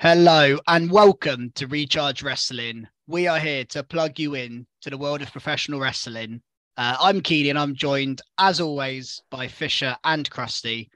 [0.00, 2.88] Hello and welcome to Recharge Wrestling.
[3.06, 6.40] We are here to plug you in to the world of professional wrestling.
[6.78, 10.88] Uh, I'm Keely and I'm joined, as always, by Fisher and Krusty.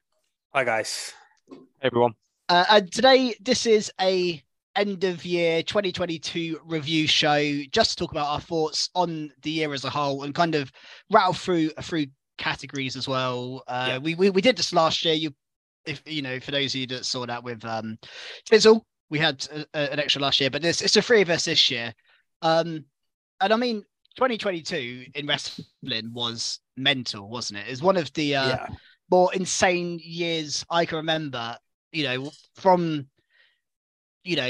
[0.55, 1.13] Hi guys.
[1.51, 2.15] Hey everyone.
[2.49, 4.43] Uh, and today, this is a
[4.75, 9.75] end of year 2022 review show, just to talk about our thoughts on the year
[9.75, 10.73] as a whole and kind of
[11.13, 12.07] rattle through through
[12.39, 13.65] categories as well.
[13.69, 13.99] Uh, Yeah.
[13.99, 15.13] we, we we did this last year.
[15.13, 15.35] You,
[15.85, 17.99] if you know, for those of you that saw that with um,
[18.49, 21.31] Fizzle, we had a, a- an extra last year, but this it's the three of
[21.31, 21.95] us this year.
[22.43, 22.85] Um,
[23.41, 23.85] and I mean,
[24.17, 27.67] 2022 in wrestling was mental, wasn't it?
[27.69, 28.67] It's one of the uh, yeah.
[29.11, 31.57] more insane years I can remember.
[31.93, 33.07] You know, from
[34.25, 34.43] you know,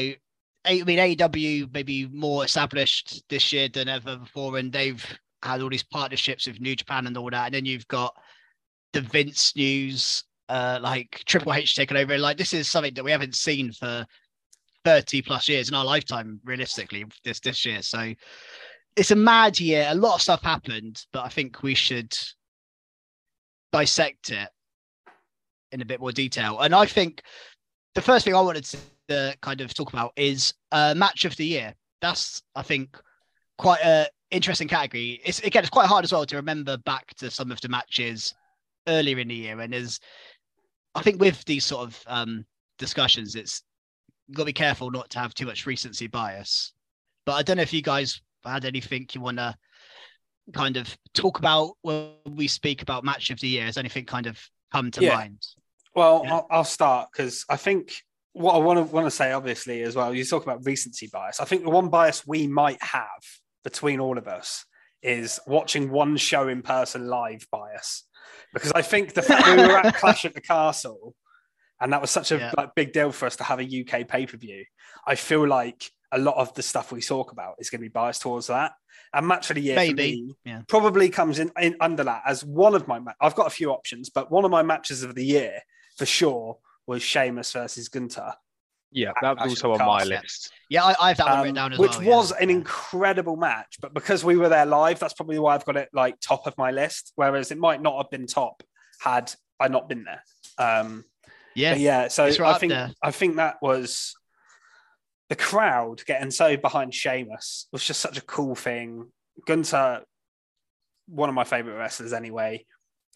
[0.67, 5.05] A- I mean AEW maybe more established this year than ever before, and they've
[5.43, 7.47] had all these partnerships with New Japan and all that.
[7.47, 8.15] And then you've got
[8.95, 12.17] the Vince news, uh, like Triple H taking over.
[12.17, 14.07] Like this is something that we haven't seen for
[14.85, 17.83] 30 plus years in our lifetime, realistically, this this year.
[17.83, 18.15] So
[18.97, 19.87] it's a mad year.
[19.91, 22.13] A lot of stuff happened, but I think we should
[23.73, 24.49] dissect it
[25.73, 26.61] in a bit more detail.
[26.61, 27.23] And I think
[27.95, 28.79] the first thing I wanted to
[29.11, 31.75] uh, kind of talk about is uh, match of the year.
[32.01, 32.97] That's I think
[33.59, 35.21] quite a interesting category.
[35.25, 38.35] It's again, it's quite hard as well to remember back to some of the matches
[38.87, 39.61] earlier in the year.
[39.61, 39.99] And as
[40.95, 42.45] I think with these sort of um,
[42.79, 43.63] discussions, it's
[44.33, 46.73] got to be careful not to have too much recency bias.
[47.27, 49.55] But I don't know if you guys had anything you want to
[50.53, 53.65] kind of talk about when we speak about match of the year.
[53.65, 54.39] Has anything kind of
[54.73, 55.17] come to Yeah.
[55.17, 55.43] mind?
[55.95, 56.35] Well, Yeah.
[56.35, 57.93] I'll, I'll start because I think
[58.33, 60.13] what I want to want to say, obviously, as well.
[60.15, 61.41] You talk about recency bias.
[61.41, 63.23] I think the one bias we might have
[63.63, 64.65] between all of us
[65.03, 68.05] is watching one show in person live bias,
[68.53, 71.15] because I think the fact we were at Clash at the Castle,
[71.81, 72.53] and that was such a Yeah.
[72.57, 74.65] like big deal for us to have a UK pay per view.
[75.07, 77.89] I feel like a lot of the stuff we talk about is going to be
[77.89, 78.73] biased towards that.
[79.13, 80.23] And match of the year, for Maybe.
[80.23, 80.63] me, Yeah.
[80.69, 82.99] probably comes in, in under that as one of my.
[83.01, 85.61] Ma- I've got a few options, but one of my matches of the year
[85.99, 88.35] for sure was Sheamus versus Gunther,
[88.93, 90.53] Yeah, At that was also on my list.
[90.69, 92.03] Yeah, I, I have that one um, written down as which well.
[92.03, 92.17] yeah.
[92.17, 93.77] was an incredible match.
[93.81, 96.57] But because we were there live, that's probably why I've got it like top of
[96.59, 97.13] my list.
[97.17, 98.63] Whereas it might not have been top
[99.01, 100.23] had I not been there.
[100.59, 101.05] Um,
[101.57, 101.73] yeah.
[101.75, 102.91] but yeah, so it's right I think there.
[103.03, 104.15] I think that was
[105.29, 109.11] the crowd getting so behind Sheamus was just such a cool thing.
[109.47, 110.03] Gunther,
[111.09, 112.65] one of my favorite wrestlers anyway,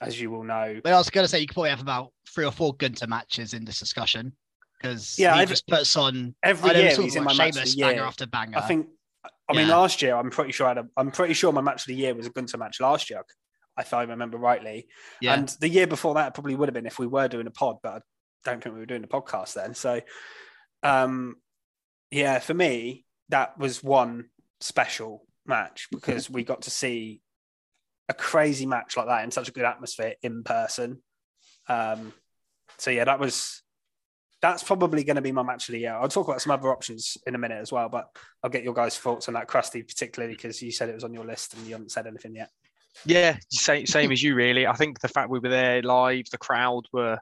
[0.00, 0.80] as you will know.
[0.82, 3.06] But I was going to say you could probably have about three or four Gunther
[3.06, 4.32] matches in this discussion
[4.80, 7.44] because Yeah, he I've- just puts on Every I know year he's in about my
[7.46, 8.58] match of Sheamus the banger after banger.
[8.58, 8.88] I think.
[9.50, 9.76] I mean, Yeah.
[9.76, 11.94] last year I'm pretty sure I had a, I'm pretty sure my match of the
[11.94, 13.22] year was a Gunther match last year,
[13.78, 14.88] if I remember rightly.
[15.22, 17.50] yeah, And the year before that probably would have been if we were doing a
[17.50, 18.00] pod, but I
[18.50, 19.74] don't think we were doing a podcast then.
[19.74, 20.00] So,
[20.82, 21.36] um,
[22.10, 24.26] yeah, for me that was one
[24.60, 27.20] special match because we got to see
[28.08, 31.02] a crazy match like that in such a good atmosphere in person.
[31.68, 32.12] Um,
[32.78, 33.62] so yeah, that was
[34.40, 35.94] that's probably going to be my match of the year.
[35.94, 38.08] I'll talk about some other options in a minute as well, but
[38.42, 41.12] I'll get your guys' thoughts on that, Krusty, particularly because you said it was on
[41.12, 42.50] your list and you haven't said anything yet.
[43.04, 44.66] Yeah, same same as you really.
[44.66, 47.18] I think the fact we were there live, the crowd were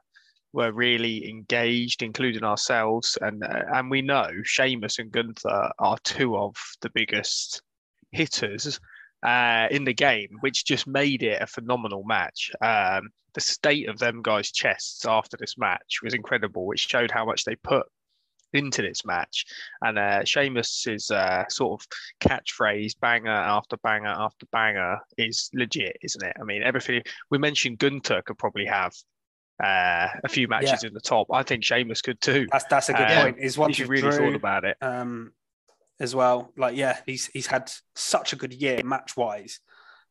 [0.57, 6.35] were really engaged, including ourselves, and uh, and we know Sheamus and Gunther are two
[6.35, 7.61] of the biggest
[8.11, 8.79] hitters
[9.21, 12.49] uh, in the game, which just made it a phenomenal match.
[12.59, 17.23] Um, the state of them guys' chests after this match was incredible, which showed how
[17.23, 17.85] much they put
[18.51, 19.45] into this match.
[19.83, 21.87] And uh, Sheamus's uh, sort of
[22.19, 26.35] catchphrase, banger after banger after banger, is legit, isn't it?
[26.41, 28.93] I mean, everything we mentioned, Gunther could probably have
[29.63, 30.87] uh, a few matches yeah.
[30.87, 31.27] in the top.
[31.31, 32.47] I think Sheamus could too.
[32.51, 33.39] That's that's a good um, point.
[33.39, 35.31] Is once you really through, thought about it, um,
[35.99, 36.53] as well.
[36.57, 39.59] Like, yeah, he's he's had such a good year match wise.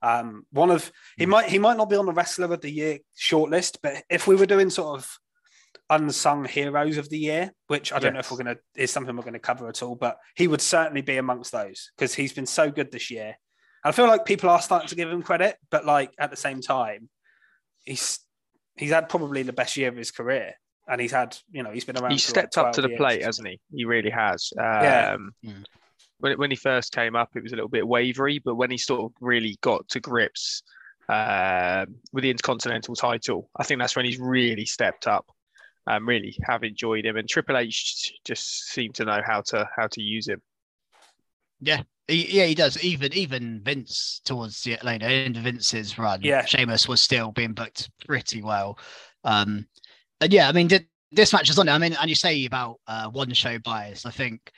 [0.02, 1.30] Um, one of he hmm.
[1.30, 4.36] might he might not be on the wrestler of the year shortlist, but if we
[4.36, 5.18] were doing sort of
[5.88, 8.14] unsung heroes of the year, which I don't yes.
[8.14, 11.02] know if we're gonna is something we're gonna cover at all, but he would certainly
[11.02, 13.36] be amongst those because he's been so good this year.
[13.84, 16.60] I feel like people are starting to give him credit, but like at the same
[16.60, 17.08] time,
[17.84, 18.18] he's
[18.76, 20.54] he's had probably the best year of his career.
[20.88, 22.12] And he's had, you know, he's been around.
[22.12, 22.98] He stepped like up to the years.
[22.98, 23.60] plate, hasn't he?
[23.74, 24.52] He really has.
[24.56, 25.16] Um, yeah.
[25.44, 25.62] Hmm.
[26.18, 28.78] When, when he first came up, it was a little bit wavery, but when he
[28.78, 30.62] sort of really got to grips
[31.08, 35.26] uh, with the Intercontinental title, I think that's when he's really stepped up.
[35.88, 39.86] Um, really have enjoyed him, and Triple H just seemed to know how to how
[39.88, 40.42] to use him.
[41.60, 42.82] Yeah, he, yeah, he does.
[42.82, 47.52] Even even Vince towards the later end of Vince's run, yeah, Sheamus was still being
[47.52, 48.78] booked pretty well.
[49.24, 49.66] Um,
[50.20, 51.72] and yeah, I mean, did, this match is on it.
[51.72, 54.06] I mean, and you say about uh, one show bias.
[54.06, 54.52] I think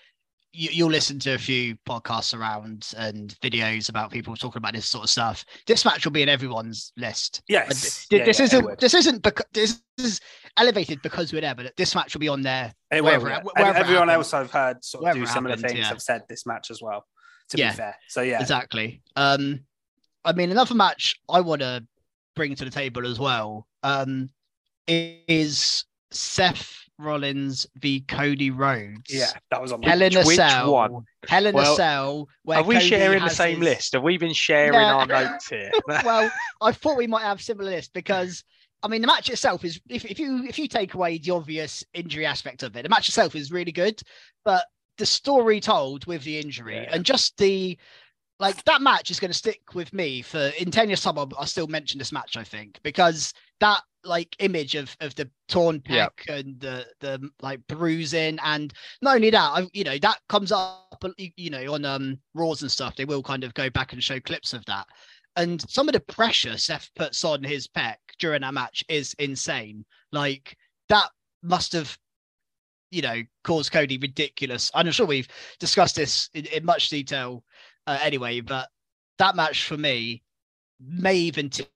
[0.53, 4.87] you, will listen to a few podcasts around and videos about people talking about this
[4.87, 5.45] sort of stuff.
[5.67, 7.43] This match will be in everyone's list.
[7.49, 10.21] Yes, yeah, this yeah, isn't this isn't because this is
[10.57, 12.73] elevated because we're there, but this match will be on there.
[12.91, 15.89] It wherever, will, wherever everyone else I've heard sort of do similar happened, things yeah.
[15.89, 17.05] have said this match as well.
[17.51, 19.03] To yeah, be fair, so yeah, exactly.
[19.17, 19.61] Um,
[20.25, 21.87] I mean, another match I want to
[22.35, 24.29] bring to the table as well um,
[24.87, 29.13] is Seth Rollins v Cody Rhodes.
[29.13, 30.73] Yeah, that was on Hell in a Which Cell.
[30.73, 31.05] one?
[31.29, 32.29] Hell in well, a Cell.
[32.49, 33.65] Are we Cody sharing the same his...
[33.65, 33.93] list?
[33.93, 35.71] Have we been sharing our notes here?
[35.87, 38.43] well, I thought we might have similar lists because
[38.83, 41.85] I mean the match itself is if, if you if you take away the obvious
[41.95, 44.01] injury aspect of it, the match itself is really good,
[44.45, 44.65] but
[44.99, 46.91] the story told with the injury yeah.
[46.93, 47.79] and just the
[48.41, 51.31] like that match is going to stick with me for in 10 years time I'll,
[51.39, 55.81] I'll, still mention this match i think because that like image of of the torn
[55.81, 58.39] pec and the the like bruising.
[58.45, 58.73] And
[59.03, 62.71] not only that I, you know that comes up you know on um raws and
[62.71, 64.87] stuff they will kind of go back and show clips of that.
[65.37, 69.85] And some of the pressure seth puts on his pec during that match is insane.
[70.13, 70.57] Like
[70.89, 71.11] that
[71.43, 71.97] must have
[72.91, 74.71] you know caused cody ridiculous.
[74.75, 75.29] I'm sure we've
[75.61, 77.45] discussed this in, in much detail
[77.87, 78.69] uh, anyway, but
[79.19, 80.23] that match for me
[80.81, 81.69] may even tip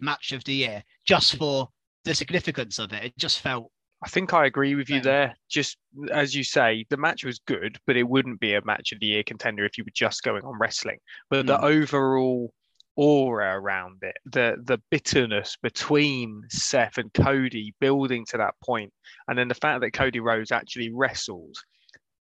[0.00, 1.68] match of the year just for
[2.04, 3.04] the significance of it.
[3.04, 3.70] It just felt.
[4.02, 5.36] I think I agree with you there.
[5.50, 5.76] Just
[6.10, 9.06] as you say, the match was good, but it wouldn't be a match of the
[9.06, 10.98] year contender if you were just going on wrestling.
[11.28, 11.48] But mm.
[11.48, 12.54] the overall
[12.96, 18.92] aura around it, the the bitterness between Seth and Cody building to that point,
[19.28, 21.56] and then the fact that Cody Rhodes actually wrestled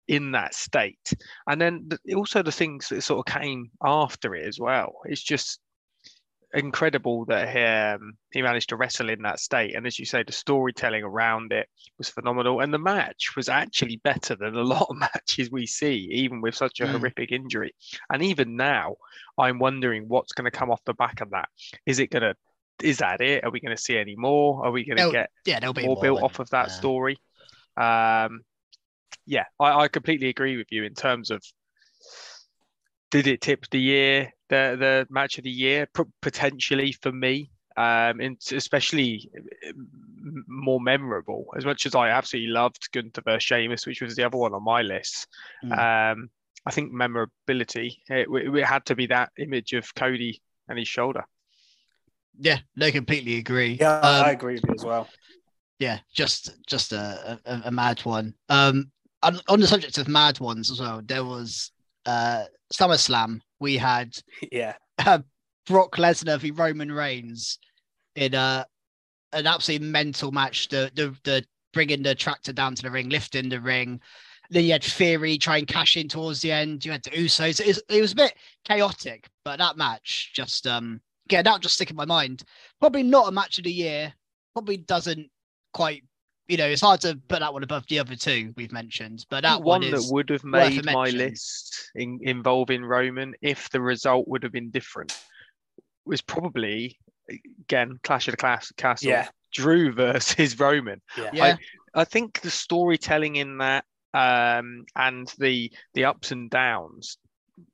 [0.08, 1.12] in that state.
[1.46, 4.96] And then the, also the things that sort of came after it as well.
[5.04, 5.60] It's just
[6.54, 9.74] incredible that he, um, he managed to wrestle in that state.
[9.74, 11.68] And as you say, the storytelling around it
[11.98, 12.60] was phenomenal.
[12.60, 16.54] And the match was actually better than a lot of matches we see, even with
[16.54, 16.92] such a mm.
[16.92, 17.74] horrific injury.
[18.12, 18.96] And even now,
[19.38, 21.48] I'm wondering what's going to come off the back of that.
[21.86, 22.34] Is it going to
[22.82, 23.44] is that it?
[23.44, 24.64] Are we going to see any more?
[24.64, 27.16] Are we going to get yeah, more, more built off of that story?
[27.76, 28.40] Um,
[29.26, 31.42] yeah, I, I completely agree with you in terms of
[33.10, 37.50] did it tip the year, the the match of the year P- potentially for me,
[37.76, 39.30] um, and especially
[40.46, 41.46] more memorable.
[41.56, 44.62] As much as I absolutely loved Gunther versus Sheamus, which was the other one on
[44.62, 45.26] my list,
[45.64, 45.72] mm.
[45.72, 46.30] um,
[46.66, 51.24] I think memorability it, it, had to be that image of Cody and his shoulder.
[52.38, 53.78] Yeah, no, completely agree.
[53.80, 55.08] Yeah, um, I agree with you as well.
[55.78, 58.34] Yeah, just just a, a, a mad one.
[58.48, 58.90] Um,
[59.22, 61.70] on, on the subject of mad ones as well, there was
[62.06, 63.40] uh SummerSlam.
[63.64, 64.14] We had
[64.52, 65.20] yeah uh,
[65.66, 67.58] Brock Lesnar v Roman Reigns
[68.14, 68.66] in a
[69.32, 70.68] an absolutely mental match.
[70.68, 74.00] The the the bringing the tractor down to the ring, lifting the ring.
[74.50, 76.84] Then you had Theory try and cash in towards the end.
[76.84, 77.58] You had the Usos.
[77.58, 81.76] It was, it was a bit chaotic, but that match just um yeah, that just
[81.76, 82.42] stick in my mind.
[82.80, 84.12] Probably not a match of the year.
[84.52, 85.30] Probably doesn't
[85.72, 86.04] quite
[86.48, 89.42] you know, it's hard to put that one above the other two we've mentioned, but
[89.42, 94.28] that one, one that would have made my list in, involving Roman if the result
[94.28, 95.16] would have been different
[96.04, 96.98] was probably
[97.30, 99.08] again Clash of the Class Castle.
[99.08, 99.28] Yeah.
[99.52, 101.00] Drew versus Roman.
[101.16, 101.30] Yeah.
[101.32, 101.56] yeah.
[101.94, 107.18] I, I think the storytelling in that um, and the the ups and downs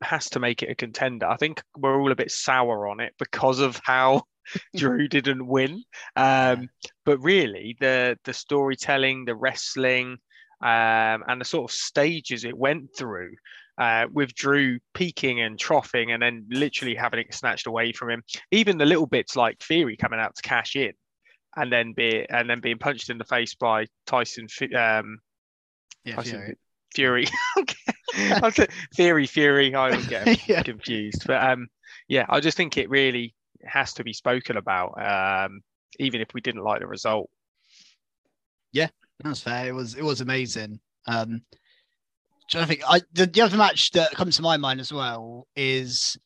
[0.03, 1.27] has to make it a contender.
[1.27, 4.25] I think we're all a bit sour on it because of how
[4.77, 5.83] Drew didn't win.
[6.17, 6.69] Um,
[7.05, 10.19] but really, the the storytelling, the wrestling,
[10.63, 13.33] um, and the sort of stages it went through.
[13.79, 18.23] Uh, with Drew peaking and troughing and then literally having it snatched away from him.
[18.51, 20.93] Even the little bits like Theory coming out to cash in
[21.57, 25.19] and then be and then being punched in the face by Tyson um,
[26.05, 26.57] Yeah, Tyson
[26.95, 27.27] Fury.
[27.27, 27.27] Fury.
[28.95, 29.75] Theory, Fury.
[29.75, 30.63] I always get 'em Yeah.
[30.63, 31.69] confused, but um,
[32.07, 34.95] yeah, I just think it really has to be spoken about,
[35.47, 35.61] um,
[35.99, 37.31] even if we didn't like the result.
[38.73, 38.89] Yeah,
[39.23, 39.69] that's fair.
[39.69, 40.81] It was it was amazing.
[41.07, 41.43] Um,
[42.49, 45.47] trying to think, I the, the other match that comes to my mind as well
[45.57, 46.19] is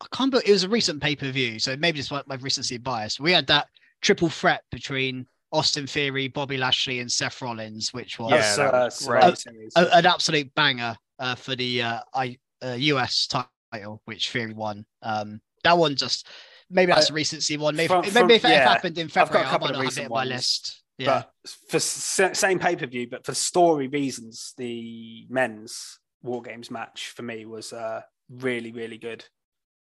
[0.00, 2.36] I can't believe it was a recent pay per view, so maybe it's my, my
[2.36, 3.18] recency bias.
[3.18, 3.66] We had that
[4.00, 8.94] triple threat between Austin Theory, Bobby Lashley, and Seth Rollins, which was Yeah, uh, was
[8.94, 9.36] Survivor
[9.76, 13.26] a- an absolute banger uh, for the uh, I, uh, US
[13.72, 14.84] title, which Theory won.
[15.02, 16.28] Um, that one just
[16.70, 17.76] maybe that's I- a recency one.
[17.76, 19.86] Maybe, from- maybe if it happened in February, I couple might of not have it
[19.88, 20.82] recent on my ones, list.
[20.98, 26.70] Yeah, But for same pay per view, but for story reasons, the men's War Games
[26.72, 29.24] match for me was uh, really, really good.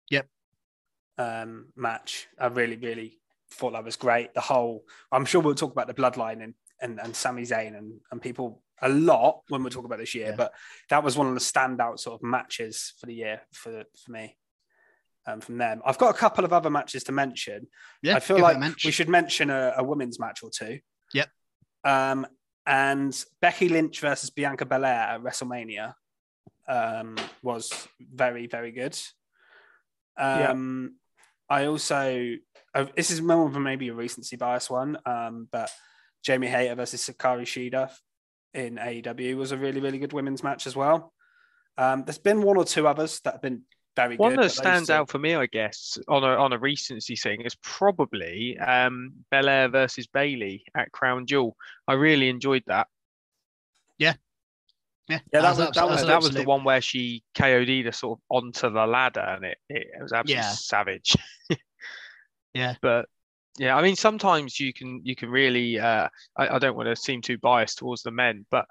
[0.09, 0.27] Yep.
[1.19, 2.27] Um, match.
[2.39, 3.19] I really, really
[3.51, 4.33] thought that was great.
[4.33, 4.83] The whole.
[5.11, 8.63] I'm sure we'll talk about the bloodline and and, and Sami Zayn and, and people
[8.81, 10.35] a lot when we talk about this year, Yeah.
[10.35, 10.53] but
[10.89, 14.35] that was one of the standout sort of matches for the year for for me.
[15.25, 17.67] Um, from them, I've got a couple of other matches to mention.
[18.01, 18.15] yeah.
[18.15, 20.79] I feel give it a like we should mention a, a women's match or two.
[21.13, 21.29] Yep.
[21.85, 22.27] Um,
[22.65, 25.93] and Becky Lynch versus Bianca Belair at WrestleMania
[26.67, 28.97] um, was very, very good.
[30.17, 30.95] Um,
[31.49, 32.35] I also,
[32.73, 35.69] uh, this is more of a, maybe a recency bias one, um, but
[36.23, 37.91] Jamie Hayter versus Sakari Shida
[38.53, 41.13] in AEW was a really, really good women's match as well.
[41.77, 43.63] Um, there's been one or two others that have been
[43.95, 44.45] very One good.
[44.45, 48.57] that stands out for me, I guess, on a on a recency thing is probably
[48.59, 51.55] um, Belair versus Bayley at Crown Jewel.
[51.87, 52.87] I really enjoyed that.
[53.97, 54.13] yeah,
[55.09, 58.19] Yeah, that was- abs- that was that was the one where she KO'd her sort
[58.19, 60.49] of onto the ladder, and it, it, was absolutely Yeah.
[60.51, 61.15] savage.
[62.53, 62.75] Yeah.
[62.81, 63.07] but
[63.57, 65.79] yeah, I mean, sometimes you can you can really.
[65.79, 66.07] Uh,
[66.37, 68.65] I, I don't want to seem too biased towards the men, but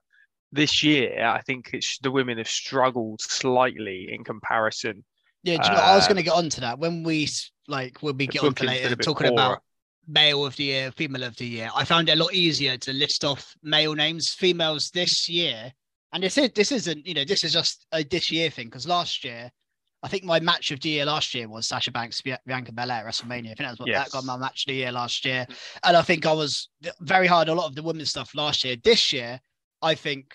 [0.51, 5.05] this year I think it's the women have struggled slightly in comparison.
[5.43, 5.85] Yeah, you know, what?
[5.85, 7.29] I was Uh, going to get onto that when we
[7.69, 9.33] like when we get on to booking's been a later talking poorer.
[9.33, 9.63] about
[10.07, 11.71] male of the year, female of the year.
[11.75, 15.73] I found it a lot easier to list off male names, females this year,
[16.13, 18.87] and this is this isn't you know this is just a this year thing because
[18.87, 19.51] last year.
[20.05, 23.53] I think my match of the year last year was Sasha Banks, Bianca Belair WrestleMania.
[23.53, 25.47] I think that's what that got my match of the year last year.
[25.85, 26.71] And I think I was
[27.03, 28.75] very hard on a lot of the women's stuff last year.
[28.83, 29.41] This year,
[29.81, 30.35] I think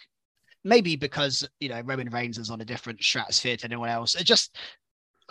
[0.64, 4.16] maybe because you know Roman Reigns is on a different stratosphere to anyone else.
[4.16, 4.56] It just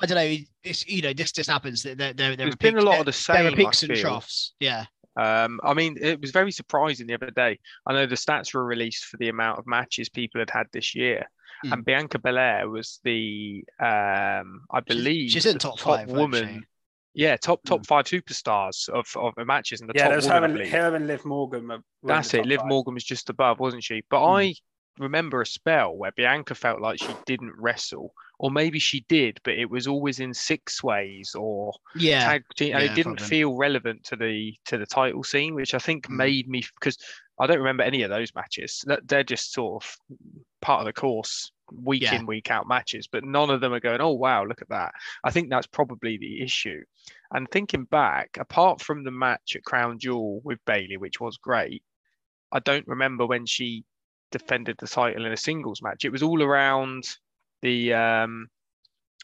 [0.00, 0.36] I don't know.
[0.62, 1.82] It's you know this just happens.
[1.82, 3.46] There there there There's are been a lot there- of the there same.
[3.52, 4.52] are peaks and troughs.
[4.60, 4.84] Yeah,
[5.16, 7.58] Um, I mean, it was very surprising the other day.
[7.86, 10.94] I know the stats were released for the amount of matches people had had this
[10.94, 11.26] year,
[11.64, 11.72] Hmm.
[11.72, 16.60] and Bianca Belair was the, um, I believe, she's in the top five, wasn't woman.
[16.60, 16.66] she?
[17.22, 17.84] Yeah, top top Hmm.
[17.84, 20.70] five superstars of, of the matches and the Yeah, top there was woman, her and,
[20.70, 21.62] her and Liv Morgan.
[21.68, 22.46] Were, were in That's the it.
[22.46, 22.68] Liv five.
[22.68, 24.02] Morgan was just above, wasn't she?
[24.10, 24.32] But Hmm.
[24.34, 24.54] I
[24.98, 29.54] remember a spell where Bianca felt like she didn't wrestle, or maybe she did, but
[29.54, 33.26] it was always in six ways or yeah, tag team, and Yeah, it didn't probably.
[33.28, 36.16] feel relevant to the to the title scene, which I think Mm.
[36.16, 36.98] made me because
[37.38, 38.84] I don't remember any of those matches.
[39.04, 39.96] They're just sort of
[40.62, 42.14] part of the course, week Yeah.
[42.14, 44.92] in week out matches, but none of them are going, oh wow, look at that.
[45.24, 46.82] I think that's probably the issue.
[47.32, 51.82] And thinking back, apart from the match at Crown Jewel with Bayley, which was great,
[52.52, 53.84] I don't remember when she
[54.30, 56.04] defended the title in a singles match.
[56.04, 57.04] It was all around
[57.62, 58.48] the um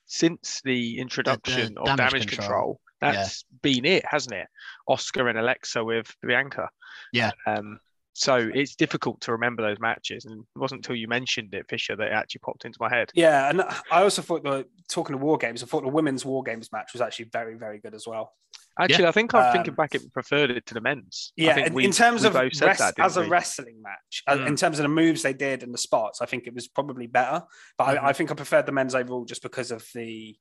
[0.06, 2.46] since the introduction of damage damage, control.
[2.46, 2.80] control.
[3.02, 3.12] Yeah.
[3.12, 4.46] That's been it, hasn't it?
[4.88, 6.68] Asuka and Alexa with Bianca.
[7.12, 7.32] Yeah.
[7.46, 7.80] Um,
[8.14, 11.96] so it's difficult to remember those matches, and it wasn't until you mentioned it, Fisher,
[11.96, 13.10] that it actually popped into my head.
[13.14, 16.42] Yeah, and I also thought the talking of war games, I thought the women's war
[16.42, 18.34] games match was actually very, very good as well.
[18.80, 21.32] Actually, I think I'm thinking Um, back, it preferred it to the men's.
[21.38, 23.16] I Yeah, think in, we- in terms we of both said rest- that, didn't as
[23.18, 24.46] a wrestling match, uh, Mm.
[24.48, 27.06] in terms of the moves they did and the spots, I think it was probably
[27.06, 27.42] better.
[27.76, 28.02] But Mhm.
[28.02, 30.36] I, I think I preferred the men's overall just because of the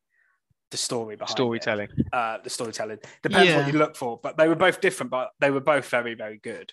[0.70, 1.34] the story behind it.
[1.34, 1.90] storytelling.
[2.14, 2.98] uh, the storytelling.
[3.22, 3.58] Depends Yeah.
[3.58, 6.38] what you look for, but they were both different, but they were both very, very
[6.38, 6.72] good.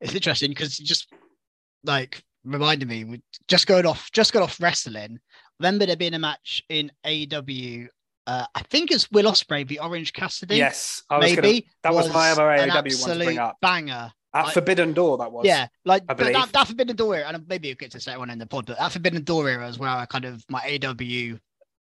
[0.00, 1.12] it's interesting because you just
[1.82, 5.18] like reminded me we just going off just got off wrestling.
[5.58, 7.88] Remember there being a match in AEW.
[8.28, 10.56] Uh, I think it's Will Ospreay v Orange Cassidy.
[10.56, 13.56] Yes, I was maybe gonna, that was my other an AEW one to bring up.
[13.62, 14.12] Banger.
[14.34, 15.16] at I- Forbidden Door.
[15.18, 17.98] That was Yeah, like I that, that Forbidden Door era, and maybe we'll get to
[18.04, 19.96] that one in the pod, but that Forbidden Door era as well.
[19.96, 21.38] I kind of my AW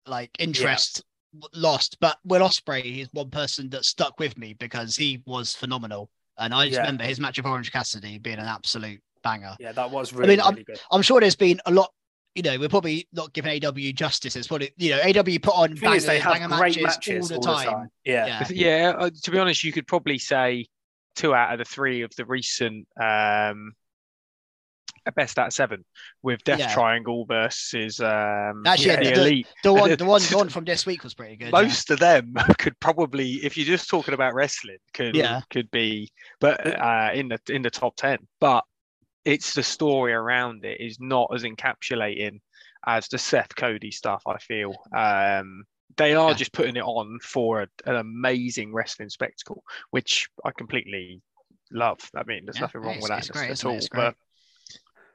[0.05, 4.95] like interest w- lost, but Will Ospreay is one person that stuck with me because
[4.95, 6.81] he was phenomenal, and I just Yeah.
[6.81, 9.55] remember his match of Orange Cassidy being an absolute banger.
[9.59, 10.79] Yeah, that was I really, mean, really I'm, good.
[10.91, 11.89] I'm sure there's been a lot.
[12.35, 14.35] You know, we're probably not giving AW justice.
[14.35, 16.83] It's probably you know AW put on The banger, is, they have banger great matches,
[16.83, 17.89] matches all the time.
[18.03, 18.27] Yeah.
[18.27, 18.47] Yeah.
[18.51, 20.67] Yeah, uh, to be honest, you could probably say
[21.15, 23.71] two out of the three of the recent um,
[25.15, 25.85] best out of seven
[26.23, 26.73] with Death Yeah.
[26.73, 29.47] Triangle versus um, Actually, Yeah, the the, Elite.
[29.63, 31.45] the one, the one, the one from this week was pretty good.
[31.53, 31.61] yeah.
[31.61, 35.41] Most of them could probably, if you're just talking about wrestling, could Yeah.
[35.49, 36.11] could be,
[36.41, 38.17] but uh, in the in the top ten.
[38.41, 38.65] But
[39.25, 42.39] it's the story around it is not as encapsulating
[42.85, 44.23] as the Seth Cody stuff.
[44.27, 45.63] I feel um,
[45.97, 46.35] they are Yeah.
[46.35, 51.21] just putting it on for a, an amazing wrestling spectacle, which I completely
[51.71, 51.99] love.
[52.15, 53.89] I mean, there's Yeah, nothing wrong with that it's at great, isn't it?
[53.93, 53.99] all.
[53.99, 54.15] But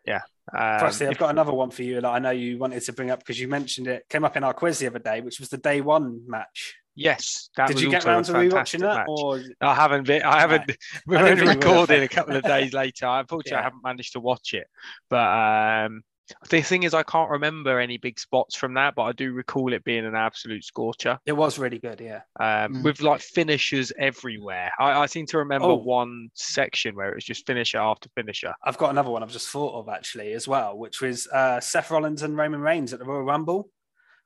[0.06, 0.22] yeah,
[0.58, 2.92] um, Firstly, I've if- got another one for you that I know you wanted to
[2.92, 5.38] bring up because you mentioned it came up in our quiz the other day, which
[5.38, 6.74] was the day one match.
[7.00, 9.06] Yes, that Did you get round to rewatching that, match.
[9.08, 10.22] or I haven't been.
[10.22, 10.70] I haven't.
[11.06, 13.06] We're I only think we were recording a couple of days later.
[13.06, 14.66] Unfortunately, I haven't managed to watch it.
[15.08, 16.02] But um,
[16.48, 18.94] the thing is, I can't remember any big spots from that.
[18.94, 21.18] But I do recall it being an absolute scorcher.
[21.26, 22.00] it was really good?
[22.00, 22.84] Yeah, Um, Mm.
[22.84, 24.70] with like finishers everywhere.
[24.78, 25.74] I, I seem to remember Oh.
[25.76, 28.54] one section where it was just finisher after finisher.
[28.64, 31.90] I've got another one I've just thought of actually as well, which was uh, Seth
[31.90, 33.68] Rollins and Roman Reigns at the Royal Rumble.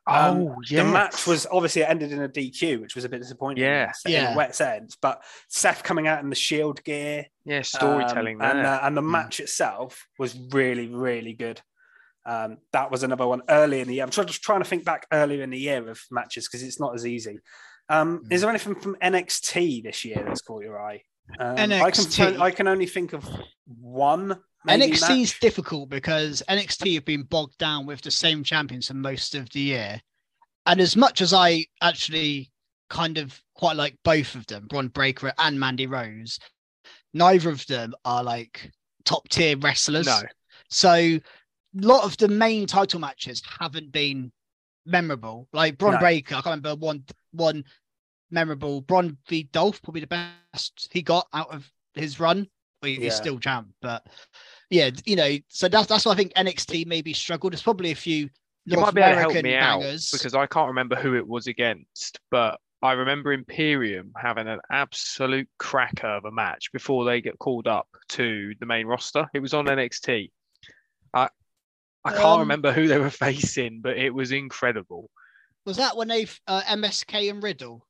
[0.06, 3.08] Um, oh yeah, The match was obviously it ended in a DQ, which was a
[3.08, 3.64] bit disappointing.
[3.64, 3.90] Yeah.
[4.04, 4.36] in Yeah.
[4.36, 4.96] wet sense.
[5.00, 8.66] But Seth coming out in the Shield gear, yeah storytelling um, and there.
[8.66, 9.10] uh, and the Mm.
[9.10, 11.60] match itself was really really good.
[12.26, 14.04] Um, that was another one early in the year.
[14.04, 16.80] I'm try- just trying to think back earlier in the year of matches because it's
[16.80, 17.38] not as easy.
[17.88, 18.32] Um, Mm.
[18.32, 21.02] Is there anything from NXT this year that's caught your eye?
[21.38, 22.38] Um, I can NXT.
[22.40, 23.26] I can only think of
[23.66, 24.38] one.
[24.68, 29.34] NXT is difficult because NXT have been bogged down with the same champions for most
[29.34, 30.00] of the year.
[30.66, 32.50] And as much as I actually
[32.88, 36.38] kind of quite like both of them, Bron Breakker and Mandy Rose,
[37.12, 38.70] neither of them are like
[39.04, 40.06] top tier wrestlers.
[40.06, 40.20] no,
[40.70, 41.20] So a
[41.74, 44.32] lot of the main title matches haven't been
[44.86, 45.48] memorable.
[45.52, 45.98] Like Bron No.
[46.00, 47.64] Breakker, I can't remember one one
[48.30, 48.80] memorable.
[48.80, 52.48] Bron v Dolph, probably the best he got out of his run.
[52.82, 53.04] Well, he- Yeah.
[53.04, 54.06] he's still champ, but
[54.70, 57.52] yeah, you know, so that's that's why I think NXT maybe struggled.
[57.52, 58.28] There's probably a few
[58.66, 60.10] you North might be able to help American me out bangers.
[60.10, 65.48] because I can't remember who it was against, but I remember Imperium having an absolute
[65.58, 69.26] cracker of a match before they get called up to the main roster.
[69.34, 70.30] It was on NXT.
[71.12, 71.28] I
[72.06, 75.10] I can't Um, remember who they were facing, but it was incredible.
[75.64, 77.86] was that when they uh, MSK and Riddle?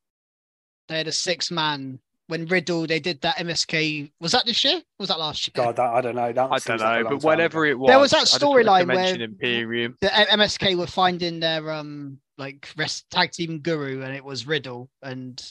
[0.88, 4.10] They had a six man when Riddle they did that MSK.
[4.20, 4.80] Was that this year?
[4.98, 5.52] Was that last year?
[5.64, 6.32] God, that, I don't know.
[6.32, 7.70] That I don't know, long but time whatever ago.
[7.72, 9.96] it was, There was that I just wanted to storyline mention where- Imperium.
[10.00, 14.90] the MSK were finding their um like rest tag team guru, and it was Riddle,
[15.02, 15.44] and then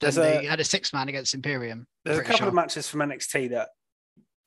[0.00, 1.86] There's they a- had a six man against Imperium.
[2.04, 3.68] There's a pretty couple of matches from NXT that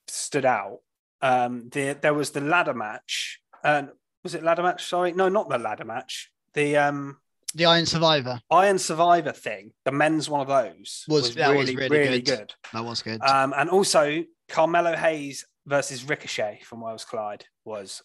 [0.08, 0.80] stood out.
[1.22, 3.40] Um, the, there was the ladder match.
[3.64, 3.90] And
[4.24, 4.86] was it ladder match?
[4.86, 6.32] Sorry, no, not the ladder match.
[6.54, 7.18] The um,
[7.56, 11.76] The Iron Survivor Iron Survivor thing, the men's one of those Was- that was really,
[11.88, 12.38] really really good.
[12.40, 12.54] good.
[12.74, 13.22] that was good.
[13.24, 18.02] Um, and also Carmelo Hayes versus Ricochet from Worlds Collide was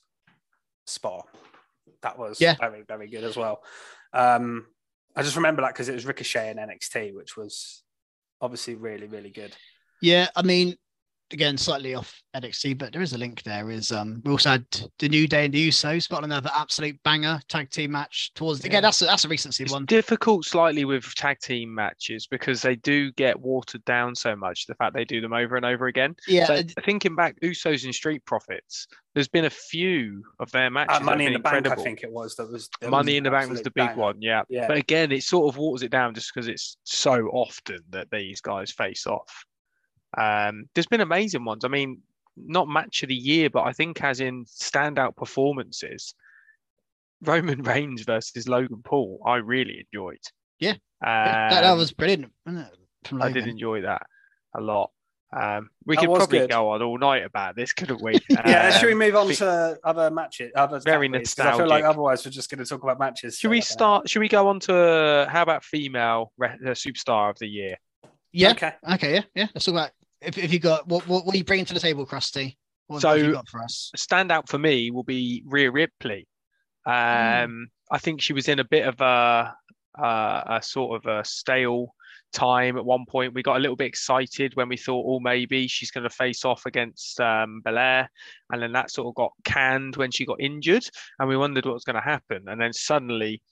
[0.86, 1.26] spot.
[2.02, 2.54] That was Yeah.
[2.58, 3.62] very, very good as well.
[4.12, 4.66] Um,
[5.16, 7.82] I just remember that because it was Ricochet in NXT, which was
[8.40, 9.54] obviously really, really good.
[10.00, 10.76] yeah, I mean,
[11.32, 13.70] again, slightly off NXT, but there is a link there.
[13.70, 14.64] Is um we also had
[14.98, 18.82] the New Day and the Usos, but another absolute banger tag team match towards again.
[18.82, 19.84] That's a, that's a recency It's one.
[19.86, 24.66] difficult slightly with tag team matches because they do get watered down so much.
[24.66, 26.14] The fact they do them over and over again.
[26.26, 30.98] Yeah, So thinking back, Usos and Street Profits, there's been a few of their matches.
[31.00, 32.36] Uh, Money in the been Bank, I think it was.
[32.36, 34.00] That was that Money was in the Bank was the big banger.
[34.00, 34.42] one, yeah.
[34.48, 34.68] Yeah.
[34.68, 38.40] But again, it sort of waters it down just because it's so often that these
[38.40, 39.44] guys face off.
[40.16, 41.64] Um, there's been amazing ones.
[41.64, 42.00] I mean,
[42.36, 46.14] not match of the year, but I think as in standout performances,
[47.22, 50.18] Roman Reigns versus Logan Paul, I really enjoyed.
[50.58, 50.74] Yeah.
[51.02, 52.32] Yeah, that, that Um, was brilliant.
[52.46, 54.02] wasn't it, From I did enjoy that
[54.54, 54.90] a lot.
[55.32, 56.50] Um, we That could probably good.
[56.50, 58.18] go on all night about this, couldn't we?
[58.30, 60.50] Yeah, should we Um, move on be- to other matches?
[60.56, 61.34] Other Very categories?
[61.34, 61.84] 'Cause I feel like nostalgic.
[61.88, 63.38] otherwise we're just going to talk about matches.
[63.38, 64.10] Should we like an start?
[64.10, 67.76] Should we go on to how about female re- uh, superstar of the year?
[68.32, 68.50] Yeah.
[68.50, 68.72] Okay.
[68.94, 69.14] Okay.
[69.14, 69.22] Yeah.
[69.36, 69.46] Yeah.
[69.54, 69.90] Let's talk about
[70.20, 72.56] if, if you got what, what what are you bringing to the table, Krusty?
[72.86, 73.90] What, what have you So- got for us?
[73.96, 76.26] standout for me will be Rhea Ripley.
[76.86, 79.54] Um, I think she was in a bit of a,
[80.02, 81.94] uh, a sort of a stale
[82.32, 83.34] time at one point.
[83.34, 86.44] We got a little bit excited when we thought, oh, maybe she's going to face
[86.44, 88.08] off against um, Belair.
[88.50, 90.84] And then that sort of got canned when she got injured.
[91.18, 92.44] And we wondered what was going to happen.
[92.48, 93.42] And then suddenly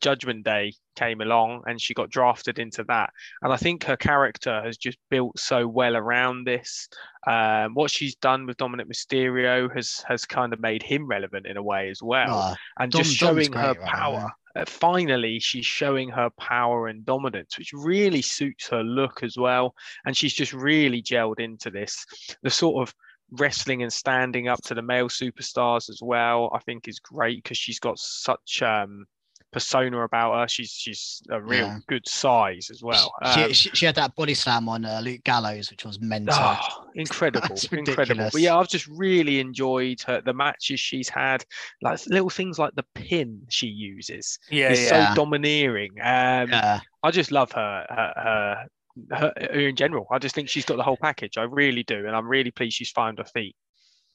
[0.00, 3.10] Judgment Day came along and she got drafted into that.
[3.42, 6.88] And I think her character has just built so well around this.
[7.26, 11.56] Um, what she's done with Dominic Mysterio has has kind of made him relevant in
[11.56, 14.32] a way as well, Oh, and Dom- just showing her great right now, power.
[14.56, 19.74] Uh, finally, she's showing her power and dominance, which really suits her look as well.
[20.06, 22.06] And she's just really gelled into this.
[22.42, 22.94] The sort of
[23.32, 27.58] wrestling and standing up to the male superstars as well, I think is great because
[27.58, 29.06] she's got such um,
[29.54, 30.48] persona about her.
[30.48, 31.78] She's she's a real Yeah.
[31.86, 33.14] good size as well.
[33.32, 36.34] She, Um, she, she had that body slam on uh, Luke Gallows, which was mental.
[36.36, 38.28] Oh, incredible, incredible.
[38.32, 41.44] But yeah, I've just really enjoyed her, the matches she's had,
[41.82, 44.38] like little things like the pin she uses.
[44.50, 45.08] Yeah, is yeah.
[45.10, 45.92] so domineering.
[46.02, 46.80] Um, Yeah.
[47.02, 48.66] I just love her, her, her,
[49.16, 50.06] her, her in general.
[50.10, 51.38] I just think she's got the whole package.
[51.38, 53.54] I really do, and I'm really pleased she's found her feet.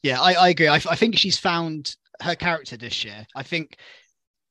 [0.04, 0.68] Yeah, I, I agree.
[0.68, 3.26] I, I think she's found her character this year.
[3.36, 3.78] I think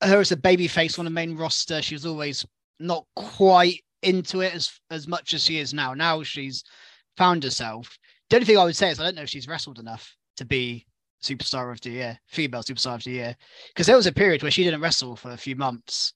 [0.03, 2.47] her as a baby face on the main roster, she was always
[2.79, 5.95] not quite into it as as much as she is now.
[5.95, 6.65] Now she's
[7.17, 7.99] found herself.
[8.31, 10.45] The only thing I would say is I don't know if she's wrestled enough to
[10.45, 10.87] be
[11.23, 13.37] superstar of the year, female superstar of the year.
[13.69, 16.13] Because there was a period where she didn't wrestle for a few months.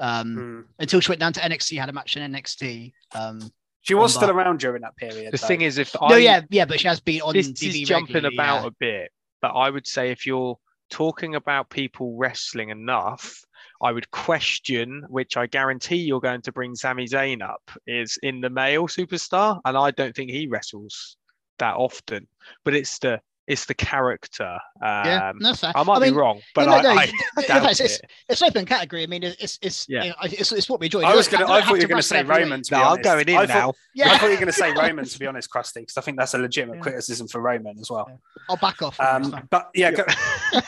[0.00, 0.64] Um, Mm.
[0.78, 2.92] until she went down to NXT, had a match in NXT.
[3.16, 4.34] Um, She was still that.
[4.34, 5.32] around during that period.
[5.32, 5.46] The though.
[5.48, 7.88] thing is, if no, I yeah, yeah, but she has been on this TV is
[7.88, 8.68] jumping regularly, about yeah.
[8.68, 9.12] a bit,
[9.42, 10.56] but I would say if you're
[10.90, 13.44] talking about people wrestling enough,
[13.82, 18.40] I would question, which I guarantee you're going to bring Sami Zayn up, is in
[18.40, 21.16] the male superstar, and I don't think he wrestles
[21.58, 22.26] that often.
[22.64, 24.58] But it's the it's the character.
[24.80, 25.72] Yeah, Um, no, fair.
[25.74, 27.04] I might mean, be wrong, but no, I, no, I
[27.38, 28.10] in fact, it's, it.
[28.28, 29.02] it's open category.
[29.02, 30.04] I mean, it's it's Yeah.
[30.04, 31.02] you know, it's, it's what we enjoy.
[31.02, 31.50] I was gonna.
[31.50, 32.42] I thought you were going to say every.
[32.42, 32.62] Roman.
[32.62, 33.04] To be No, I'm honest.
[33.04, 33.72] going in I thought, now.
[33.94, 35.04] Yeah, I thought you were going to say Roman.
[35.06, 36.82] To be honest, Krusty, because I think that's a legitimate Yeah.
[36.82, 38.20] criticism for Roman as well.
[38.48, 39.00] I'll back off.
[39.00, 40.04] Um, but yeah, go,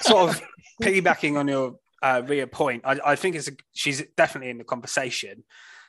[0.01, 0.43] sort of
[0.83, 4.65] piggybacking on your uh, Rhea point, I, I think it's a, she's definitely in the
[4.65, 5.45] conversation.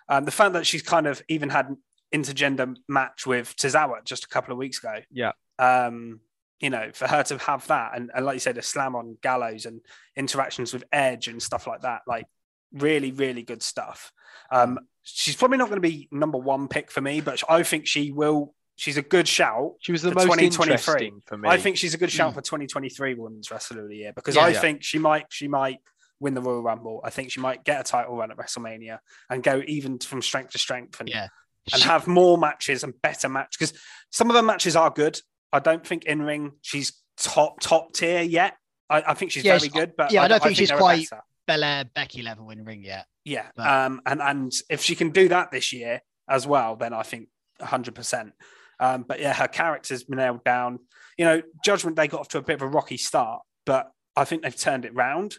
[0.09, 1.77] Um, the fact that she's kind of even had an
[2.13, 4.95] intergender match with Tozawa just a couple of weeks ago.
[5.09, 5.31] Yeah.
[5.57, 6.19] Um,
[6.61, 9.17] you know, for her to have that and, and like you said, a slam on
[9.21, 9.81] Gallows and
[10.15, 12.25] interactions with Edge and stuff like that, like
[12.73, 14.11] really, really good stuff.
[14.51, 17.87] Um, she's probably not going to be number one pick for me, but I think
[17.87, 18.53] she will.
[18.75, 19.73] She's a good shout.
[19.81, 20.71] She was the most 2023.
[20.73, 21.49] interesting for me.
[21.49, 22.35] I think she's a good shout Mm.
[22.35, 24.43] for 2023 Women's Wrestler of the Year because Yeah.
[24.45, 24.59] I Yeah.
[24.61, 25.79] think she might she might
[26.19, 27.01] win the Royal Rumble.
[27.03, 30.51] I think she might get a title run at WrestleMania and go even from strength
[30.51, 31.27] to strength and, Yeah.
[31.73, 35.19] and She- have more matches and better matches because some of her matches are good.
[35.53, 38.55] I don't think in ring she's top top tier yet.
[38.89, 40.77] I, I think she's Yeah, very she- good, but yeah, I don't think she's they're
[40.77, 41.21] quite- better.
[41.47, 43.07] Belair Becky level in ring yet.
[43.25, 46.93] Yeah, But- um, and and if she can do that this year as well, then
[46.93, 48.33] I think hundred percent.
[48.79, 50.79] Um, but yeah, her character's been nailed down.
[51.17, 54.23] You know, Judgment Day got off to a bit of a rocky start, but I
[54.25, 55.35] think they've turned it round.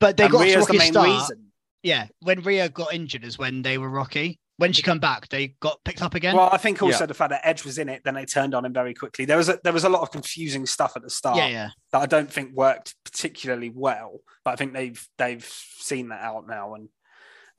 [0.00, 1.08] But they and got off to a Rhea's the rocky main start.
[1.08, 1.44] reason.
[1.82, 4.38] Yeah, when Rhea got injured is when they were rocky.
[4.58, 6.36] When she come back, they got picked up again.
[6.36, 7.06] Well, I think also Yeah.
[7.06, 9.24] the fact that Edge was in it, then they turned on him very quickly.
[9.24, 11.68] There was a, there was a lot of confusing stuff at the start yeah, yeah.
[11.92, 16.46] that I don't think worked particularly well, but I think they've they've seen that out
[16.48, 16.88] now, and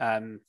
[0.01, 0.39] um,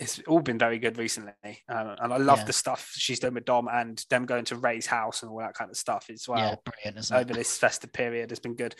[0.00, 1.32] it's all been very good recently.
[1.68, 2.44] Um, and I love Yeah.
[2.46, 5.54] the stuff she's done with Dom and them going to Rey's house and all that
[5.54, 6.38] kind of stuff as well.
[6.38, 7.20] yeah, brilliant, isn't it?
[7.20, 8.74] over this festive period has been good.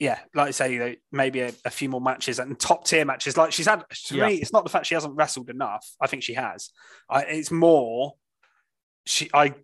[0.00, 3.04] Yeah, like I say, you know, maybe a, a few more matches and top tier
[3.04, 3.36] matches.
[3.36, 4.26] Like she's had, to Yeah.
[4.26, 5.86] me, it's not the fact she hasn't wrestled enough.
[6.00, 6.70] I think she has.
[7.08, 8.14] I, it's more
[9.06, 9.30] she.
[9.32, 9.54] I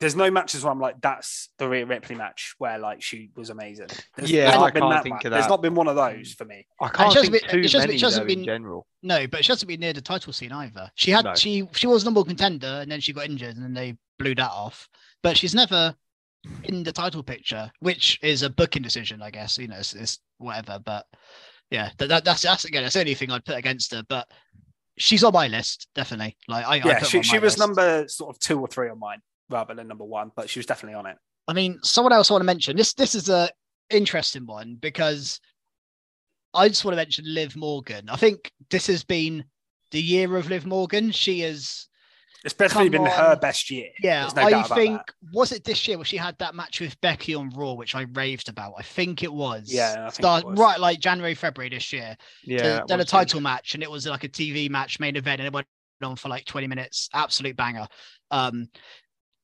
[0.00, 3.50] there's no matches where I'm like, that's the Rhea Ripley match where like she was
[3.50, 3.88] amazing.
[4.16, 5.26] There's, Yeah, there's I not been can't that think one.
[5.26, 6.66] of There's not been one of those for me.
[6.80, 8.86] I can't hasn't think been- too it hasn't been- many it hasn't though, in general.
[9.02, 10.88] No, but she hasn't been near the title scene either.
[10.94, 11.34] She had No.
[11.34, 14.36] she she was number one contender and then she got injured and then they blew
[14.36, 14.88] that off.
[15.22, 15.96] But she's never
[16.64, 19.58] in the title picture, which is a booking decision, I guess.
[19.58, 20.78] You know, it's, it's whatever.
[20.84, 21.06] But
[21.70, 24.02] yeah, that, that, that's that's again that's the only thing I'd put against her.
[24.08, 24.28] But
[24.98, 26.36] she's on my list, definitely.
[26.48, 27.58] Like I, I Yeah, put she, she was list.
[27.58, 29.20] number sort of two or three on mine
[29.50, 31.16] rather than number one, but she was definitely on it.
[31.46, 32.76] I mean, someone else I want to mention.
[32.76, 33.50] This this is a
[33.90, 35.40] interesting one because
[36.54, 38.08] I just want to mention Liv Morgan.
[38.08, 39.44] I think this has been
[39.90, 41.10] the year of Liv Morgan.
[41.10, 41.87] She is
[42.54, 43.88] Come been her best year.
[44.02, 45.00] Yeah, no I think
[45.32, 48.06] was it this year where she had that match with Becky on Raw, which I
[48.12, 48.74] raved about.
[48.78, 49.72] I think it was.
[49.72, 50.58] Yeah, it Start was.
[50.58, 52.16] right like January, February this year.
[52.44, 55.46] Yeah, then a title match, and it was like a TV match, main event, and
[55.46, 55.66] it went
[56.02, 57.08] on for like 20 minutes.
[57.12, 57.86] Absolute banger.
[58.30, 58.68] Um,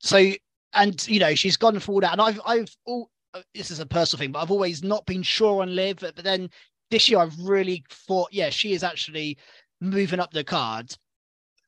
[0.00, 0.32] so
[0.74, 3.80] and you know she's gone for all that, and I've I've all uh, this is
[3.80, 6.50] a personal thing, but I've always not been sure on Liv, but then
[6.90, 9.38] this year I've really thought, yeah, she is actually
[9.80, 10.94] moving up the card,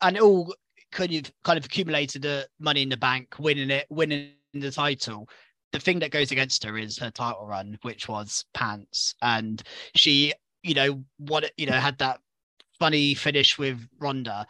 [0.02, 0.54] and it all
[0.96, 5.28] kind of kind of accumulated the money in the bank, winning it, winning the title.
[5.72, 9.62] The thing that goes against her is her title run, which was pants, and
[9.94, 10.32] she
[10.62, 12.18] you know, what you know had that
[12.80, 14.46] funny finish with Ronda.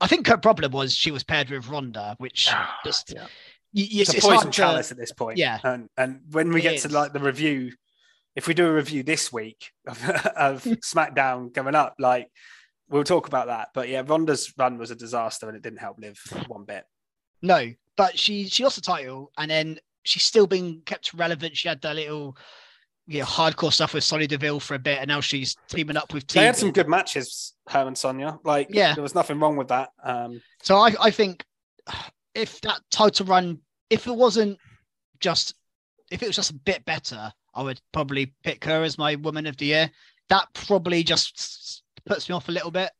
[0.00, 3.22] I think her problem was she was paired with Ronda, which ah, just Yeah.
[3.22, 3.28] y-
[3.74, 5.36] y- It's, it's, a poison hard to- chalice at this point.
[5.36, 5.58] Yeah.
[5.64, 7.72] And and when we It get to like the review,
[8.36, 12.28] if we do a review this week of, of SmackDown coming up, like
[12.88, 13.68] we'll talk about that.
[13.74, 16.84] But yeah, Ronda's run was a disaster and it didn't help Liv one bit.
[17.42, 21.56] No, but she she lost the title, and then she's still been kept relevant.
[21.56, 22.36] She had that little,
[23.06, 26.12] you know, hardcore stuff with Sonya Deville for a bit, and now she's teaming up
[26.12, 26.26] with.
[26.26, 28.38] They had some good matches, her and Sonya.
[28.44, 28.94] Like, Yeah.
[28.94, 29.90] there was nothing wrong with that.
[30.02, 31.44] Um, So I I think
[32.34, 34.58] if that title run, if it wasn't
[35.20, 35.54] just,
[36.10, 39.46] if it was just a bit better, I would probably pick her as my Woman
[39.46, 39.90] of the Year.
[40.28, 42.90] That probably just puts me off a little bit.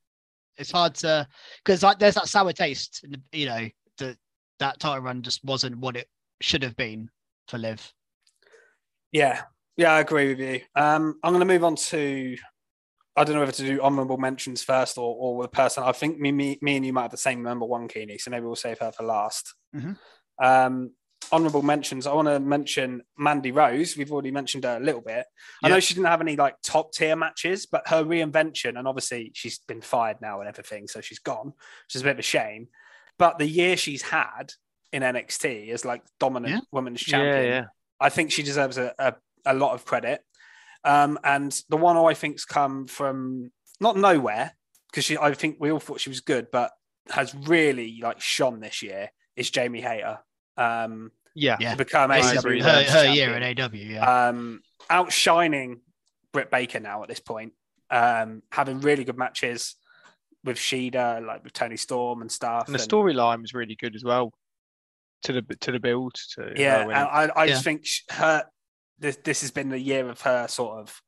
[0.56, 1.26] It's hard to
[1.64, 3.68] because like there's that sour taste, in the- you know,
[3.98, 4.16] that
[4.58, 6.08] that title run just wasn't what it
[6.40, 7.10] should have been
[7.48, 7.92] for Liv.
[9.12, 9.42] yeah.
[9.76, 10.60] Yeah, I agree with you.
[10.74, 12.36] Um, I'm going to move on to,
[13.14, 15.84] I don't know whether to do honorable mentions first or, or the person.
[15.84, 18.18] I think me, me, me and you might have the same number one, Keeney.
[18.18, 19.54] So maybe we'll save her for last.
[19.76, 19.96] Mhm.
[20.42, 20.94] Um,
[21.32, 22.06] honorable mentions.
[22.06, 23.96] I want to mention Mandy Rose.
[23.96, 25.26] We've already mentioned her a little bit.
[25.62, 25.74] I Yeah.
[25.74, 29.58] know she didn't have any like top tier matches, but her reinvention, and obviously she's
[29.58, 31.46] been fired now and everything, so she's gone,
[31.86, 32.68] which is a bit of a shame.
[33.18, 34.52] But the year she's had
[34.92, 36.60] in NXT as like dominant Yeah.
[36.72, 37.64] women's champion, yeah.
[38.00, 39.14] I think she deserves a, a,
[39.44, 40.22] a lot of credit.
[40.84, 44.52] Um, and the one I think's come from not nowhere
[44.90, 46.70] because she, I think we all thought she was good, but
[47.10, 50.20] has really like shone this year is Jamie Hayter.
[50.56, 51.56] Um, Yeah.
[51.60, 51.70] Yeah.
[51.72, 54.28] to become I AEW her, her year in AW, yeah.
[54.28, 55.80] Um, outshining
[56.32, 57.52] Britt Baker now at this point,
[57.90, 59.76] um, having really good matches
[60.44, 62.66] with Shida, like with Toni Storm and stuff.
[62.66, 64.32] And the and- storyline was really good as well.
[65.24, 66.92] To the to the build to yeah, and.
[66.92, 67.72] I, I just Yeah.
[67.72, 68.44] think her
[69.00, 71.02] this this has been the year of her sort of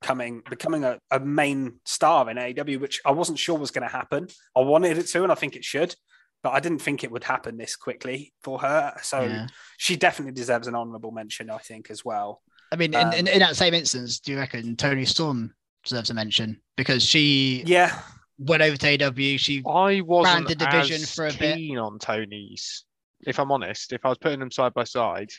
[0.00, 3.92] coming becoming a, a main star in AEW, which I wasn't sure was going to
[3.92, 4.28] happen.
[4.56, 5.96] I wanted it to, and I think it should,
[6.42, 8.94] but I didn't think it would happen this quickly for her.
[9.02, 9.46] So Yeah.
[9.78, 12.42] she definitely deserves an honourable mention, I think, as well.
[12.72, 16.10] I mean, in, in, um, in that same instance, do you reckon Toni Storm deserves
[16.10, 17.96] a mention because she Yeah,
[18.38, 19.36] went over to AW?
[19.36, 21.56] She I wasn't the division as for a bit.
[21.56, 22.84] keen on Toni's.
[23.26, 25.30] If I'm honest, if I was putting them side by side,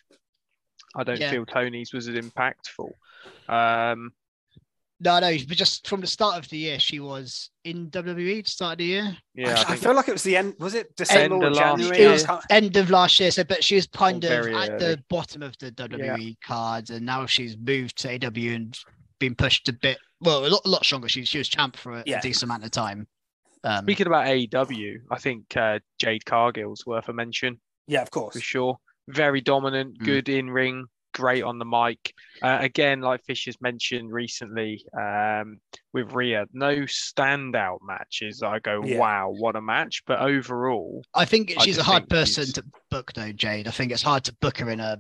[0.96, 1.32] I don't Yeah.
[1.32, 2.92] feel Toni's was as impactful.
[3.50, 4.12] Um,
[5.04, 8.40] no, no, but just from the start of the year, she was in WWE.
[8.40, 10.38] at the Start of the year, yeah, I, I I feel like it was the
[10.38, 10.56] end.
[10.60, 11.98] Was it December End or of January?
[12.00, 13.32] it was end of last year.
[13.32, 14.78] So, but she was kind of at early.
[14.80, 18.78] the bottom of the WWE cards, and now she's moved to AW and
[19.20, 19.98] been pushed a bit.
[20.22, 21.10] Well, a lot, a lot stronger.
[21.10, 22.20] She she was champ for a, Yeah.
[22.20, 23.08] a decent amount of time.
[23.66, 28.36] Um, speaking about AEW, I think uh, Jade Cargill's worth a mention yeah, of course.
[28.36, 28.78] for sure.
[29.10, 30.06] Very dominant, Mm.
[30.06, 32.14] good in ring, great on the mic.
[32.42, 35.60] Uh, again, like Fisher's mentioned recently um,
[35.94, 38.44] with Rhea, no standout matches.
[38.44, 38.98] I go, Yeah.
[39.00, 40.04] wow, what a match!
[40.06, 43.68] But overall, I think she's a hard person she's- to book, though, Jade.
[43.68, 45.00] I think it's hard to book her in a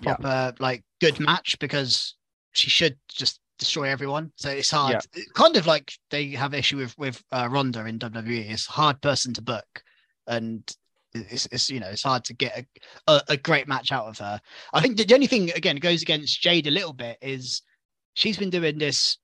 [0.00, 0.16] Yeah.
[0.16, 2.16] proper, like, good match because
[2.52, 4.32] she should just destroy everyone.
[4.36, 5.04] So it's hard.
[5.14, 5.22] Yeah.
[5.34, 8.50] Kind of like they have issue with with uh, Ronda in WWE.
[8.50, 9.82] It's a hard person to book,
[10.26, 10.68] and
[11.14, 14.18] it's, it's you know it's hard to get a, a, a great match out of
[14.18, 14.40] her.
[14.72, 17.62] I think the, only thing again goes against Jade a little bit is
[18.14, 19.18] she's been doing this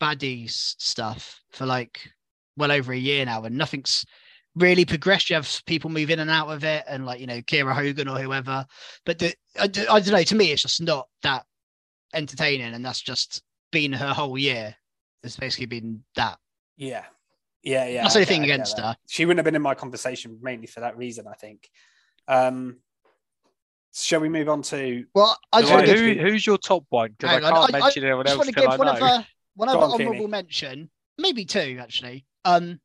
[0.00, 2.00] baddies stuff for like
[2.56, 4.04] well over a year now, and nothing's
[4.56, 5.30] really progressed.
[5.30, 8.08] You have people move in and out of it, and like you know Kiera Hogan
[8.08, 8.66] or whoever.
[9.04, 10.22] But the, I, I don't know.
[10.22, 11.44] To me, it's just not that
[12.14, 14.74] entertaining, and that's just been her whole year.
[15.22, 16.38] It's basically been that.
[16.76, 17.04] Yeah.
[17.64, 18.02] Yeah, yeah.
[18.02, 18.82] That's the I only get- thing against that.
[18.82, 18.96] her.
[19.08, 21.68] She wouldn't have been in my conversation mainly for that reason, I think.
[22.28, 22.76] Um,
[23.94, 26.84] shall we move on to Well, I just Right, want to who, who's your top
[26.90, 27.10] one?
[27.12, 28.78] Because I Hang on, can't I- I mention anyone just else want to I give
[28.78, 30.04] one of her one on, Kenny.
[30.04, 32.26] honourable mention, maybe two actually.
[32.44, 32.80] Um,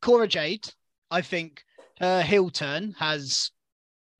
[0.00, 0.68] Cora Jade.
[1.10, 1.62] I think
[2.00, 3.50] her heel turn has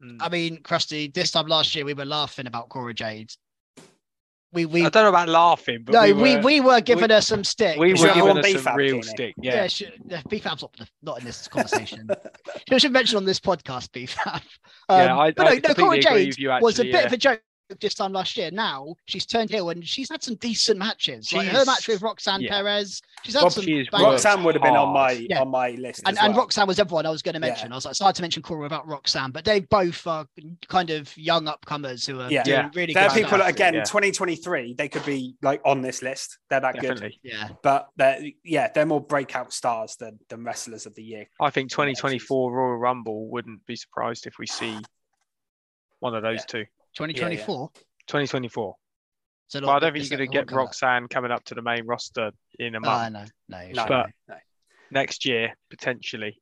[0.03, 0.17] Mm.
[0.21, 3.33] I mean, Krusty, this time last year we were laughing about Cora Jade.
[4.53, 7.09] We we I don't know about laughing, but no, we we, were, we were giving
[7.09, 7.79] we- her some stick.
[7.79, 9.35] we were giving on her some real stick.
[9.41, 12.07] yeah, Yeah, she, yeah, BFAB's not, not in this conversation.
[12.69, 14.43] she should mention on this podcast BFAB.
[14.89, 17.01] Um, Yeah, I- but I no, no, Cora Jade with you, was a actually, bit
[17.01, 17.07] yeah.
[17.07, 17.41] of a joke
[17.81, 18.51] this time last year.
[18.51, 21.33] Now she's turned heel and she's had some decent matches.
[21.33, 22.51] Like her match with Roxanne yeah.
[22.51, 24.05] Perez, she's had Rob- some she is bangers.
[24.07, 25.13] worked Roxanne would have been on my.
[25.13, 25.41] Yeah.
[25.41, 26.03] on my list.
[26.07, 26.37] and, as and.
[26.37, 27.53] Roxanne was everyone I was going to Yeah.
[27.53, 27.73] mention.
[27.73, 30.27] I was like, it's hard to mention Cora without Roxanne, but they both are
[30.69, 32.43] kind of young upcomers who are Yeah.
[32.43, 32.71] doing Yeah.
[32.75, 33.49] really There good are people stuff.
[33.49, 33.85] again, Yeah.
[33.85, 36.39] 2023, they could be like on this list.
[36.51, 37.15] They're that good.
[37.23, 41.27] Yeah, But they're yeah, they're more breakout stars than, than wrestlers of the year.
[41.41, 44.79] I think 2024 Royal Rumble wouldn't be surprised if we see
[46.01, 46.45] one of those Yeah.
[46.47, 46.65] two.
[46.97, 47.71] 2024.
[48.07, 48.77] 2024.
[49.49, 51.87] So But I don't think you're going to get Roxanne coming up to the main
[51.87, 53.13] roster in a No, month.
[53.13, 53.25] no,
[53.59, 53.69] no.
[53.73, 54.37] No, But- no, no.
[54.91, 56.39] Next year, potentially.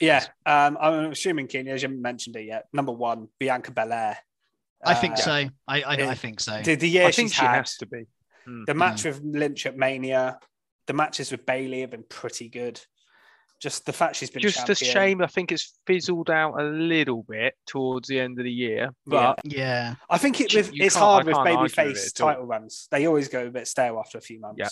[0.00, 2.66] Yeah, um, I'm assuming Keenan, as you haven't mentioned it yet.
[2.72, 4.18] Number one, Bianca Belair.
[4.84, 5.32] I think Uh, so.
[5.32, 6.60] I I, I think so.
[6.62, 8.04] The, the year I think she had, has to be.
[8.46, 8.66] Mm.
[8.66, 10.38] the match with Lynch at Mania,
[10.86, 12.80] the matches with Bayley have been pretty good.
[13.60, 15.20] Just the fact she's been Just a shame.
[15.20, 18.90] I think it's fizzled out a little bit towards the end of the year.
[19.06, 19.96] But yeah.
[20.08, 22.28] I think it with, it's hard with can't babyface it at all.
[22.28, 22.86] title runs.
[22.90, 24.58] They always go a bit stale after a few months.
[24.58, 24.68] Yeah.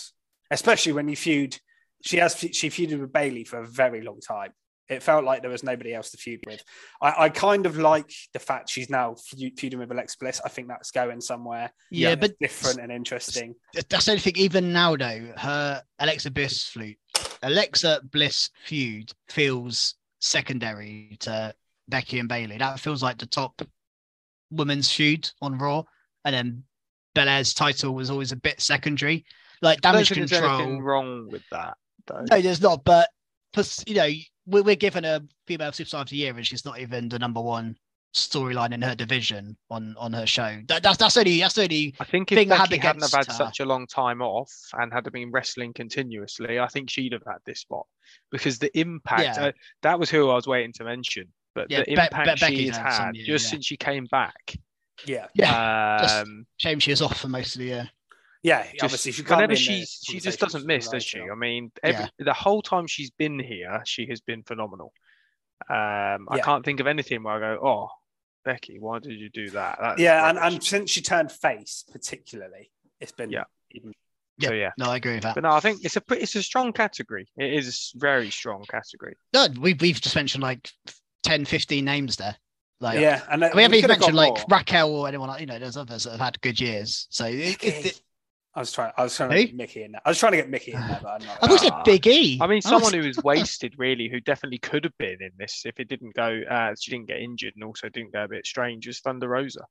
[0.51, 1.57] Especially when you feud.
[2.03, 4.51] She has she feuded with Bayley for a very long time.
[4.87, 6.63] It felt like there was nobody else to feud with.
[7.01, 10.39] I, I kind of like the fact she's now feud- feuding with Alexa Bliss.
[10.45, 13.55] I think that's going somewhere yeah, but different and interesting.
[13.73, 14.37] that's the only thing.
[14.37, 16.97] Even now, though, her Alexa Bliss flute,
[17.43, 21.53] Alexa Bliss feud feels secondary to
[21.87, 22.57] Becky and Bayley.
[22.57, 23.61] That feels like the top
[24.51, 25.83] women's feud on Raw,
[26.25, 26.63] and then
[27.15, 29.25] Belair's title was always a bit secondary.
[29.61, 30.81] Like damage control.
[30.81, 31.77] wrong with that.
[32.05, 32.25] Though.
[32.29, 32.83] No, there's not.
[32.83, 33.09] But
[33.53, 34.09] plus, you know,
[34.45, 37.41] we're, we're given a female superstar of the year, and she's not even the number
[37.41, 37.75] one
[38.17, 40.59] storyline in her division on on her show.
[40.67, 43.11] That, that's that's only that's only I think if thing I had Becky hadn't have
[43.13, 47.13] had her- such a long time off and had been wrestling continuously, I think she'd
[47.13, 47.85] have had this spot
[48.31, 49.21] because the impact.
[49.37, 49.45] Yeah.
[49.47, 49.51] uh,
[49.83, 52.57] that was who I was waiting to mention, but Yeah, the Be- Be- impact Becky's
[52.59, 53.49] she's had had yeah, just yeah.
[53.51, 54.55] since she came back.
[55.05, 55.27] Yeah.
[55.35, 55.97] yeah.
[56.01, 57.89] just- Um, Shame she was off for most of the year.
[58.43, 58.63] Yeah.
[58.71, 61.19] just obviously, she can't whenever be in the she's she just doesn't miss, does she?
[61.21, 62.25] I mean, every, Yeah.
[62.25, 64.93] the whole time she's been here, she has been phenomenal.
[65.69, 66.43] Um, I Yeah.
[66.43, 67.89] can't think of anything where I go, "Oh,
[68.47, 71.83] Becky, why did you do that?" That's Yeah, and, rubbish." and since she turned face,
[71.91, 73.43] particularly, it's been Yeah.
[73.71, 73.93] even
[74.41, 74.71] so yeah.
[74.77, 75.35] No, I agree with that.
[75.35, 77.27] But no, I think it's a pretty, it's a strong category.
[77.37, 79.15] It is a very strong category.
[79.33, 80.69] No, we've we've just mentioned like
[81.23, 82.35] 10, 15 names there.
[82.79, 83.23] Like yeah.
[83.31, 84.57] And uh, we haven't even could have got mentioned like more.
[84.59, 85.57] Raquel or anyone like you know.
[85.57, 87.07] There's others that have had good years.
[87.09, 88.01] So it, it, it,
[88.57, 88.91] I was trying.
[88.97, 90.01] I was trying to get Mickie in there.
[90.03, 91.37] I was trying to get Mickie in there, but I'm not.
[91.43, 91.75] I thought you Ah.
[91.77, 92.39] said Big E.
[92.41, 95.79] I mean, someone who was wasted, really, who definitely could have been in this if
[95.79, 96.41] it didn't go.
[96.49, 98.87] Uh, she didn't get injured and also didn't go a bit strange.
[98.87, 99.61] Was Thunder Rosa.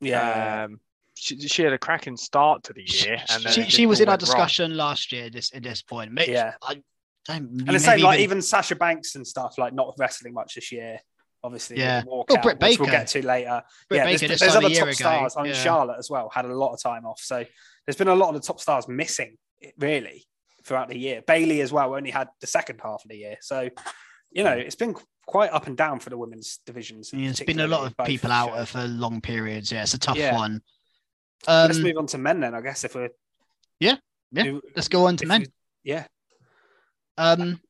[0.00, 0.64] yeah.
[0.64, 0.80] Um,
[1.18, 4.00] she, she had a cracking start to the She- year, and then she, she was
[4.00, 4.26] in our went wrong.
[4.26, 5.30] discussion last year.
[5.30, 6.52] This at this point, Maybe, Yeah.
[6.62, 6.82] I
[7.26, 7.50] don't.
[7.66, 11.00] and the same, like even Sasha Banks and stuff, like not wrestling much this year.
[11.42, 12.00] Obviously, Yeah.
[12.00, 13.62] with walkout, Oh, Britt which we'll get to later.
[13.88, 15.36] Britt yeah, Baker there's, there's other top ago, stars.
[15.38, 15.62] I mean, yeah.
[15.62, 17.44] Charlotte as well had a lot of time off, so
[17.86, 19.36] there's been a lot of the top stars missing
[19.78, 20.24] really
[20.64, 21.22] throughout the year.
[21.26, 23.68] Bayley as well only had the second half of the year, so
[24.30, 24.94] you know it's been
[25.26, 27.10] quite up and down for the women's divisions.
[27.12, 28.70] Yeah, there's been a lot of people out shows.
[28.70, 29.72] for long periods.
[29.72, 30.34] Yeah, it's a tough Yeah.
[30.34, 30.62] one.
[31.46, 32.84] Let's Um, move on to men then, I guess.
[32.84, 33.10] If we're
[33.80, 33.96] Yeah,
[34.32, 34.44] yeah.
[34.44, 35.40] who- let's go on to men.
[35.42, 35.46] we-
[35.84, 36.06] yeah.
[37.18, 37.60] Um,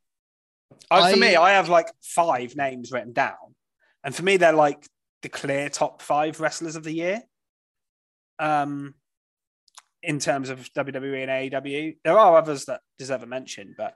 [0.91, 3.55] I, for I- me, I have like five names written down,
[4.05, 4.87] and for me, they're like
[5.23, 7.23] the clear top five wrestlers of the year.
[8.39, 8.95] Um,
[10.03, 13.95] in terms of WWE and AEW, there are others that deserve a mention, but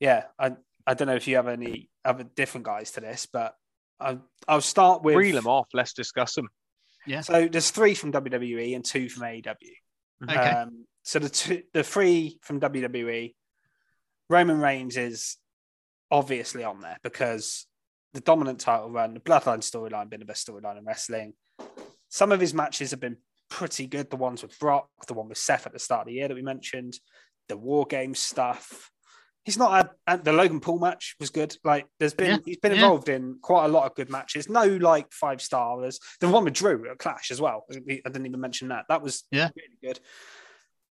[0.00, 0.52] yeah, I
[0.86, 3.54] I don't know if you have any other different guys to this, but
[4.00, 5.68] I I'll start with Reel them off.
[5.74, 6.48] Let's discuss them.
[7.06, 7.20] yeah.
[7.20, 9.54] So there's three from WWE and two from AEW.
[10.24, 10.34] Okay.
[10.34, 13.34] Um, so the two, the three from WWE,
[14.28, 15.36] Roman Reigns is
[16.10, 17.66] obviously on there because
[18.14, 21.34] the dominant title run, the Bloodline storyline, been the best storyline in wrestling.
[22.08, 23.18] Some of his matches have been
[23.50, 24.10] pretty good.
[24.10, 26.34] The ones with Brock, the one with Seth at the start of the year that
[26.34, 26.98] we mentioned,
[27.48, 28.90] the War Game stuff.
[29.44, 31.56] He's not had the Logan Paul match was good.
[31.64, 32.78] Like there's been Yeah, he's been yeah.
[32.78, 34.48] involved in quite a lot of good matches.
[34.48, 35.98] No like five stars.
[36.20, 37.64] The one with Drew at Clash as well.
[37.70, 38.84] I didn't even mention that.
[38.90, 39.48] That was Yeah.
[39.56, 40.00] really good.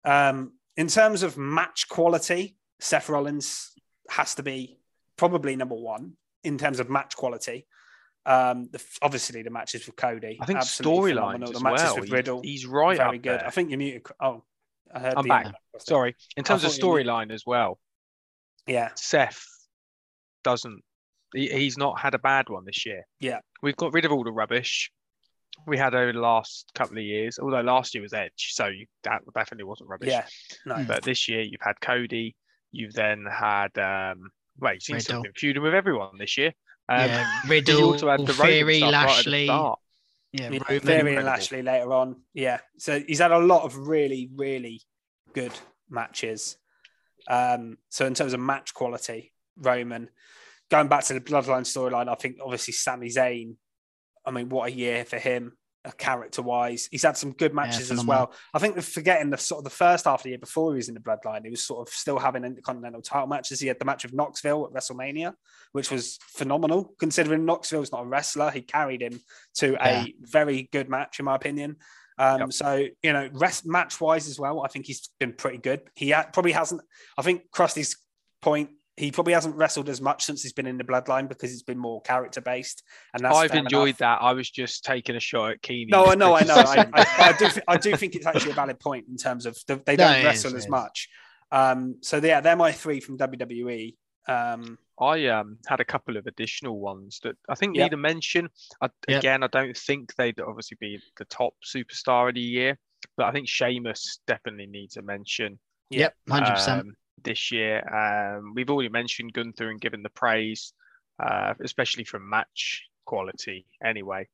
[0.04, 3.72] Um, in terms of match quality, Seth Rollins
[4.10, 4.80] has to be
[5.16, 7.66] probably number one in terms of match quality.
[8.26, 10.38] Um, the, obviously the matches with Cody.
[10.40, 11.48] I think absolutely storylines phenomenal.
[11.50, 11.94] as The matches well.
[11.96, 13.40] with He's- Riddle, He's, right very up good.
[13.40, 13.46] there.
[13.46, 14.06] I think you're muted.
[14.20, 14.44] Oh,
[14.94, 15.54] I heard I'm the back.
[15.78, 16.14] Sorry.
[16.36, 17.78] In terms of thought you meant- storyline as well,
[18.66, 19.44] Yeah, Seth
[20.44, 20.82] doesn't.
[21.34, 23.06] He, he's not had a bad one this year.
[23.20, 23.40] Yeah.
[23.62, 24.90] We've got rid of all the rubbish
[25.66, 27.38] we had over the last couple of years.
[27.38, 30.08] Although last year was Edge, so you, that definitely wasn't rubbish.
[30.10, 30.26] yeah,
[30.64, 30.84] no.
[30.86, 32.36] But this year you've had Cody.
[32.72, 34.30] You've then had um.
[34.60, 35.14] Wait, you've seen Riddle.
[35.16, 36.52] something feuding with everyone this year.
[36.88, 39.44] Um, yeah, Riddle, also had the Roman Theory, stuff right Lashley.
[39.46, 39.74] yeah,
[40.32, 40.58] yeah, Roman.
[40.58, 41.24] Theory and incredible.
[41.24, 42.16] Lashley later on.
[42.34, 44.80] Yeah, so he's had a lot of really, really
[45.34, 45.52] good
[45.90, 46.56] matches.
[47.28, 50.08] Um, so in terms of match quality, Roman
[50.70, 53.56] going back to the Bloodline storyline, I think obviously Sami Zayn.
[54.24, 55.56] I mean, what a year for him,
[55.92, 56.88] character wise.
[56.90, 58.32] He's had some good matches as well.
[58.54, 60.88] I think forgetting the sort of the first half of the year before he was
[60.88, 63.60] in the Bloodline, he was sort of still having intercontinental title matches.
[63.60, 65.34] He had the match with Knoxville at WrestleMania,
[65.72, 66.94] which was phenomenal.
[66.98, 69.20] Considering Knoxville's not a wrestler, he carried him
[69.56, 70.04] to Yeah.
[70.04, 71.76] a very good match, in my opinion.
[72.18, 72.52] Um, Yep.
[72.52, 75.82] So you know, rest match wise as well, I think he's been pretty good.
[75.94, 76.82] He ha- probably hasn't.
[77.16, 77.96] I think Krusty's
[78.42, 78.70] point.
[78.98, 81.78] He probably hasn't wrestled as much since he's been in the bloodline because it's been
[81.78, 82.82] more character based,
[83.14, 83.98] and that's I've enjoyed enough.
[83.98, 84.18] that.
[84.22, 85.90] I was just taking a shot at Keeney.
[85.90, 86.56] No, I know, I know.
[86.56, 87.48] I, I, I do.
[87.48, 90.16] thi- I do think it's actually a valid point in terms of the, they don't
[90.16, 90.70] it wrestle is, as is.
[90.70, 91.08] much.
[91.52, 93.94] Um, so yeah, they're my three from WWE.
[94.26, 97.84] Um, I um had a couple of additional ones that I think Yep.
[97.84, 98.48] need a mention.
[98.82, 99.18] I, Yep.
[99.20, 102.76] Again, I don't think they'd obviously be the top superstar of the year,
[103.16, 105.58] but I think Sheamus definitely needs a mention.
[105.90, 106.86] Yep, hundred percent.
[107.22, 107.82] This year.
[107.88, 110.72] Um, we've already mentioned Gunther and given the praise,
[111.22, 113.66] uh, especially from match quality.
[113.84, 114.28] Anyway,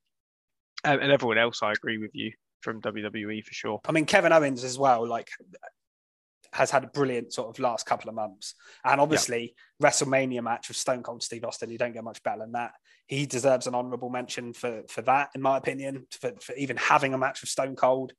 [0.85, 3.81] um, and everyone else, I agree with you from WWE for sure.
[3.87, 5.29] I mean, Kevin Owens as well, like
[6.55, 8.55] has had a brilliant sort of last couple of months.
[8.85, 12.53] And obviously, WrestleMania match with Stone Cold Steve Austin, you don't get much better than
[12.53, 12.73] that.
[13.07, 17.13] He deserves an honorable mention for for that, in my opinion, for, for even having
[17.13, 18.13] a match with Stone Cold.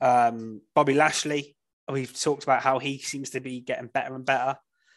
[0.00, 1.56] Um, Bobby Lashley,
[1.92, 4.56] we've talked about how he seems to be getting better and better.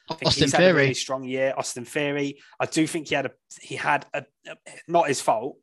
[0.10, 0.94] I think Austin he's had a really Theory.
[0.96, 1.54] strong year.
[1.56, 3.32] Austin Theory, I do think he had a
[3.62, 4.26] he had a
[4.88, 5.56] not his fault,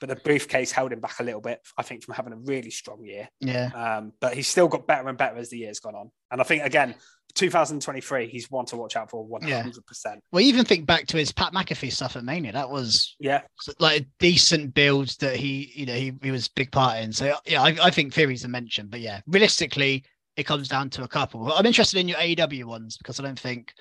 [0.00, 1.60] but the briefcase held him back a little bit.
[1.78, 3.28] I think from having a really strong year.
[3.40, 3.70] Yeah.
[3.74, 6.10] Um, but he's still got better and better as the years gone on.
[6.30, 6.94] And I think again,
[7.36, 9.74] 2023, he's one to watch out for 100.
[9.86, 12.52] percent Well, even think back to his Pat McAfee stuff at Mania.
[12.52, 13.42] That was Yeah,
[13.78, 17.12] like a decent build that he, you know, he, he was big part in.
[17.12, 18.88] So yeah, I, I think Theory's a mention.
[18.88, 20.04] But yeah, realistically,
[20.36, 21.52] it comes down to a couple.
[21.52, 23.72] I'm interested in your AEW ones because I don't think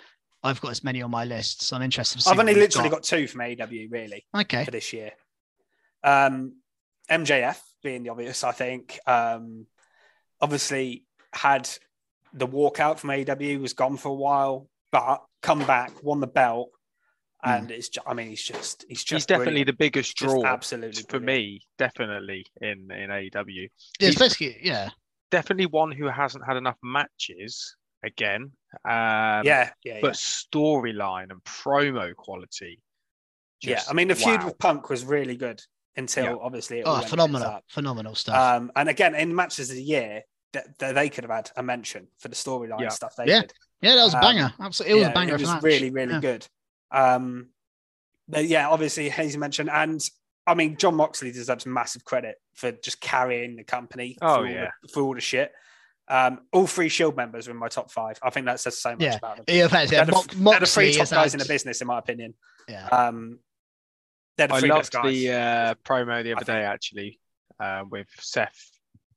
[0.44, 1.64] I've got as many on my list.
[1.64, 2.22] So I'm interested.
[2.28, 3.04] I've only literally got.
[3.04, 4.64] two from AEW really Okay.
[4.66, 5.12] for this year.
[6.04, 6.58] Um,
[7.10, 9.00] MJF being the obvious, I think.
[9.08, 9.66] Um,
[10.42, 11.04] obviously
[11.34, 11.70] had
[12.34, 16.70] the walkout from AEW was gone for a while, but come back, won the belt,
[17.44, 17.90] and it's.
[17.90, 19.68] Just, I mean, he's just he's just He's definitely brilliant.
[19.68, 21.44] the biggest Just draw absolutely for brilliant.
[21.44, 23.32] me, definitely in in AEW.
[23.46, 23.68] Yeah,
[24.00, 24.90] He's- especially yeah.
[25.32, 28.52] Definitely one who hasn't had enough matches again.
[28.86, 28.92] Um,
[29.44, 30.00] Yeah, yeah, yeah.
[30.02, 32.82] but storyline and promo quality.
[33.62, 35.62] yeah, I mean, the feud with Punk was really good
[35.98, 36.36] until Yeah.
[36.42, 37.64] obviously it all Oh, phenomenal, up.
[37.70, 38.40] phenomenal stuff.
[38.40, 40.24] Um, and again, in matches of the year,
[40.54, 42.90] that that they could have had a mention for the storyline Yeah.
[42.90, 43.54] stuff they Yeah, did.
[43.82, 44.54] yeah, that was a um, banger.
[44.60, 45.36] Absolutely, it was Yeah, a banger.
[45.36, 45.64] It was match.
[45.64, 46.20] really, really Yeah.
[46.22, 46.48] good.
[46.92, 47.50] Um,
[48.28, 50.00] but yeah, obviously Hazy mentioned, and
[50.48, 54.68] I mean, Jon Moxley deserves massive credit for just carrying the company Oh, through, all
[54.84, 55.52] the, through all the shit.
[56.08, 58.20] Um, all three Shield members are in my top five.
[58.22, 59.16] I think that says so much Yeah.
[59.16, 59.46] about them.
[59.48, 61.46] Yeah, in fact, yeah, they're, the, Mox- they're the three top is guys in the
[61.46, 62.36] business, in my opinion.
[62.70, 62.86] Yeah.
[62.88, 63.40] Um,
[64.38, 65.14] they're the I three loved best guys.
[65.14, 67.20] the uh, promo the I other day actually
[67.60, 68.70] uh, with Seth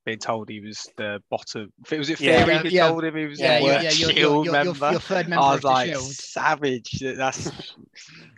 [0.09, 1.71] being told he was the bottom.
[1.91, 2.45] Was it Yeah.
[2.45, 2.89] Theory Yeah, who yeah.
[2.89, 4.91] told him he was Yeah, the worst yeah, you're- Shield you're- you're- member?
[4.93, 6.03] you're third member I was of the like Shield.
[6.15, 6.91] savage.
[7.17, 7.51] That's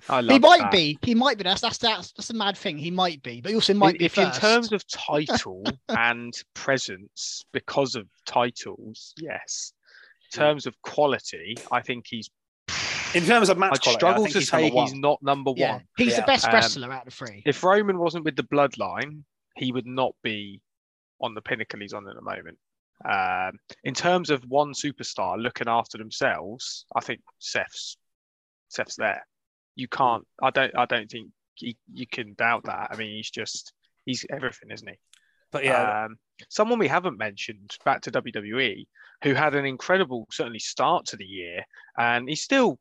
[0.09, 0.73] I love He might that.
[0.73, 0.99] be.
[1.03, 1.45] He might be.
[1.45, 2.77] That's that's that's that's a mad thing.
[2.77, 6.35] He might be, but he also might if, be if in terms of title and
[6.55, 9.73] presence because of titles, yes.
[10.33, 12.29] In terms of quality, I think he's.
[13.15, 15.53] in terms of match I'd quality, I struggle think to he's say he's not number
[15.57, 15.85] yeah, one.
[15.97, 16.21] he's Yeah.
[16.21, 17.43] the best Um, wrestler out of three.
[17.47, 19.23] If Roman wasn't with the bloodline,
[19.57, 20.61] he would not be
[21.21, 22.59] on the pinnacle he's on at the moment.
[23.09, 27.97] Um, in terms of one superstar looking after themselves, I think Seth's
[28.69, 29.27] Seth's there.
[29.75, 30.25] You can't.
[30.43, 30.77] I don't.
[30.77, 32.89] I don't think he, you can doubt that.
[32.91, 33.73] I mean, he's just
[34.05, 34.97] he's everything, isn't he?
[35.51, 36.17] But yeah, Um,
[36.49, 38.87] someone we haven't mentioned back to WWE,
[39.25, 41.65] who had an incredible, certainly start to the year,
[41.99, 42.79] and he still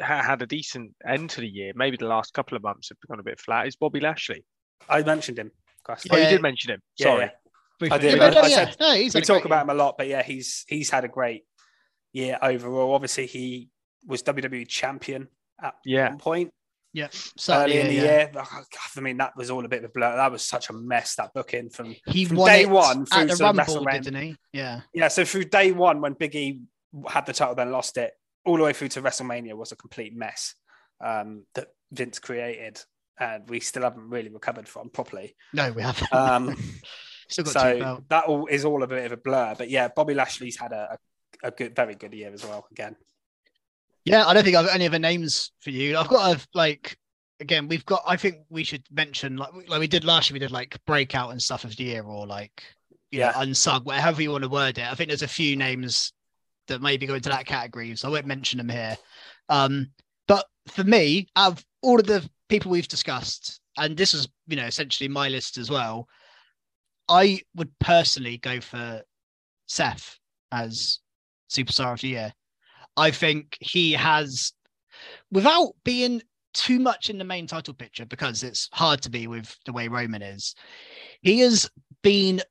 [0.00, 1.72] ha- had a decent end to the year.
[1.76, 3.66] Maybe the last couple of months have gone a bit flat.
[3.66, 4.44] Is Bobby Lashley?
[4.88, 5.52] I mentioned him.
[5.86, 6.06] Gus.
[6.10, 6.82] Oh, you did mention him.
[6.96, 7.30] Yeah, Sorry.
[7.82, 7.94] yeah.
[7.94, 8.12] I did.
[8.12, 8.70] Yeah, but I no, yeah.
[8.70, 11.44] said- no, we talk about him a lot, but yeah, he's he's had a great
[12.12, 12.92] year overall.
[12.94, 13.70] Obviously, he
[14.06, 15.28] was WWE champion
[15.62, 16.08] at Yeah.
[16.10, 16.54] one point
[16.92, 17.80] Yeah, early certainly.
[17.80, 18.02] in the yeah.
[18.02, 18.30] year.
[18.34, 18.62] Oh,
[18.96, 20.16] I mean, that was all a bit of a blur.
[20.16, 23.42] That was such a mess that booking from He From day one through the to
[23.44, 24.02] Rumble, WrestleMania.
[24.02, 24.36] didn't he?
[24.52, 24.80] Yeah.
[24.92, 25.08] yeah.
[25.08, 26.60] So through day one, when Big E
[27.08, 28.12] had the title, then lost it,
[28.44, 30.54] all the way through to WrestleMania was a complete mess
[31.02, 32.82] um, that Vince created,
[33.20, 35.36] and we still haven't really recovered from properly.
[35.52, 36.12] No, we haven't.
[36.12, 36.56] Um,
[37.28, 39.54] Still got so that all is all a bit of a blur.
[39.56, 40.98] But yeah, Bobby Lashley's had a,
[41.44, 42.66] a, a good, very good year as well.
[42.72, 42.96] Again,
[44.04, 45.96] Yeah, I don't think I've got any other names for you.
[45.96, 46.96] I've got a like
[47.38, 50.40] again, we've got I think we should mention like like we did last year, we
[50.40, 52.64] did like breakout and stuff of the year or like
[53.12, 53.30] you Yeah.
[53.30, 54.90] know, unsung, whatever you want to word it.
[54.90, 56.12] I think there's a few names
[56.66, 58.96] that maybe go into that category, so I won't mention them here.
[59.48, 59.92] Um,
[60.26, 64.56] but for me, out of all of the people we've discussed, and this is you
[64.56, 66.06] know essentially my list as well,
[67.08, 69.02] I would personally go for
[69.66, 70.18] Seth
[70.52, 70.98] as
[71.50, 72.34] superstar of the year.
[72.96, 74.52] I think he has,
[75.30, 76.20] without being
[76.52, 79.88] too much in the main title picture, because it's hard to be with the way
[79.88, 80.54] Roman is,
[81.22, 81.70] he has
[82.02, 82.42] been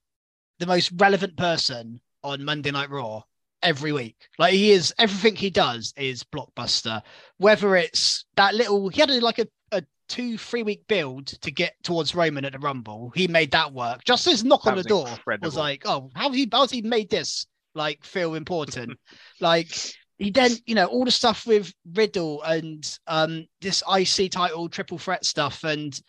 [0.60, 3.24] the most relevant person on Monday Night Raw
[3.64, 4.16] every week.
[4.38, 7.02] Like he is everything he does is blockbuster.
[7.38, 11.52] Whether it's that little he had a, like a, a two, three week build to
[11.52, 13.12] get towards Roman at the Rumble.
[13.16, 14.04] He made that work.
[14.04, 15.08] Just his knock That on the door
[15.42, 17.46] was like, oh, how he how's he made this
[17.76, 18.98] like feel important?
[19.40, 19.76] like
[20.18, 24.98] he then, you know, all the stuff with Riddle and um this IC title triple
[24.98, 26.00] threat stuff and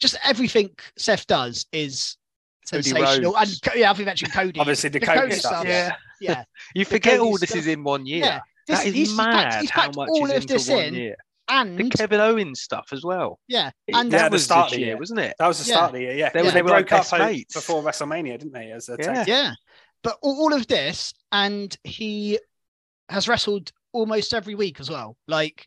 [0.00, 2.16] just everything Seth does is
[2.70, 3.36] Cody sensational.
[3.36, 3.60] And Rhodes.
[3.60, 4.60] Co- yeah, I've mentioned Cody.
[4.60, 5.64] Obviously, the Cody stuff.
[5.66, 5.94] Yeah.
[6.20, 6.44] yeah.
[6.74, 7.60] You forget all Cody this stuff.
[7.60, 8.24] is in one year.
[8.24, 8.40] Yeah.
[8.66, 10.78] This- that is he's packed- mad he's how much all is of into this one
[10.84, 11.16] in, year.
[11.48, 13.38] The And Kevin Owens stuff as well.
[13.48, 14.96] yeah, It- and Yeah, that the was start this of the year, year.
[14.98, 15.34] wasn't it?
[15.38, 15.74] That was the Yeah.
[15.76, 16.14] start of the year.
[16.14, 17.54] Yeah, They were- Yeah, they were like broke best up mates.
[17.54, 18.70] before WrestleMania, didn't they?
[18.72, 19.24] As a Yeah.
[19.26, 19.52] yeah.
[20.02, 22.38] But all, all of this, and he
[23.08, 25.16] has wrestled almost every week as well.
[25.26, 25.66] Like,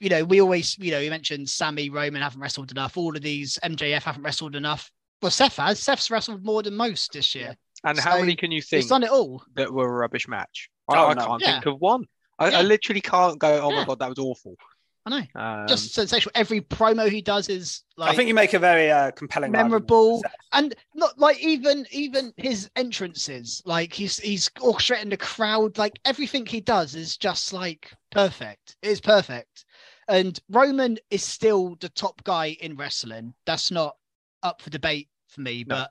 [0.00, 2.96] you know, we always, you know, you mentioned Sami Roman haven't wrestled enough.
[2.98, 4.90] All of these MJF haven't wrestled enough.
[5.22, 5.78] Well, Seth has.
[5.78, 7.56] Seth's wrestled more than most this year.
[7.84, 8.82] And how many can you think?
[8.82, 9.42] He's done it all.
[9.54, 10.68] that were a rubbish match?
[10.88, 11.26] I, Oh, I no.
[11.26, 11.52] can't Yeah.
[11.52, 12.04] think of one.
[12.38, 12.58] I, Yeah.
[12.58, 13.60] I literally can't go.
[13.60, 13.76] Oh Yeah.
[13.76, 14.56] my god, that was awful.
[15.04, 15.40] I know.
[15.40, 16.30] Um, Just sensational.
[16.36, 20.22] Every promo he does is like I think you make a very uh, compelling, memorable
[20.52, 26.46] and not like even even his entrances like he's he's orchestrating the crowd like everything
[26.46, 29.64] he does is just like perfect it is perfect
[30.08, 33.96] and roman is still the top guy in wrestling that's not
[34.44, 35.76] up for debate for me No.
[35.76, 35.90] but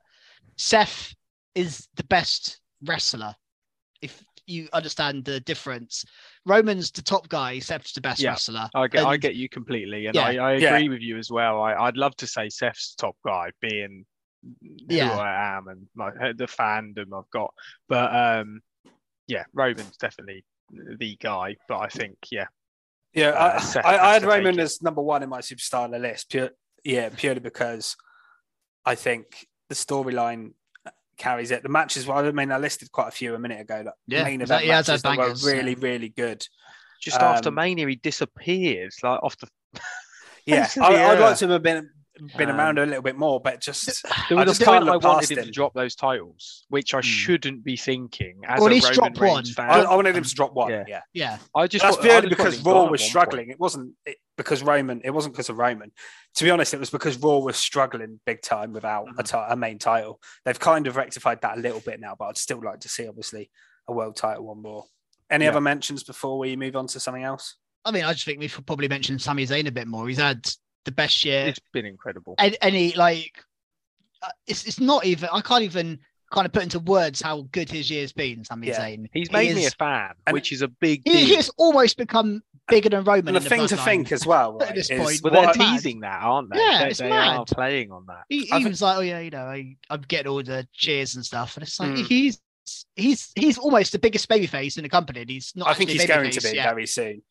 [0.57, 1.13] seth
[1.55, 3.35] is the best wrestler
[4.01, 6.05] if you understand the difference
[6.45, 8.31] roman's the top guy seth's the best Yeah.
[8.31, 10.25] wrestler I get, I get you completely, and Yeah.
[10.25, 10.75] I, I Yeah.
[10.75, 11.61] agree with you as well.
[11.61, 14.05] I, I'd love to say Seth's top guy, being
[14.61, 15.09] Yeah.
[15.13, 17.53] who I am and my, the fandom I've got.
[17.89, 18.61] But um,
[19.27, 21.57] yeah, Roman's definitely the guy.
[21.67, 22.45] But I think, yeah,
[23.13, 25.91] Yeah, Uh, I, I, I had to Roman as number one in my superstar on
[25.91, 26.29] the list.
[26.29, 26.51] Pure,
[26.85, 27.97] yeah, purely because
[28.85, 30.53] I think the storyline
[31.17, 31.63] carries it.
[31.63, 33.83] The matches, well, I mean, I listed quite a few a minute ago.
[33.83, 36.45] That Yeah, main event he has had matches that were really, really good.
[37.01, 39.47] just after Um, Mania, he disappears like off the.
[40.47, 41.87] Yeah, Face I, I'd like to have been
[42.35, 44.85] been Um, around a little bit more, but just There I was just a can't
[44.85, 47.01] point I wanted past him to drop those titles, which I Hmm.
[47.03, 49.45] shouldn't be thinking as Or at a Roman drop Reigns one.
[49.67, 49.69] fan.
[49.69, 50.71] I, I wanted him to drop one.
[50.71, 50.83] Yeah.
[50.87, 53.45] Yeah, yeah I just that's wa- I purely because Raw was struggling.
[53.45, 53.51] point.
[53.51, 55.01] It wasn't it, because Roman.
[55.03, 55.91] It wasn't because of Roman.
[56.35, 59.51] To be honest, it was because Raw was struggling big time without Mm-hmm.
[59.53, 60.19] a main title.
[60.45, 63.07] They've kind of rectified that a little bit now, but I'd still like to see
[63.07, 63.49] obviously
[63.87, 64.85] a world title one more.
[65.29, 65.51] Any Yeah.
[65.51, 67.55] other mentions before we move on to something else?
[67.85, 70.07] I mean, I just think we should probably mention Sami Zayn a bit more.
[70.07, 70.47] He's had
[70.85, 71.47] the best year.
[71.47, 72.35] It's been incredible.
[72.37, 73.43] Any, any like,
[74.21, 75.29] uh, it's it's not even.
[75.31, 75.99] I can't even
[76.31, 78.43] kind of put into words how good his year's been.
[78.45, 78.79] Sami Yeah.
[78.79, 79.07] Zayn.
[79.13, 82.41] He's He made me a fan, which is a big He, he has almost become
[82.67, 83.35] bigger than Roman.
[83.35, 83.85] And the in thing to bloodline.
[83.85, 85.19] think as well, At right, this is point.
[85.23, 85.73] Well, they're mad.
[85.73, 86.59] teasing that, aren't they?
[86.59, 87.37] Yeah, they, it's they mad.
[87.37, 88.23] are playing on that.
[88.29, 91.15] He, he think- was like, oh yeah, you know, I, I'm getting all the cheers
[91.15, 92.07] and stuff, and it's like Mm.
[92.07, 92.39] he's
[92.95, 95.21] he's he's almost the biggest babyface in the company.
[95.21, 95.67] And he's not.
[95.67, 96.69] I think he's a going to be yet.
[96.69, 97.21] very soon.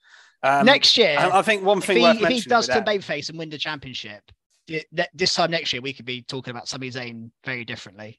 [0.42, 1.16] Um, next year.
[1.18, 2.94] I, I think one if thing he, worth if mentioning he does with turn that-
[2.96, 4.22] babyface and win the championship,
[4.66, 8.18] th- th- this time next year we could be talking about Sami Zayn very differently.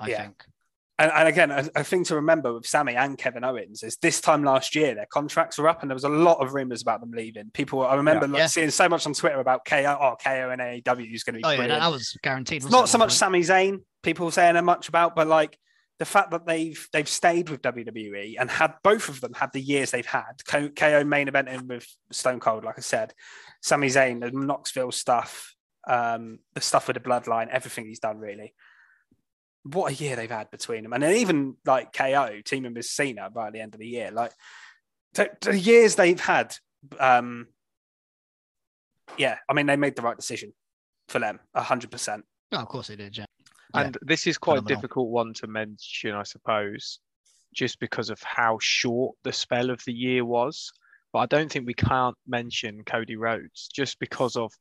[0.00, 0.22] I Yeah.
[0.22, 0.44] think.
[1.00, 4.20] And, and again, a, a thing to remember with Sami and Kevin Owens is this
[4.20, 7.00] time last year their contracts were up, and there was a lot of rumors about
[7.00, 7.50] them leaving.
[7.52, 8.32] People, I remember Yeah.
[8.32, 8.46] like, Yeah.
[8.48, 11.44] seeing so much on Twitter about KO, oh KO and AEW is going to be
[11.44, 12.64] Oh yeah, that, was guaranteed.
[12.64, 15.56] it, so much Sami Zayn, people saying that much about, but like
[16.00, 19.60] the fact that they've they've stayed with WWE and had both of them had the
[19.60, 20.44] years they've had.
[20.46, 23.14] Ko- KO main eventing with Stone Cold, like I said,
[23.62, 25.54] Sami Zayn, the Knoxville stuff,
[25.88, 28.54] um, the stuff with the bloodline, everything he's done really.
[29.72, 33.30] What a year they've had between them, and then even like KO teaming with Cena
[33.30, 34.32] by the end of the year, like
[35.14, 36.54] the, the years they've had.
[36.98, 37.48] Um,
[39.16, 40.52] yeah, I mean they made the right decision
[41.08, 42.24] for them, hundred percent.
[42.52, 43.16] Oh, of course they did.
[43.16, 43.26] Yeah.
[43.74, 43.80] Yeah.
[43.82, 47.00] And this is quite a difficult one to mention, I suppose,
[47.54, 50.72] just because of how short the spell of the year was.
[51.12, 54.52] But I don't think we can't mention Cody Rhodes just because of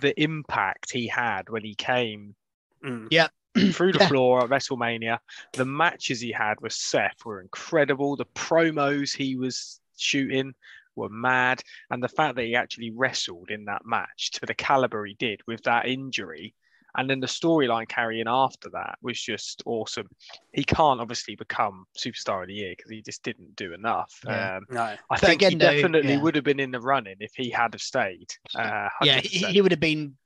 [0.00, 2.36] the impact he had when he came
[2.84, 3.08] Mm.
[3.72, 4.08] through the Yeah.
[4.08, 5.18] floor at WrestleMania.
[5.52, 8.16] The matches he had with Seth were incredible.
[8.16, 10.54] The promos he was shooting
[10.96, 11.62] were mad.
[11.90, 15.40] And the fact that he actually wrestled in that match to the caliber he did
[15.46, 16.54] with that injury.
[16.96, 20.08] And then the storyline carrying after that was just awesome.
[20.52, 24.12] He can't obviously become superstar of the year because he just didn't do enough.
[24.26, 24.56] Yeah.
[24.58, 26.20] Um, No, I But think he again, though, definitely yeah.
[26.20, 28.28] would have been in the running if he had have stayed.
[28.54, 30.16] Uh, Yeah, he, he would have been.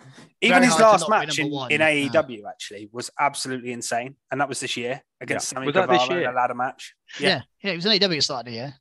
[0.43, 1.73] even his last match number in, one.
[1.73, 2.09] in Yeah.
[2.23, 5.57] AEW actually was absolutely insane, and that was this year against Yeah.
[5.57, 6.95] Sammy Was that Guevara in a ladder match.
[7.19, 7.73] Yeah, Yeah.
[7.73, 8.75] it was an AEW at the start of the year.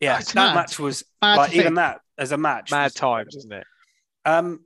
[0.00, 0.54] Yeah, that mad.
[0.54, 2.70] match was Mad like even that as a match.
[2.70, 3.64] Mad was times, isn't it?
[4.24, 4.64] Um,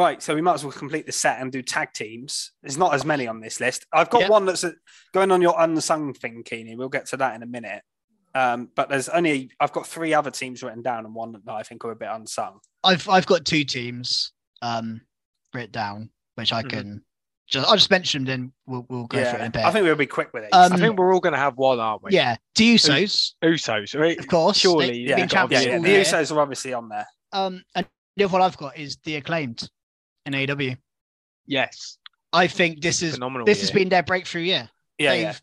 [0.00, 2.52] Right, so we might as well complete the set and do tag teams.
[2.62, 3.84] There's not as many on this list.
[3.92, 4.30] I've got Yep.
[4.30, 4.72] one that's uh
[5.12, 6.74] going on your unsung thing, Keeney.
[6.74, 7.82] We'll get to that in a minute.
[8.34, 11.62] Um, but there's only I've got three other teams written down and one that I
[11.64, 12.60] think are a bit unsung.
[12.82, 14.32] I've I've got two teams
[14.62, 15.02] um
[15.52, 16.70] written down, which I Mhm.
[16.70, 17.04] can
[17.46, 18.40] just I'll just mention them.
[18.40, 19.64] Then we'll we'll go through it in a bit.
[19.66, 20.54] I think we'll be quick with it.
[20.54, 22.12] Um, I think we're all going to have one, aren't we?
[22.12, 24.18] yeah, the Usos, Usos, right?
[24.18, 24.56] of course.
[24.56, 25.96] Surely, they, yeah, been yeah, yeah, the.
[25.96, 27.06] Usos are obviously on there.
[27.32, 27.86] Um, and
[28.16, 29.68] the other one I've got is the acclaimed
[30.34, 30.76] in AEW.
[31.46, 31.98] Yes,
[32.32, 33.44] I think this is phenomenal.
[33.44, 34.70] this has been their breakthrough year.
[34.98, 35.34] Yeah, yeah.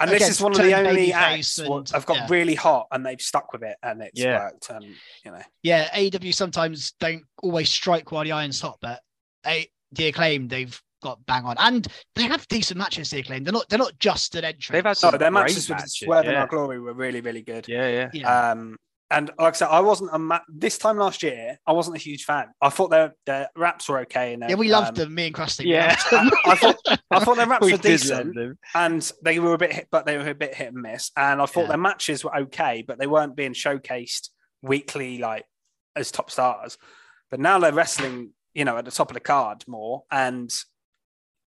[0.00, 2.26] And this is one of the only babyface acts and- what have got yeah.
[2.28, 4.44] really hot and they've stuck with it and it's Yeah.
[4.44, 4.70] worked.
[4.70, 9.00] And you know, Yeah, AEW sometimes don't always strike while the iron's hot, but
[9.46, 13.10] a, the acclaim they've got bang on, and they have decent matches.
[13.10, 14.68] The acclaim, they're not they're not just an entrance.
[14.68, 16.36] They've had no, some their great matches with matches, Swerve and.
[16.36, 17.68] Our Glory were really, really good.
[17.68, 18.10] Yeah, yeah.
[18.12, 18.50] yeah.
[18.50, 18.76] Um,
[19.12, 21.58] and like I said, I wasn't a ma- this time last year.
[21.66, 22.46] I wasn't a huge fan.
[22.60, 25.14] I thought their their raps were okay, and yeah, we um, loved them.
[25.14, 25.66] Me and Krusty.
[25.66, 25.96] Yeah.
[26.10, 26.30] loved them.
[26.46, 26.76] I thought
[27.10, 28.36] I thought their raps We were decent,
[28.74, 31.10] and they were a bit, hit, but they were a bit hit and miss.
[31.16, 31.68] And I thought Yeah.
[31.68, 34.30] their matches were okay, but they weren't being showcased
[34.62, 35.44] weekly like
[35.94, 36.78] as top stars.
[37.30, 40.50] But now they're wrestling, you know, at the top of the card more, and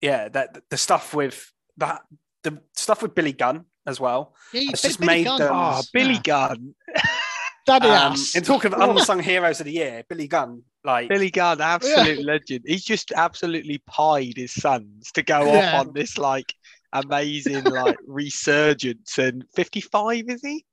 [0.00, 2.02] yeah, that the stuff with that
[2.42, 4.34] the stuff with Billy Gunn as well.
[4.52, 6.20] Yeah, you It's just Billy made Gunn them- Oh, Billy yeah.
[6.22, 6.74] Gunn.
[7.66, 8.34] Daddy Um, ass.
[8.34, 12.64] in talk of unsung heroes of the year, Billy Gunn, like Billy Gunn, absolute legend.
[12.66, 15.78] He's just absolutely pied his sons to go Yeah.
[15.80, 16.52] off on this like
[16.92, 19.18] amazing like resurgence.
[19.18, 20.64] And 55 is he?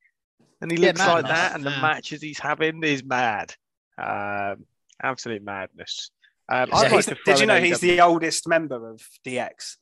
[0.62, 1.82] And he Yeah, looks like that, and the yeah.
[1.82, 3.56] matches he's having is mad.
[3.98, 4.66] Um,
[5.02, 6.12] absolute madness.
[6.52, 9.78] Um, Yeah, like did you know he's AEW the oldest member of DX?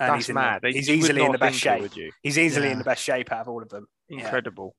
[0.00, 0.60] And That's he's in the- mad.
[0.64, 1.82] he's easily in the best think it, shape.
[1.82, 2.10] would you?
[2.22, 2.72] He's easily Yeah.
[2.72, 3.86] in the best shape out of all of them.
[4.08, 4.24] Yeah.
[4.24, 4.74] Incredible.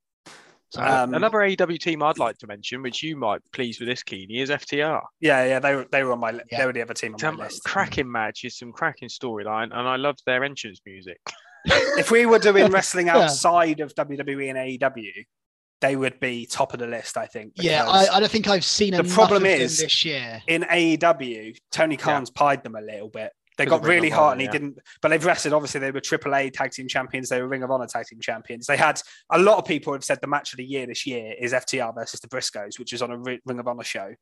[0.74, 4.02] So, Um, Another AEW team I'd like to mention, which you might please with this,
[4.02, 5.02] Keeney, is FTR.
[5.20, 6.60] Yeah, yeah, they were they were on my li- Yeah.
[6.62, 7.64] they were the other team on Some my list.
[7.64, 11.20] cracking matches, some cracking storyline, and I loved their entrance music.
[11.98, 13.18] If we were doing wrestling Yeah.
[13.20, 15.26] outside of WWE and AEW,
[15.80, 17.54] they would be top of the list, I think.
[17.56, 20.42] yeah, I, I don't think I've seen the enough problem of them is- this year.
[20.48, 23.32] in AEW, Tony Khan's pied them a little bit.
[23.58, 24.52] They got really hot Honor, and he yeah.
[24.52, 25.54] didn't, but they've wrestled.
[25.54, 27.30] Obviously, they were AAA tag team champions.
[27.30, 28.66] They were Ring of Honor tag team champions.
[28.66, 29.00] They had
[29.32, 31.94] a lot of people have said the match of the year this year is FTR
[31.96, 34.14] versus the Briscoes, which is on a Ring of Honor show.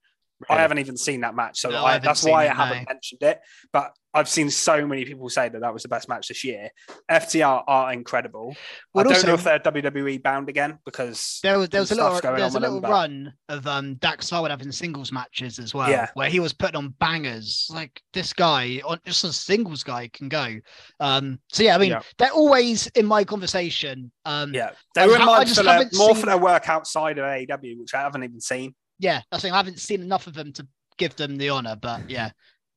[0.50, 3.22] I haven't even seen that match, so No, I I, that's why I haven't mentioned
[3.24, 3.40] it.
[3.72, 6.70] But I've seen so many people say that that was the best match this year.
[7.10, 8.56] FTR are incredible.
[8.94, 11.92] Well, I don't also- know if they're WWE bound again because There was there was
[11.92, 14.72] a little going there was a little them, but- run of um Dax Harwood having
[14.74, 16.10] singles matches as well, Yeah.
[16.16, 17.68] where he was putting on bangers.
[17.70, 20.56] Like this guy, on just a singles guy can go.
[21.00, 22.02] Um, so yeah, I mean Yeah.
[22.18, 24.12] they're always in my conversation.
[24.26, 26.38] Um, yeah, they I were in ha- I just for their, more seen- for their
[26.38, 28.76] work outside of AEW, which I haven't even seen.
[29.02, 29.54] Yeah, that's the thing.
[29.54, 32.32] I haven't seen enough of them to give them the honor, but yeah,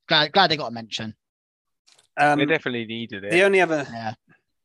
[0.09, 1.14] glad glad they got a mention.
[2.16, 3.31] Um, they definitely needed it.
[3.31, 4.14] the only other Yeah,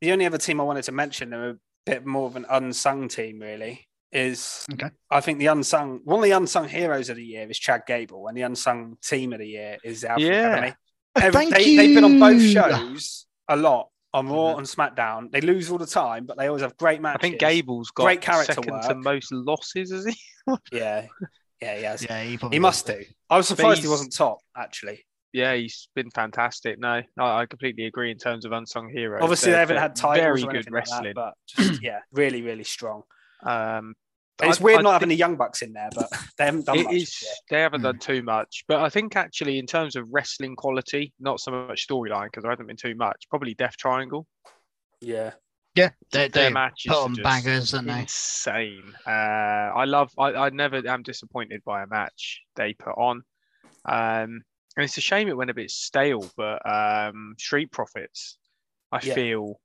[0.01, 3.07] the only other team I wanted to mention, they're a bit more of an unsung
[3.07, 4.89] team, really, is Okay.
[5.12, 8.28] I think the unsung one of the unsung heroes of the year is Chad Gable,
[8.28, 10.47] and the unsung team of the year is the Alpha Yeah.
[10.51, 10.76] Academy.
[11.16, 15.32] Every- Thank they, They've been on both shows a lot on Raw and SmackDown.
[15.32, 17.18] They lose all the time, but they always have great matches.
[17.20, 20.16] I think Gable's got Great character second to most losses, is he?
[20.72, 21.05] Yeah,
[21.62, 21.97] yeah, yeah.
[22.10, 23.03] yeah, he, probably He must do.
[23.30, 25.05] I was surprised he wasn't top, actually.
[25.34, 26.80] Yeah, he's been fantastic.
[26.80, 29.22] No, I, I completely agree in terms of unsung heroes.
[29.22, 31.14] Obviously, They're- they haven't had titles Very or good anything like that, wrestling.
[31.16, 33.03] but just yeah, really, really strong.
[33.45, 33.93] um,
[34.41, 36.66] It's I- weird I not having think the Young Bucks in there, but they haven't
[36.66, 36.93] done it much.
[36.95, 37.86] is- they haven't Hmm.
[37.88, 41.88] done too much, but I think actually in terms of wrestling quality, not so much
[41.88, 43.28] storyline because there hasn't been too much.
[43.30, 44.26] Probably Death Triangle.
[45.01, 45.32] Yeah.
[45.80, 48.01] Yeah, they, Their they matches put on bangers, don't they?
[48.01, 48.93] insane.
[49.05, 50.11] Uh, I love.
[50.17, 53.23] I, I never am disappointed by a match they put on.
[53.86, 54.41] Um,
[54.75, 58.38] and it's a shame it went a bit stale, but um, Street Profits,
[58.91, 59.13] I Yeah.
[59.15, 59.59] feel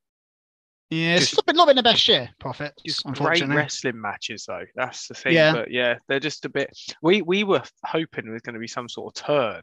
[0.91, 2.83] Yeah, it's Just- not been, not been the best year, Profits.
[2.85, 4.65] just great wrestling matches though.
[4.77, 5.35] That's the thing.
[5.35, 5.53] Yeah.
[5.53, 6.71] But yeah, they're just a bit.
[7.03, 9.62] We we were hoping there was going to be some sort of turn,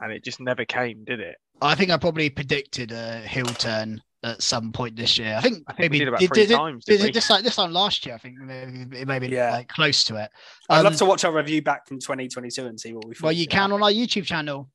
[0.00, 1.36] and it just never came, did it?
[1.62, 5.34] I think I probably predicted a heel turn at some point this year.
[5.36, 6.84] I think, I think maybe we did about three did it- times.
[6.84, 8.14] did didn't it this time this time last year.
[8.14, 9.52] I think maybe it may be Yeah.
[9.52, 10.30] like close to it.
[10.70, 13.14] I'd Um, love to watch our review back from 2022 and see what we.
[13.20, 14.70] Well, you can on our YouTube channel.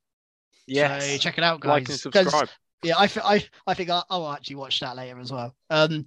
[0.67, 1.69] Yeah, So check it out, guys.
[1.69, 2.49] like and 'Cause, subscribe.
[2.83, 5.53] Yeah, I, th- I, I think I'll, I'll actually watch that later as well.
[5.69, 6.05] Um,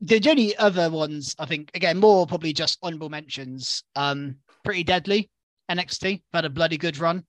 [0.00, 3.82] the the only other ones, I think, again, more probably just honorable mentions.
[3.96, 5.28] Um, pretty deadly.
[5.70, 7.24] NXT had a bloody good run.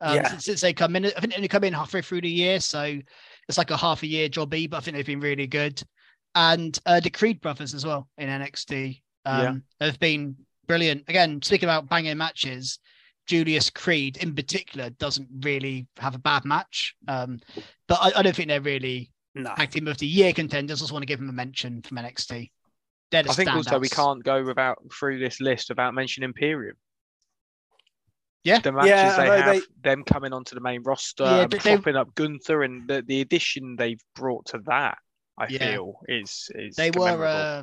[0.00, 0.28] Um, Yeah.
[0.30, 2.58] since, since they come in, I think they only come in halfway through the year,
[2.60, 2.98] so
[3.48, 5.82] it's like a half a year jobby, but I think they've been really good.
[6.34, 9.86] And uh, the Creed brothers as well in NXT um, Yeah.
[9.86, 10.36] have been
[10.66, 11.04] brilliant.
[11.08, 12.78] Again, speaking about banging matches,
[13.26, 16.94] Julius Creed in particular doesn't really have a bad match.
[17.08, 17.40] Um,
[17.88, 19.54] but I, I don't think they're really No.
[19.70, 20.80] team of the year contenders.
[20.80, 22.50] I just want to give them a mention from NXT.
[23.12, 26.76] The I think also we can't go without through this list without mentioning Imperium.
[28.46, 28.60] Yeah.
[28.60, 31.62] the matches Yeah, they have, they- them coming onto the main roster, Yeah, and but
[31.62, 34.98] they- up Gunther, and the, the addition they've brought to that,
[35.38, 35.58] I Yeah.
[35.58, 37.62] feel is is They were uh,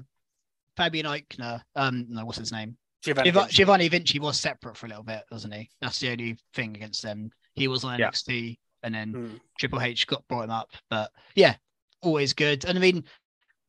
[0.78, 1.62] Fabian Aichner.
[1.76, 2.78] Um, no, what's his name?
[3.04, 3.54] Giovanni Giov- Vinci.
[3.54, 5.70] Giovanni Vinci was separate for a little bit, wasn't he?
[5.82, 7.32] That's the only thing against them.
[7.54, 8.10] He was on Yeah.
[8.10, 9.36] NXT, and then Hmm.
[9.60, 10.70] Triple H got brought him up.
[10.90, 11.56] But yeah,
[12.02, 12.66] always good.
[12.66, 13.04] And I mean,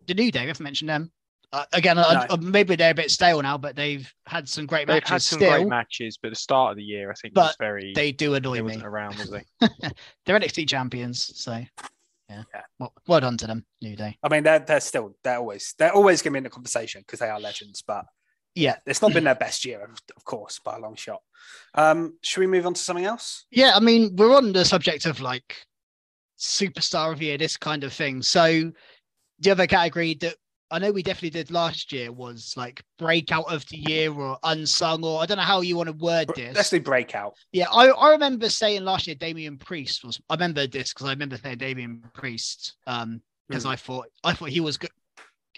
[0.07, 1.11] the New Day, we haven't mentioned them.
[1.55, 4.89] Uh, again, I- I- maybe they're a bit stale now, but they've had some great
[4.89, 5.51] They've matches had some still.
[5.53, 7.93] great matches, but the start of the year, I think, was very.
[7.95, 8.63] They do annoy me.
[8.63, 9.45] wasn't around, was they?
[10.27, 11.53] They're NXT champions, so
[12.29, 12.43] yeah.
[12.53, 12.63] Yeah.
[12.81, 14.19] Well, well done to them, New Day.
[14.23, 17.03] I mean, they're they're still they're always they're always going to be in the conversation
[17.03, 17.83] because they are legends.
[17.87, 18.07] But
[18.57, 18.77] Yeah.
[18.87, 21.21] it's not been their best year, of, of course, by a long shot.
[21.75, 23.45] Um, should we move on to something else?
[23.53, 25.67] Yeah, I mean, we're on the subject of like
[26.39, 28.23] superstar of the year, this kind of thing.
[28.23, 28.73] So
[29.39, 30.37] the other category that
[30.75, 35.05] I know we definitely did last year was like breakout of the year or unsung,
[35.05, 36.57] or I don't know how you want to word this.
[36.57, 37.35] Let's do breakout.
[37.53, 40.21] Yeah, I, I remember saying last year Damian Priest was.
[40.29, 43.71] I remember this because I remember saying Damian Priest um because Hmm.
[43.71, 44.91] I thought I thought he was good.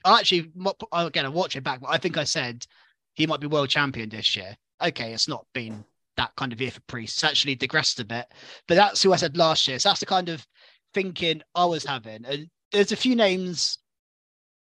[0.04, 2.66] I actually mo- again I watch it back, but I think I said
[3.14, 4.54] he might be world champion this year.
[4.84, 5.82] Okay, it's not been
[6.18, 7.16] that kind of year for Priest.
[7.16, 8.26] It's actually digressed a bit,
[8.68, 9.78] but that's who I said last year.
[9.78, 10.46] So that's the kind of
[10.92, 12.26] thinking I was having.
[12.26, 13.78] And there's a few names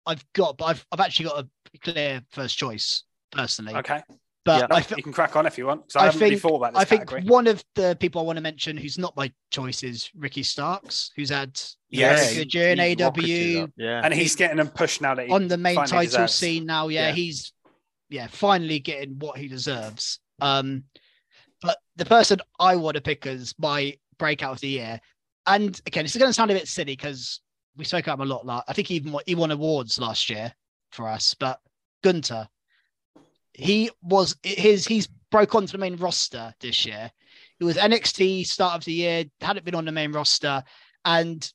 [0.10, 3.76] I've got, but I've I've actually got a clear first choice personally.
[3.76, 4.02] Okay,
[4.46, 5.92] But No, I, fe- you can crack on if you want.
[5.92, 7.24] So I, I haven't really think- thought about this I think category.
[7.30, 11.12] one of the people I want to mention who's not my choice is Ricky Starks,
[11.16, 11.60] who's had
[11.92, 15.28] Yes, very good year in he AEW Yeah, and he's getting a push now that
[15.28, 16.34] he on the main title deserves.
[16.36, 16.88] scene now.
[16.88, 17.14] Yeah, Yeah.
[17.14, 17.54] he's
[18.10, 20.20] yeah finally getting what he deserves.
[20.42, 20.84] Um,
[21.62, 25.00] but the person I want to pick as my breakout of the year,
[25.46, 27.42] and again, this is going to sound a bit silly because
[27.80, 28.46] we spoke about him a lot.
[28.46, 30.54] la- I think he even he won awards last year
[30.92, 31.60] for us, but
[32.04, 32.48] Gunther,
[33.54, 37.12] he was his he's broke onto the main roster this year.
[37.60, 40.64] It was NXT start of the year, hadn't been on the main roster,
[41.06, 41.52] and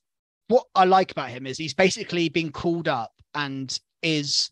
[0.47, 4.51] what I like about him is he's basically been called up and is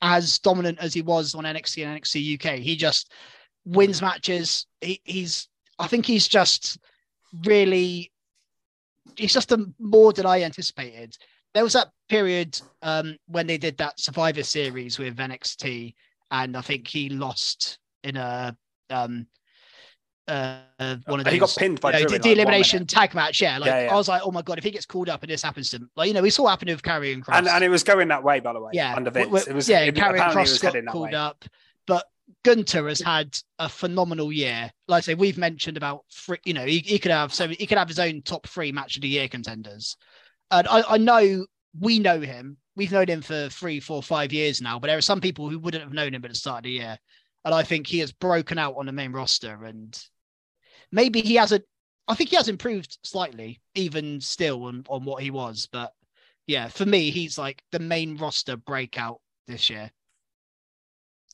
[0.00, 2.58] as dominant as he was on NXT and NXT UK.
[2.58, 3.12] He just
[3.64, 4.66] wins matches.
[4.80, 5.48] He, he's,
[5.78, 6.78] I think he's just
[7.44, 8.10] really,
[9.16, 11.16] he's just a, more than I anticipated.
[11.54, 15.94] There was that period um, when they did that Survivor Series with NXT,
[16.30, 18.56] and I think he lost in a
[18.90, 19.26] um,
[20.28, 20.58] uh,
[21.06, 21.32] one of those.
[21.32, 23.40] He got pinned by you know, the, like, elimination tag match.
[23.40, 23.92] Yeah, like Yeah, yeah.
[23.92, 25.76] I was like, oh my god, if he gets called up and this happens to
[25.76, 27.38] him, like you know, we saw what happened with Karrion Kross.
[27.38, 28.72] and and it was going that way, by the way.
[28.74, 31.14] yeah, under Vince, it was yeah, Karrion Kross was got called way.
[31.14, 31.44] up,
[32.44, 34.70] Gunther has had a phenomenal year.
[34.86, 37.66] Like I say, we've mentioned about three, you know, he, he could have so he
[37.66, 39.96] could have his own top three match of the year contenders.
[40.50, 41.46] And I, I know
[41.78, 42.56] we know him.
[42.76, 45.58] We've known him for three, four, five years now, but there are some people who
[45.58, 46.98] wouldn't have known him at the start of the year.
[47.44, 49.98] And I think he has broken out on the main roster and
[50.92, 51.64] maybe he hasn't
[52.08, 55.68] I think he has improved slightly, even still on, on what he was.
[55.70, 55.92] But
[56.46, 59.90] yeah, for me, he's like the main roster breakout this year.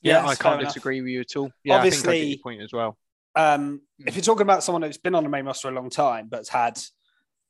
[0.05, 0.73] Yeah, Yes, I can't enough.
[0.73, 1.49] disagree with you at all.
[1.63, 2.97] Yeah, I think I get Obviously- your point as well.
[3.37, 6.29] Um, if you're talking about someone who's been on the main roster a long time,
[6.29, 6.79] but's had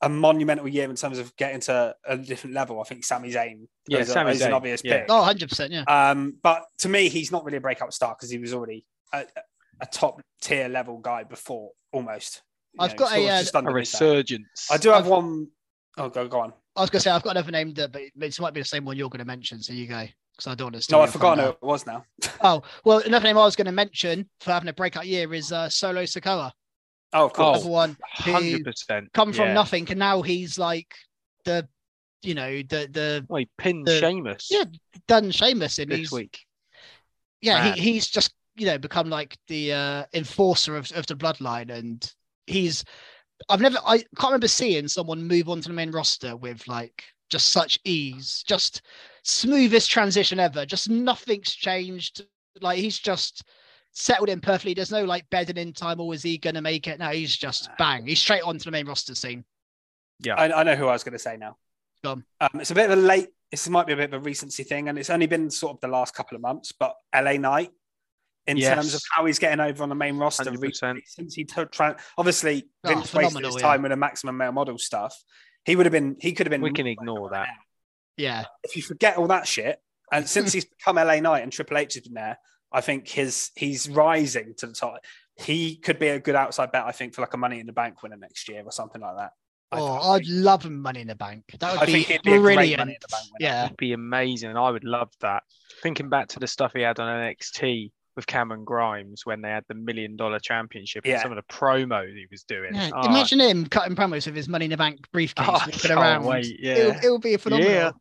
[0.02, 3.68] a monumental year in terms of getting to a different level, I think Sami Zayn
[3.88, 5.02] Yeah, is, a- Sami is an obvious yeah.
[5.02, 5.06] pick.
[5.10, 5.70] Oh, 100%.
[5.72, 5.84] Yeah.
[5.84, 8.84] Um, but to me, he's not really a breakout star because he was already
[9.14, 9.26] a,
[9.82, 12.42] a top tier level guy before, almost.
[12.80, 13.74] I've got a, of uh, A underneath that.
[13.74, 14.68] resurgence.
[14.72, 15.48] I do have I've- one
[15.98, 16.54] oh go go on.
[16.76, 18.66] I was going to say, I've got another name that, but it might be the
[18.66, 19.62] same one you're going to mention.
[19.62, 20.06] So you go.
[20.38, 20.92] Because I don't want to.
[20.92, 22.04] No, I your forgot who it was now.
[22.42, 25.52] Oh, well, another name I was going to mention for having a breakout year is
[25.52, 26.52] uh, Solo Sikoa.
[27.14, 27.60] Oh, of course.
[27.60, 29.14] Another one who hundred percent.
[29.14, 29.54] come from yeah.
[29.54, 30.94] nothing and now he's like
[31.46, 31.66] the,
[32.22, 34.66] you know, the the Well, he pinned the- Sheamus Yeah,
[35.08, 36.40] done Sheamus and this he's week.
[37.42, 41.72] yeah, he, he's just you know become like the uh, enforcer of, of the bloodline,
[41.72, 42.12] and
[42.48, 42.84] he's
[43.48, 47.52] I've never I can't remember seeing someone move onto the main roster with like just
[47.52, 48.82] such ease, just
[49.26, 50.66] smoothest transition ever.
[50.66, 52.26] Just nothing's changed.
[52.62, 53.44] Like he's just
[53.92, 54.74] settled in perfectly.
[54.74, 57.00] There's no like bedding in time, or is he gonna make it?
[57.00, 58.06] No, he's just bang.
[58.08, 59.44] He's straight onto the main roster scene.
[60.26, 61.58] I, I know who I was going to say now.
[62.06, 62.24] Um,
[62.56, 63.30] it's a bit of a late.
[63.52, 65.82] This might be a bit of a recency thing, and it's only been sort of
[65.82, 66.72] the last couple of months.
[66.72, 67.72] But LA Knight,
[68.48, 68.76] in Yes.
[68.76, 71.98] terms of how he's getting over on the main roster, recently, since he took tra-
[72.18, 73.68] obviously Oh, Vince wasted phenomenal, his yeah.
[73.68, 75.22] time with the maximum male model stuff.
[75.66, 76.16] He would have been.
[76.20, 76.62] He could have been.
[76.62, 77.50] We can ignore that.
[78.18, 79.80] Yeah, If you forget all that shit,
[80.12, 82.38] and since he's become LA Knight and Triple H has been there,
[82.72, 85.00] I think his he's rising to the top.
[85.38, 87.74] He could be a good outside bet, I think, for like a Money in the
[87.74, 89.32] Bank winner next year or something like that.
[89.72, 91.44] I- Oh, I I'd love him money in the bank.
[91.60, 92.80] That would I be, think he'd be a great brilliant.
[92.80, 95.44] Money in the Bank yeah, It'd be amazing, and I would love that.
[95.82, 99.64] Thinking back to the stuff he had on NXT with Cameron Grimes when they had
[99.68, 101.14] the million dollar championship Yeah.
[101.16, 102.74] and some of the promos he was doing.
[102.74, 102.92] yeah.
[102.94, 105.72] Oh, Imagine him cutting promos with his money in the bank briefcase, Oh, I walking
[105.80, 106.26] can't around.
[106.26, 106.98] wait, It'll, yeah.
[107.04, 107.94] it'll be a phenomenal.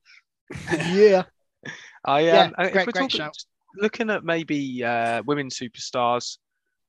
[0.90, 1.22] Yeah.
[2.04, 3.36] I Yeah, um, if great- we're great talking- shout.
[3.76, 6.38] looking at maybe uh, women superstars.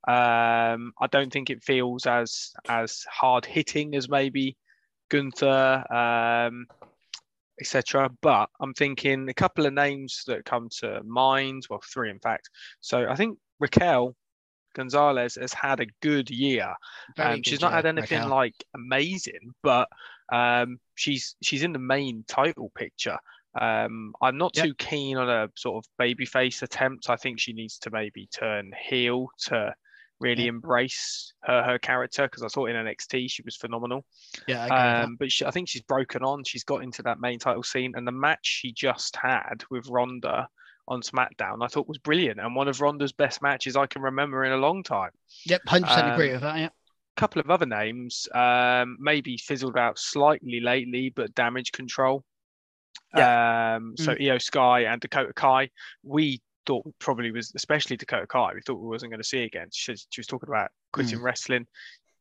[0.07, 4.55] Um, I don't think it feels as as hard hitting as maybe
[5.09, 6.67] Gunther, um,
[7.59, 8.09] etc.
[8.21, 11.63] But I'm thinking a couple of names that come to mind.
[11.69, 12.49] Well, three in fact.
[12.81, 14.15] So I think Raquel
[14.73, 16.73] Gonzalez has had a good year.
[17.17, 18.29] Um, good she's not had anything Raquel.
[18.29, 19.87] like amazing, but
[20.31, 23.17] um, she's she's in the main title picture.
[23.59, 24.65] Um, I'm not Yep.
[24.65, 27.09] too keen on a sort of babyface attempt.
[27.09, 29.73] I think she needs to maybe turn heel to
[30.19, 30.49] really Yeah.
[30.49, 34.05] embrace her her character because I thought in NXT she was phenomenal.
[34.47, 35.03] Yeah, I agree.
[35.03, 36.43] Um, but she, I think she's broken on.
[36.43, 40.47] She's got into that main title scene, and the match she just had with Ronda
[40.87, 44.43] on SmackDown, I thought was brilliant and one of Ronda's best matches I can remember
[44.45, 45.09] in a long time
[45.45, 46.57] Yep, hundred percent agree um, with that.
[46.59, 46.69] Yeah.
[47.17, 52.23] couple of other names, um, maybe fizzled out slightly lately, but damage control.
[53.13, 55.69] Um, so Iyo Sky and Dakota Kai,
[56.03, 59.67] we thought probably was, especially Dakota Kai, we thought we wasn't going to see again.
[59.71, 61.67] She, she was talking about quitting wrestling.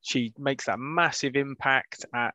[0.03, 2.34] She makes that massive impact at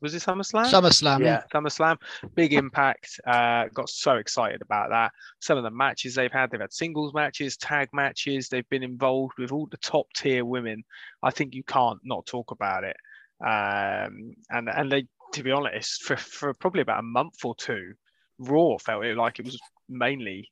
[0.00, 0.70] was it SummerSlam?
[0.70, 1.20] SummerSlam.
[1.20, 1.42] Yeah.
[1.52, 1.96] SummerSlam,
[2.36, 3.20] big impact.
[3.26, 5.10] Uh, got so excited about that.
[5.40, 8.48] Some of the matches they've had, they've had singles matches, tag matches.
[8.48, 10.84] They've been involved with all the top tier women.
[11.20, 12.96] I think you can't not talk about it.
[13.44, 17.94] Um, and and they, to be honest, for for probably about a month or two,
[18.38, 20.50] Raw felt it like it was mainly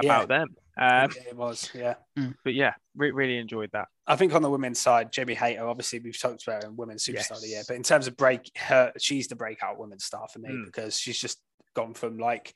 [0.00, 0.16] Yeah.
[0.22, 0.48] about them.
[0.78, 1.94] Um, Yeah, it was, yeah.
[2.44, 3.88] but yeah, re- really enjoyed that.
[4.06, 7.04] I think on the women's side, Jamie Hayter, obviously we've talked about her in women's
[7.04, 10.26] superstar of the year, but in terms of break, her she's the breakout women's star
[10.32, 10.64] for me Mm.
[10.66, 11.40] because she's just
[11.74, 12.54] gone from like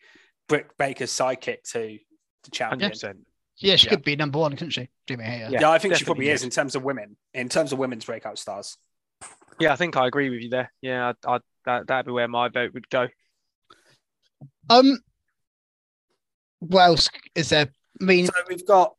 [0.49, 2.01] Britt Baker's sidekick to the
[2.45, 2.91] Hundred champion.
[2.91, 3.19] percent.
[3.59, 3.91] Yeah, she Yeah.
[3.91, 4.89] could be number one, couldn't she?
[5.07, 5.51] Jamie Hayter.
[5.51, 5.61] Yeah.
[5.61, 6.45] Yeah, I think she probably is is.
[6.45, 8.77] in terms of women, in terms of women's breakout stars.
[9.59, 10.73] Yeah, I think I agree with you there.
[10.83, 13.09] Yeah, I, I, that that'd be where my vote would go.
[14.69, 14.99] Um,
[16.69, 17.69] what else is there?
[18.01, 18.95] I mean, So we've got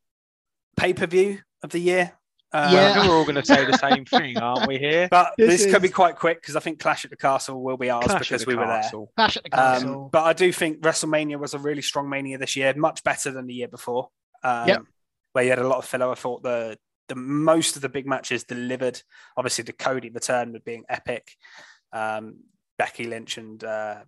[0.76, 2.14] pay per view of the year.
[2.54, 3.08] Uh, Yeah.
[3.08, 4.78] we're all going to say the same thing, aren't we?
[4.78, 7.62] Here, But This this, could be quite quick because I think Clash at the Castle
[7.62, 8.90] will be ours Clash because the we were there.
[9.18, 10.10] Clash at the Um, Castle.
[10.12, 13.48] but I do think WrestleMania was a really strong mania this year, much better than
[13.48, 14.10] the year before.
[14.44, 14.82] Um, Yep.
[15.34, 16.10] Where you had a lot of filler.
[16.12, 16.78] I thought the
[17.10, 19.02] the most of the big matches delivered.
[19.38, 21.36] Obviously, the Cody return with being epic.
[21.94, 22.40] Um,
[22.78, 24.04] Becky Lynch and uh,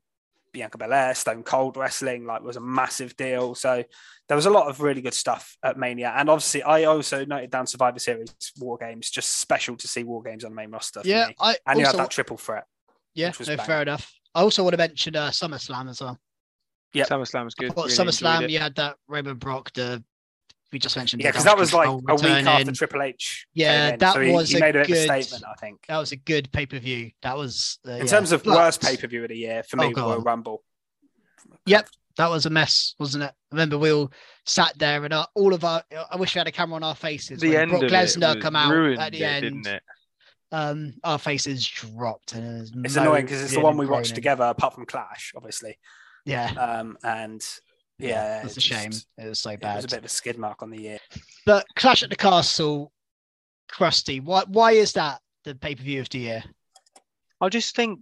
[0.51, 3.55] Bianca Belair, Stone Cold wrestling, like was a massive deal.
[3.55, 3.83] So
[4.27, 6.13] there was a lot of really good stuff at Mania.
[6.15, 10.21] And obviously, I also noted down Survivor Series War Games, just special to see War
[10.21, 11.01] Games on the main roster.
[11.03, 11.35] Yeah, me.
[11.39, 12.65] I and you had that triple threat.
[13.13, 14.11] yeah, which was no, fair enough.
[14.35, 16.19] I also want to mention uh, SummerSlam as well.
[16.93, 17.07] Yep.
[17.07, 17.71] SummerSlam was good.
[17.71, 20.03] I thought really SummerSlam, you had that Roman Brock, the
[20.71, 21.21] we just mentioned.
[21.21, 22.71] Yeah, because that was like a week after.
[22.71, 23.47] Triple H.
[23.53, 25.85] Yeah, that so he, was he a made a a good- statement, I think.
[25.87, 27.11] That was a good pay per view.
[27.21, 28.03] That was uh, In yeah.
[28.05, 30.21] terms of But worst pay per view of the year, for Oh, me, go Royal.
[30.21, 30.63] Rumble.
[31.65, 33.31] Yep, that was a mess, wasn't it?
[33.31, 34.11] I remember we all
[34.45, 35.83] sat there and uh, all of our.
[36.11, 37.39] I wish we had a camera on our faces.
[37.39, 39.43] The when end Brock of Lesnar come out ruined at the it, end.
[39.43, 39.83] didn't it?
[40.51, 44.15] Um, our faces dropped, and it was It's annoying because it's the one we watched
[44.15, 45.77] together, apart from Clash, obviously.
[46.25, 47.41] Yeah, Um, and
[47.99, 48.91] yeah, it's a it shame.
[49.17, 49.73] It was so bad.
[49.73, 50.99] It was a bit of a skid mark on the year.
[51.45, 52.91] But Clash at the Castle,
[53.69, 54.19] crusty.
[54.19, 54.43] Why?
[54.47, 56.43] Why is that the pay per view of the year?
[57.41, 57.99] I just think,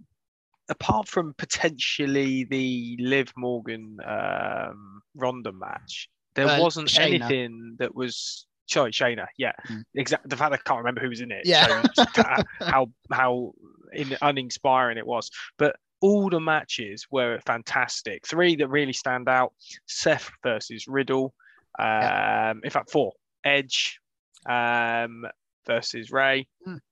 [0.68, 7.20] apart from potentially the Liv Morgan um, Ronda match, there Uh, wasn't Shayna.
[7.22, 8.46] anything that was.
[8.66, 9.26] Sorry, Shayna.
[9.38, 9.82] Yeah, Mm.
[9.94, 10.28] exactly.
[10.28, 11.66] The fact I can't remember who was in it Yeah.
[11.66, 13.52] shows ca- how how
[13.94, 15.30] in, uninspiring it was.
[15.56, 18.26] But all the matches were fantastic.
[18.26, 19.52] Three that really stand out:
[19.86, 21.34] Seth versus Riddle.
[21.78, 23.12] Um, in fact, four:
[23.44, 24.00] Edge
[24.48, 25.26] um,
[25.66, 26.46] versus Rey.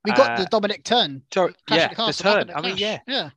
[0.05, 1.23] We got the Uh, Dominic turn.
[1.33, 2.51] So yeah, the the turn.
[2.55, 3.31] I mean, yeah, yeah.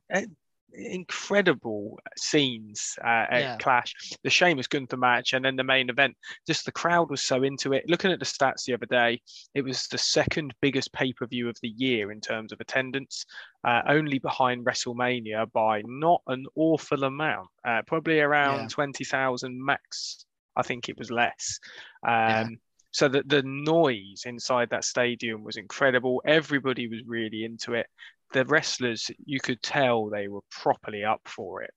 [0.72, 3.56] Incredible scenes uh, at Yeah.
[3.58, 3.94] Clash.
[4.22, 6.16] The Sheamus Gunther match, and then the main event.
[6.46, 7.88] Just the crowd was so into it.
[7.88, 9.20] Looking at the stats the other day,
[9.54, 13.24] it was the second biggest pay per view of the year in terms of attendance,
[13.64, 17.48] uh, only behind WrestleMania by not an awful amount.
[17.64, 18.68] Uh, probably around Yeah.
[18.68, 20.24] twenty thousand max.
[20.56, 21.58] I think it was less.
[22.06, 22.46] Um, Yeah.
[22.92, 26.20] So the, the noise inside that stadium was incredible.
[26.26, 27.86] Everybody was really into it.
[28.32, 31.72] The wrestlers, you could tell they were properly up for it.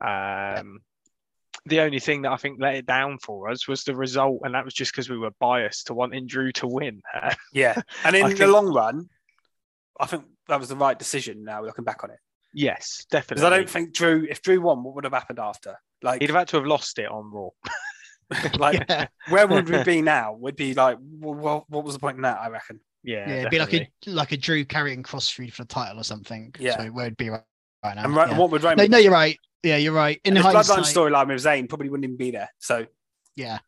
[0.00, 0.80] Um,
[1.66, 4.54] the only thing that I think let it down for us was the result, and
[4.54, 7.02] that was just because we were biased to wanting Drew to win.
[7.52, 9.08] Yeah, and in the long run,
[10.00, 11.44] I think that was the right decision.
[11.44, 12.18] Now looking back on it,
[12.52, 13.42] yes, definitely.
[13.42, 13.52] because.
[13.52, 15.76] I don't think Drew, if Drew won, what would have happened after?
[16.02, 17.50] Like, he'd have had to have lost it on Raw.
[18.58, 20.32] like yeah, where would we be now?
[20.32, 22.40] We'd be like, well, what, what was the point in that?
[22.40, 22.80] I reckon.
[23.04, 25.98] Yeah, yeah, it'd be like a like a Drew Karrion Kross feud for the title
[25.98, 26.54] or something.
[26.58, 26.78] Yeah.
[26.78, 27.42] so where it'd be right,
[27.84, 28.04] right now.
[28.04, 28.38] And right, yeah.
[28.38, 28.90] what would no, Roman?
[28.90, 29.38] no, you're right.
[29.62, 30.20] Yeah, you're right.
[30.24, 32.50] In the bloodline storyline with Zayn probably wouldn't even be there.
[32.58, 32.86] So
[33.36, 33.58] yeah,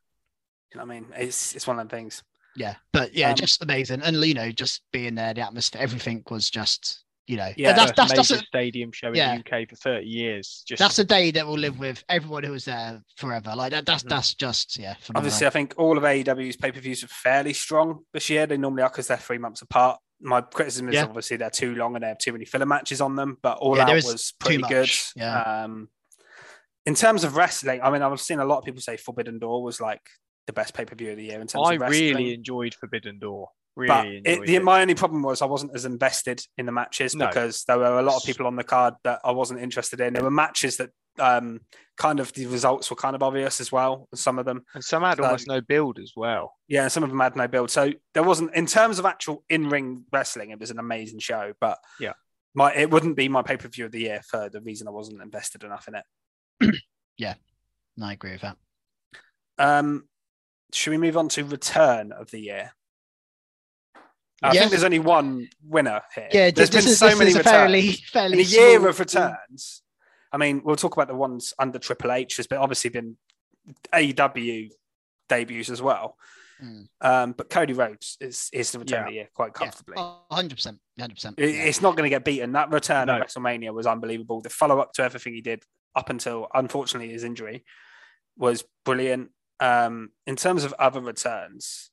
[0.73, 2.23] you know, what I mean, it's it's one of them things.
[2.57, 4.03] yeah, but yeah, Um, just amazing.
[4.03, 7.93] And you know, just being there, the atmosphere, everything was just you know, Yeah, that's
[7.93, 9.37] First that's that's a, stadium show in yeah.
[9.37, 10.63] the UK for 30 years.
[10.69, 13.55] Just that's a day that will live with everyone who was there forever.
[13.57, 14.09] Like that, that's Mhm.
[14.11, 14.95] that's just yeah.
[15.01, 15.27] Phenomenal.
[15.27, 18.47] Obviously, I think all of AEW's pay per views are fairly strong this year.
[18.47, 19.99] They normally are because they're three months apart.
[20.21, 21.05] My criticism is Yeah.
[21.05, 23.77] obviously they're too long and they have too many filler matches on them, but All
[23.77, 24.91] Yeah, Out there is was pretty good.
[25.17, 25.41] yeah.
[25.65, 25.89] Um,
[26.87, 29.63] in terms of wrestling, I mean, I've seen a lot of people say Forbidden Door
[29.63, 30.03] was like
[30.47, 32.15] the best pay per view of the year in terms I of wrestling.
[32.17, 33.49] really enjoyed Forbidden Door.
[33.77, 34.63] But Really it, the, it.
[34.65, 37.27] my only problem was I wasn't as invested in the matches No.
[37.27, 40.15] because there were a lot of people on the card that I wasn't interested in.
[40.15, 41.61] There were matches that um,
[41.97, 44.09] kind of the results were kind of obvious as well.
[44.15, 46.55] Some of them, and some had So- almost no build as well.
[46.69, 47.71] yeah, some of them had no build.
[47.71, 51.53] So there wasn't, in terms of actual in ring wrestling, it was an amazing show.
[51.61, 52.13] But Yeah.
[52.55, 54.91] my it wouldn't be my pay per view of the year for the reason I
[54.93, 56.75] wasn't invested enough in it.
[57.97, 58.57] No, I agree with that.
[59.57, 60.09] Um,
[60.73, 62.73] should we move on to return of the year?
[64.43, 64.61] I Yeah.
[64.61, 66.29] think there's only one winner here.
[66.33, 67.47] Yeah, there's this been is, so this many returns.
[67.51, 69.83] fairly fairly in a year small- of returns,
[70.33, 72.37] I mean, we'll talk about the ones under Triple H.
[72.37, 73.17] There's been obviously been
[73.93, 74.71] AEW
[75.29, 76.19] debuts as well.
[76.63, 76.89] Mm.
[77.01, 79.03] Um, but Cody Rhodes is is the return Yeah.
[79.03, 79.95] of the year quite comfortably.
[79.97, 80.79] Oh, 100%.
[80.99, 81.39] 100%.
[81.39, 82.53] It- It's not going to get beaten.
[82.53, 83.15] That return No.
[83.15, 84.41] at WrestleMania was unbelievable.
[84.41, 85.65] The follow up to everything he did
[85.97, 87.65] up until, unfortunately, his injury
[88.37, 89.31] was brilliant.
[89.61, 91.91] Um, in terms of other returns,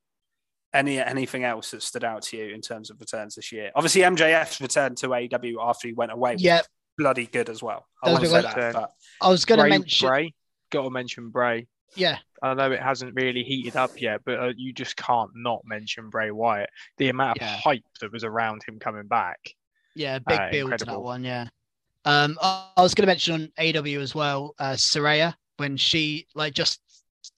[0.74, 3.72] any anything else that stood out to you in terms of returns this year?
[3.76, 6.61] Obviously, MJF's return to AEW after he went away Yeah,
[6.97, 7.86] bloody good as well.
[8.03, 8.74] I That want to was say that.
[8.74, 8.86] good
[9.22, 10.07] I was going to Bray, mention.
[10.07, 10.34] Bray.
[10.72, 11.67] Got to mention Bray.
[11.95, 15.61] Yeah, I know it hasn't really heated up yet, but uh, you just can't not
[15.65, 16.69] mention Bray Wyatt.
[16.97, 17.57] The amount of Yeah.
[17.57, 19.39] hype that was around him coming back.
[19.93, 21.26] yeah, big Uh, build to that one.
[21.26, 21.47] Yeah.
[22.05, 26.28] Um, I, I was going to mention on AEW as well, uh, Saraya when she
[26.34, 26.80] like just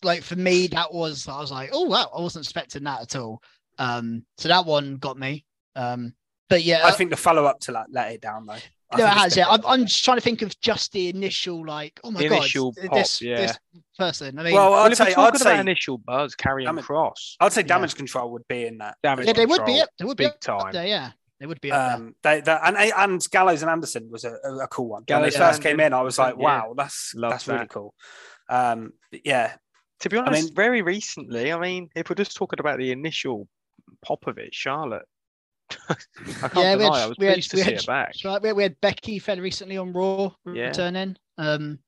[0.03, 3.15] like for me that was I was like, oh wow, I wasn't expecting that at
[3.15, 3.41] all.
[3.77, 5.45] Um, so that one got me.
[5.75, 6.13] Um,
[6.49, 8.53] but yeah, I think the follow up to that let it down though.
[8.91, 9.35] I No, it has.
[9.35, 12.29] Yeah, I'm, I'm just trying to think of just the initial, like, oh my The
[12.29, 13.37] god, initial th- pop, this yeah.
[13.37, 13.57] this
[13.97, 14.37] person.
[14.37, 17.35] I mean, Well, Well, I'd if we're say, I'd say, initial buzz, Karrion Damage- Kross,
[17.39, 17.67] I'd say yeah.
[17.67, 18.97] damage control would be in that.
[19.01, 19.71] damage yeah, they would be.
[19.71, 20.73] control, Up, they would be big time.
[20.73, 20.85] there.
[20.85, 21.71] Yeah, they would be.
[21.71, 24.99] Um, they, they, and and Gallows and Anderson was a, a, a cool one.
[24.99, 26.43] when Gallows they and first came in, I was like, yeah.
[26.43, 27.95] wow, that's Love that's really cool.
[28.47, 29.53] Um, yeah,
[30.03, 33.47] To be honest, mean- very recently, I mean, if we're just talking about the initial
[34.05, 35.05] pop of it, Charlotte,
[35.89, 35.95] I
[36.49, 38.15] can't Yeah, deny, had- I was we had- to see had- it back.
[38.15, 40.67] So, like, we, we had Becky fairly recently on Raw Yeah.
[40.67, 41.15] returning.
[41.37, 41.79] Um,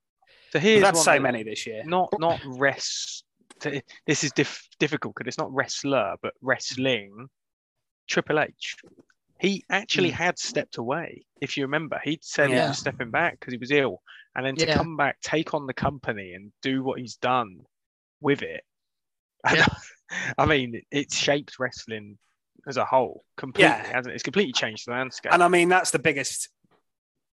[0.51, 1.83] So here's had one so that- many this year.
[1.85, 3.25] not not rest.
[3.59, 7.27] This is diff, difficult because it's not wrestler, but wrestling.
[8.07, 8.75] Triple H,
[9.39, 10.13] he actually Mm.
[10.13, 11.25] had stepped away.
[11.41, 14.01] If you remember, he'd said he was stepping back because he was ill,
[14.35, 14.75] and then to Yeah.
[14.75, 17.65] come back, take on the company, and do what he's done
[18.21, 18.63] with it.
[19.53, 19.65] Yeah.
[20.37, 22.17] I mean, it's shaped wrestling
[22.67, 23.83] as a whole completely, Yeah.
[23.85, 24.15] hasn't it?
[24.15, 25.33] It's completely changed the landscape.
[25.33, 26.49] And I mean, that's the biggest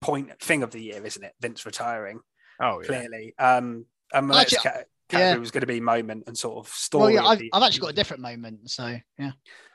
[0.01, 1.33] point thing of the year, isn't it?
[1.41, 2.21] Vince retiring,
[2.61, 3.35] oh yeah, clearly.
[3.39, 5.37] Um, and my next Actually, ca- category yeah.
[5.39, 7.15] was going to be moment and sort of story.
[7.15, 8.71] well, yeah, I've, the- I've actually got a different moment.
[8.71, 9.33] So yeah,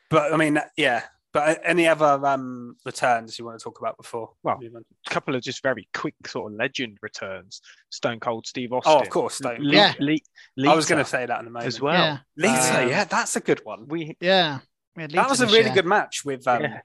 [0.10, 1.03] But I mean, yeah.
[1.36, 4.29] But any other um, returns you want to talk about before?
[4.41, 4.86] Well, we move on?
[5.05, 7.59] a couple of just very quick sort of legend returns.
[7.91, 8.93] Stone Cold Steve Austin.
[8.95, 9.39] oh, of course.
[9.39, 9.59] Don't.
[9.59, 9.93] Le- Yeah.
[9.99, 11.67] Le- I was going to say that in a moment.
[11.67, 11.93] as well.
[11.93, 13.86] yeah, Lita, Um, yeah, that's a good one.
[13.89, 14.59] We yeah.
[14.95, 15.73] We had That was a really year.
[15.73, 16.79] good match with um, Yeah.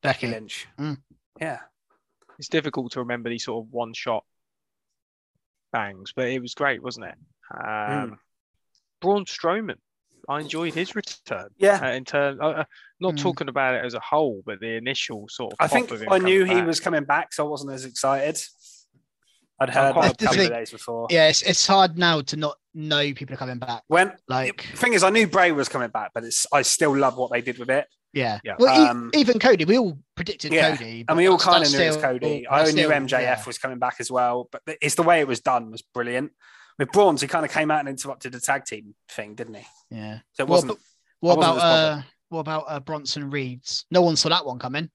[0.00, 0.26] Becky Becky.
[0.28, 0.68] Lynch.
[0.78, 0.98] Mm.
[1.40, 1.58] Yeah.
[2.38, 4.24] it's difficult to remember these sort of one shot
[5.72, 7.14] bangs, but it was great, wasn't it?
[7.52, 8.18] Um,
[9.00, 9.76] Braun Strowman,
[10.28, 11.48] I enjoyed his return.
[11.56, 11.80] Yeah.
[11.82, 12.64] Uh, in terms, uh, uh,
[13.00, 13.18] not Mm.
[13.20, 15.56] talking about it as a whole, but the initial sort of.
[15.60, 17.72] I pop think of him I knew coming he was coming back, so I wasn't
[17.72, 18.38] as excited.
[19.60, 21.06] I'd heard quite a the couple of days before.
[21.10, 23.82] Yeah, it's, it's hard now to not know people are coming back.
[23.88, 26.96] When Like, the thing is, I knew Bray was coming back, but it's I still
[26.96, 27.86] love what they did with it.
[28.12, 28.38] yeah.
[28.44, 28.54] Yeah.
[28.58, 31.72] Well, e- Um, even Cody, we all predicted Yeah, Cody, And we all kind of
[31.72, 32.46] that's knew it was Cody.
[32.48, 33.44] that's I knew MJF yeah.
[33.46, 36.30] was coming back as well, but it's the way it was done was brilliant.
[36.78, 39.66] With Braun's, he kind of came out and interrupted the tag team thing, didn't he?
[39.90, 40.18] Yeah.
[40.34, 40.72] So it wasn't.
[40.72, 40.78] but
[41.20, 41.64] what I wasn't about
[41.98, 43.84] uh, what about uh, Bronson Reed's?
[43.90, 44.88] No one saw that one coming.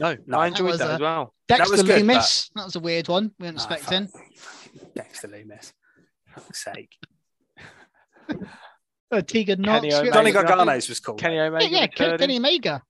[0.00, 1.34] No, No, I that enjoyed was that, a- as well.
[1.48, 2.50] That Dexter was good, Lumis.
[2.56, 3.30] That was a weird one.
[3.38, 4.08] We weren't Ah, expecting.
[4.08, 4.22] fuck.
[4.94, 5.72] Dexter Lumis.
[6.26, 6.90] fuck's sake.
[9.12, 9.86] Uh, Tegan Nox.
[9.86, 10.10] Kenny.
[10.10, 11.14] Johnny Gargano's was cool.
[11.14, 11.68] Kenny Omega.
[11.68, 12.18] yeah, Ken- returning.
[12.18, 12.82] Kenny Omega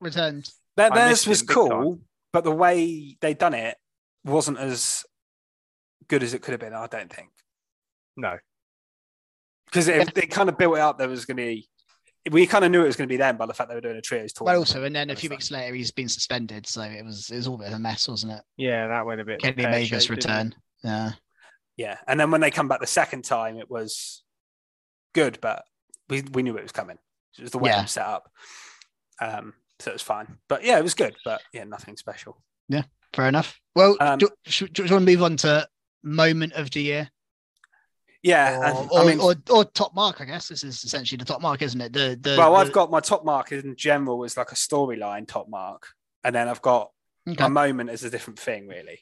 [0.00, 0.48] returned.
[0.76, 2.00] Their- theirs was cool, time.
[2.32, 3.76] but the way they done it
[4.24, 5.04] wasn't as
[6.08, 6.74] good as it could have been.
[6.74, 7.30] I don't think
[8.20, 8.36] No.
[9.66, 10.98] because it, it kind of built it up.
[10.98, 11.68] There was going to be.
[12.30, 13.80] We kind of knew it was going to be them by the fact they were
[13.80, 14.44] doing a trios tour.
[14.44, 17.36] Well, also, and then a few weeks later, he's been suspended, so it was it
[17.36, 18.42] was all a bit of a mess, wasn't it?
[18.58, 19.40] Yeah, that went a bit.
[19.40, 20.54] Kenny Omega's pear-shaped, return.
[20.84, 21.12] Yeah.
[21.78, 24.22] Yeah, and then when they come back the second time, it was
[25.14, 25.64] good, but
[26.10, 26.98] we we knew it was coming.
[27.38, 27.78] It was the way Yeah.
[27.78, 28.30] it was set up,
[29.22, 30.36] um, so it was fine.
[30.46, 32.42] But yeah, it was good, but yeah, nothing special.
[32.68, 32.82] Yeah,
[33.14, 33.58] fair enough.
[33.74, 35.66] Well, Um, do, should, do you want to move on to
[36.02, 37.10] moment of the year?
[38.22, 40.48] Yeah, or, and, or, I mean, or, or top mark, I guess.
[40.48, 41.92] This is essentially the top mark, isn't it?
[41.92, 45.26] The the well, the- I've got my top mark in general as like a storyline
[45.26, 45.86] top mark,
[46.22, 46.90] and then I've got
[47.28, 47.42] okay.
[47.44, 49.00] my moment as a different thing, really.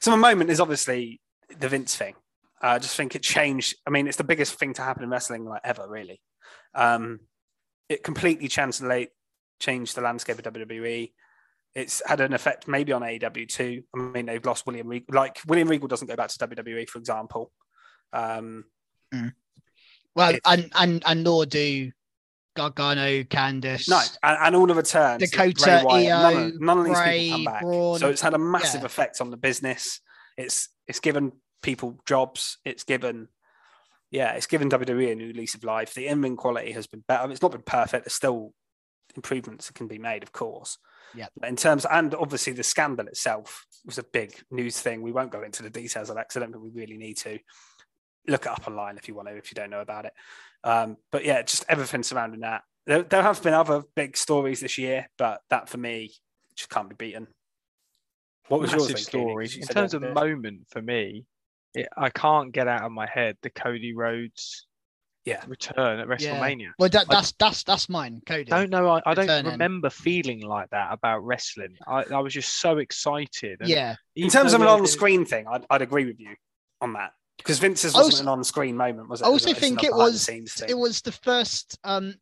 [0.00, 1.20] So my moment is obviously
[1.58, 2.14] the Vince thing.
[2.60, 3.76] I just think it changed.
[3.86, 6.20] I mean, it's the biggest thing to happen in wrestling like ever, really.
[6.74, 7.20] Um,
[7.88, 9.10] it completely translate
[9.60, 11.12] changed the landscape of WWE.
[11.74, 13.82] It's had an effect maybe on AEW too.
[13.94, 15.14] I mean, they've lost William Regal.
[15.14, 17.52] Like William Regal doesn't go back to WWE, for example.
[18.12, 18.64] Um,
[20.14, 21.92] well, and and and nor do
[22.56, 23.88] Gargano, Candice.
[23.88, 27.36] no, and, and all the returns, Dakota, Wyatt, none, of, none of these Bray, people
[27.36, 27.62] come back.
[27.62, 28.86] Braun, so it's had a massive yeah.
[28.86, 30.00] effect on the business.
[30.36, 31.32] It's it's given
[31.62, 32.58] people jobs.
[32.64, 33.28] It's given,
[34.10, 35.94] yeah, it's given WWE a new lease of life.
[35.94, 37.30] The in-ring quality has been better.
[37.30, 38.04] It's not been perfect.
[38.04, 38.52] There's still
[39.14, 40.78] improvements that can be made, of course.
[41.14, 41.26] Yeah.
[41.38, 45.02] But in terms, and obviously the scandal itself was a big news thing.
[45.02, 47.16] We won't go into the details of that because I don't think we really need
[47.18, 47.38] to.
[48.28, 50.12] Look it up online if you want to, if you don't know about it.
[50.64, 52.62] Um, but yeah, just everything surrounding that.
[52.86, 56.12] There, there have been other big stories this year, but that for me
[56.56, 57.26] just can't be beaten.
[58.48, 59.06] What was Massive yours?
[59.06, 59.30] then, Keely?
[59.30, 59.46] story.
[59.46, 60.22] 'Cause you In terms of had bit.
[60.22, 61.24] moment for me,
[61.74, 64.66] it, I can't get out of my head the Cody Rhodes
[65.24, 65.42] Yeah.
[65.48, 66.38] return at Yeah.
[66.40, 66.70] WrestleMania.
[66.78, 68.44] Well, that, I- that's that's that's mine, Cody.
[68.44, 68.88] Don't know.
[68.88, 71.76] I, I don't remember feeling like that about wrestling.
[71.86, 73.58] I, I was just so excited.
[73.60, 76.20] and Yeah, in terms of an we had the- on-screen thing, I'd, I'd agree with
[76.20, 76.34] you
[76.80, 79.24] on that because Vince's wasn't also- an on-screen moment, was it?
[79.24, 81.78] I also It's think it was- it was the first.
[81.84, 82.14] Um,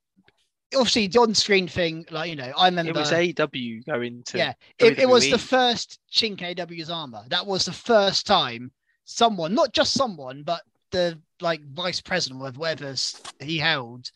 [0.75, 2.91] obviously the on-screen thing, like you know, I remember.
[2.91, 7.25] It was AEW going to yeah, it, it was the first chink in AEW's armor.
[7.29, 8.73] That was the first time
[9.05, 12.95] someone, not just someone, but the like vice president of whatever
[13.41, 14.11] he held,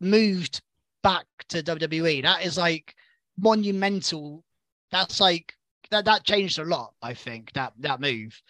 [0.00, 0.62] moved
[1.02, 2.22] back to WWE.
[2.22, 2.94] That is like
[3.36, 4.44] monumental.
[4.90, 5.54] That's like
[5.90, 6.94] that that changed a lot.
[7.02, 8.40] I think that that move.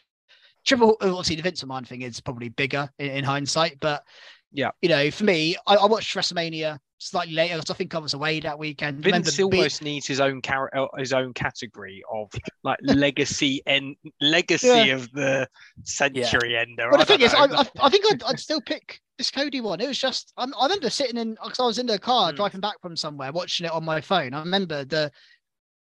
[0.65, 4.05] Triple obviously the Vince McMahon thing is probably bigger in, in hindsight, but
[4.53, 4.71] Yeah.
[4.83, 8.15] you know, for me, I, I watched WrestleMania slightly later because I think I was
[8.15, 9.05] away that weekend.
[9.07, 12.29] Remember Vince being- almost needs his own car- uh, his own category of
[12.65, 14.85] like legacy and legacy Yeah.
[14.97, 15.49] of the
[15.85, 16.89] century ender.
[16.91, 17.85] But I the thing don't is, I.
[17.87, 19.81] I, think I'd, I'd still pick this Cody one.
[19.81, 22.37] It was just, I, I remember sitting in, because I was in the car Mm.
[22.37, 24.35] driving back from somewhere, watching it on my phone.
[24.35, 25.11] I remember the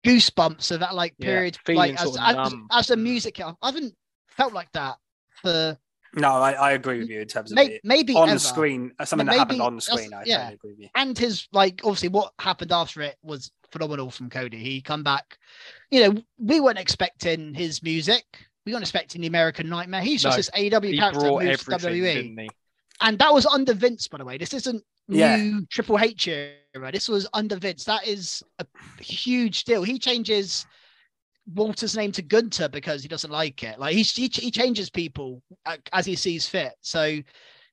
[0.06, 3.40] goosebumps of that like period, feeling like as, as, as the music.
[3.40, 3.92] I haven't
[4.38, 4.96] felt like that
[5.42, 5.76] for
[6.14, 8.38] no, I, I agree with you in terms of may, the maybe on ever.
[8.38, 10.14] screen, uh, something But that happened on that's- screen.
[10.14, 10.36] I yeah.
[10.38, 10.88] totally agree with you.
[10.94, 14.56] and his like obviously what happened after it was phenomenal from Cody.
[14.56, 15.36] He come back,
[15.90, 18.24] you know, we weren't expecting his music.
[18.64, 20.00] We weren't expecting the American Nightmare.
[20.00, 22.48] He's just No, this AEW he character brought moves to everything, WWE.
[23.02, 24.38] and that was under Vince, by the way.
[24.38, 25.36] This isn't Yeah.
[25.36, 26.90] new Triple H era.
[26.92, 27.84] This was under Vince.
[27.84, 28.66] That is a
[29.02, 29.82] huge deal.
[29.82, 30.66] He changes
[31.54, 33.78] Walter's name to Gunther because he doesn't like it.
[33.78, 35.42] Like he he, he changes people
[35.92, 36.72] as he sees fit.
[36.82, 37.18] So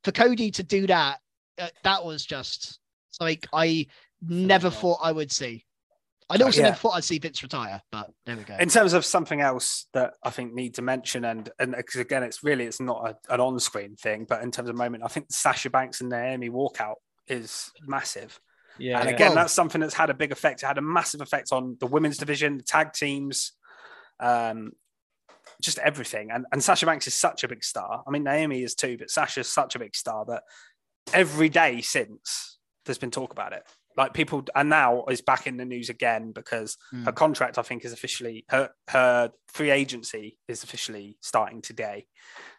[0.03, 1.19] for Cody to do that,
[1.57, 2.79] uh, that was just
[3.19, 3.87] like I
[4.21, 4.95] never Phenomenal.
[4.97, 5.65] thought I would see.
[6.29, 6.67] I also Yeah.
[6.67, 8.55] never thought I'd see Vince retire, but there we go.
[8.57, 12.23] In terms of something else that I think need to mention, and and 'cause again,
[12.23, 15.27] it's really it's not a, an on-screen thing, but in terms of moment, I think
[15.29, 16.95] Sasha Banks and Naomi walkout
[17.27, 18.39] is massive.
[18.79, 18.99] Yeah.
[18.99, 20.63] And again, Well- that's something that's had a big effect.
[20.63, 23.51] It had a massive effect on the women's division, the tag teams,
[24.19, 24.71] um,
[25.61, 26.31] just everything.
[26.31, 28.03] And, and Sasha Banks is such a big star.
[28.07, 30.43] I mean, Naomi is too, but Sasha's such a big star that
[31.13, 33.63] every day since there's been talk about it.
[33.97, 36.75] Like people, and now is back in the news again because
[37.05, 37.15] her Mm.
[37.15, 42.05] contract, I think, is officially her her free agency is officially starting today.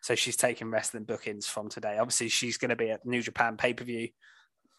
[0.00, 1.98] So she's taking wrestling bookings from today.
[1.98, 4.08] Obviously, she's going to be at New Japan pay per view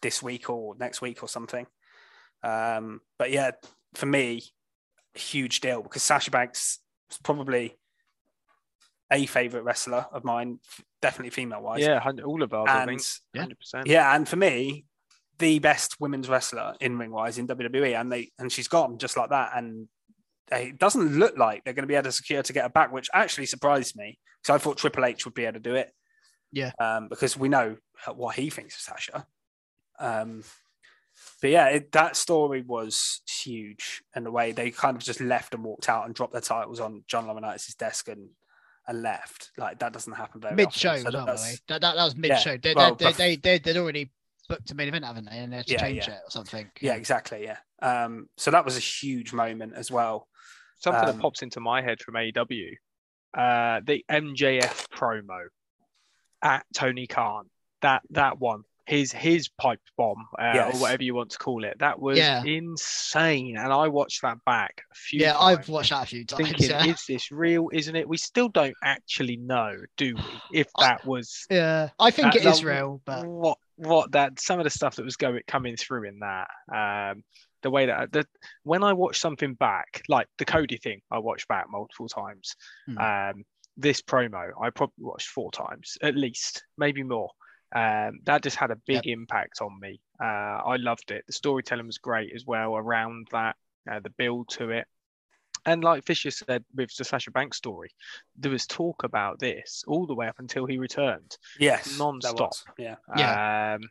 [0.02, 1.66] this week or next week or something.
[2.42, 3.52] Um, but yeah,
[3.94, 4.42] for me,
[5.14, 6.80] huge deal because Sasha Banks
[7.10, 7.76] is probably
[9.10, 10.58] a favorite wrestler of mine,
[11.00, 11.80] definitely female wise.
[11.80, 13.02] yeah, all of ours, I and think.
[13.34, 13.46] Yeah.
[13.80, 13.86] 100%.
[13.86, 14.84] yeah, and for me,
[15.38, 19.16] the best women's wrestler in ring wise in WWE, and they and she's gone just
[19.16, 19.88] like that, and
[20.50, 22.92] it doesn't look like they're going to be able to secure to get her back,
[22.92, 25.90] which actually surprised me because I thought Triple H would be able to do it.
[26.52, 26.72] Yeah.
[26.78, 27.76] Um, because we know
[28.14, 29.26] what he thinks of Sasha.
[29.98, 30.42] Um,
[31.40, 35.54] but yeah, it, that story was huge, and the way they kind of just left
[35.54, 38.28] and walked out and dropped their titles on John Laurinaitis' desk and
[38.86, 39.50] and left.
[39.58, 40.96] Like that doesn't happen very Mid show.
[40.96, 41.58] So by the that's- way.
[41.68, 42.56] That, that, that was mid show.
[42.56, 44.10] they, well, they, they, they, they'd already
[44.48, 45.38] booked a main event, haven't they?
[45.38, 46.14] And they had to Yeah, change yeah.
[46.14, 46.70] it or something.
[46.80, 47.44] Yeah, exactly.
[47.44, 47.58] Yeah.
[47.82, 50.26] Um, so that was a huge moment as well.
[50.78, 52.70] Something Um, that pops into my head from AEW,
[53.36, 55.48] uh, the MJF promo
[56.42, 57.50] at Tony Khan.
[57.82, 60.74] That that one, his his pipe bomb uh, Yes.
[60.74, 61.78] or whatever you want to call it.
[61.78, 62.42] That was Yeah.
[62.44, 65.20] insane, and I watched that back a few.
[65.20, 65.58] Yeah, times.
[65.58, 66.48] I've watched that a few times.
[66.48, 66.86] Thinking, yeah.
[66.86, 67.68] is this real?
[67.72, 68.08] Isn't it?
[68.08, 70.58] We still don't actually know, do we?
[70.60, 74.58] If that was yeah, I think that- it is real, but what what that some
[74.58, 77.22] of the stuff that was going coming through in that um
[77.62, 78.26] the way that that
[78.64, 82.56] when i watch something back like the cody thing i watched back multiple times
[82.86, 82.98] Hmm.
[82.98, 83.44] um
[83.76, 87.30] this promo i probably watched four times at least maybe more
[87.74, 90.24] um that just had a big impact on me uh
[90.64, 93.56] i loved it the storytelling was great as well around that
[93.90, 94.86] uh, the build to it
[95.66, 97.90] and like Fisher said with the Sasha Banks story,
[98.36, 101.36] there was talk about this all the way up until he returned.
[101.58, 101.98] Yes.
[101.98, 102.38] Non-stop.
[102.38, 103.74] was, Yeah.
[103.74, 103.88] Um,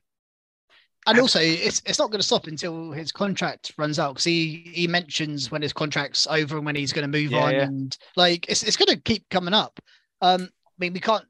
[1.06, 4.72] and also it's it's not going to stop until his contract runs out because he
[4.74, 7.64] he mentions when his contract's over and when he's going to move Yeah, on yeah.
[7.64, 9.80] and like it's it's going to keep coming up.
[10.22, 11.26] Um, I mean we can't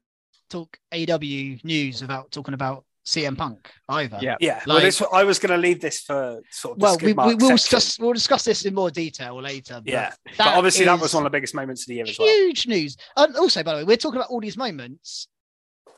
[0.48, 4.18] talk AW news without talking about CM Punk either.
[4.20, 4.36] Yeah.
[4.38, 4.60] Yeah.
[4.66, 7.14] well, this, I was going to leave this for sort of the Well, skid we,
[7.14, 9.80] mark we will discuss we'll discuss this in more detail later.
[9.82, 10.12] But Yeah.
[10.24, 12.18] But that obviously, that is was one of the biggest moments of the year as
[12.18, 12.28] well.
[12.28, 12.98] huge news.
[13.16, 15.28] And also, by the way, we're talking about all these moments.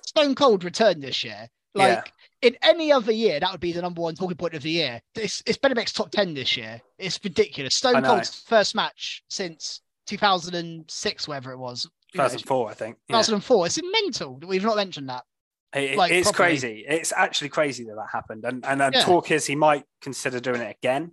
[0.07, 1.49] Stone Cold returned this year.
[1.75, 1.87] Yeah.
[1.87, 2.13] Like
[2.43, 5.01] in any other year, that would be the number one talking point of the year.
[5.17, 6.81] It's it's Benedict's top ten this year.
[6.97, 7.75] It's ridiculous.
[7.75, 8.05] Stone.
[8.05, 11.89] Cold's first match since 2006, whatever it was.
[12.13, 12.97] You know, 2004, I think.
[13.09, 13.17] Yeah.
[13.17, 13.67] 2004.
[13.67, 15.25] It's mental that we've not mentioned that.
[15.75, 16.49] It- like, it's properly.
[16.51, 16.85] crazy.
[16.89, 18.45] It's actually crazy that that happened.
[18.45, 19.03] And and the Yeah.
[19.03, 21.13] talk is he might consider doing it again,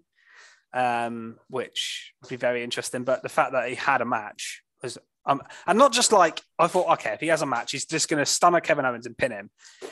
[0.74, 3.04] um, which would be very interesting.
[3.04, 6.68] But the fact that he had a match was, um, and not just like I
[6.68, 9.18] thought, okay, if he has a match, he's just going to stomach Kevin Owens and
[9.18, 9.50] pin him.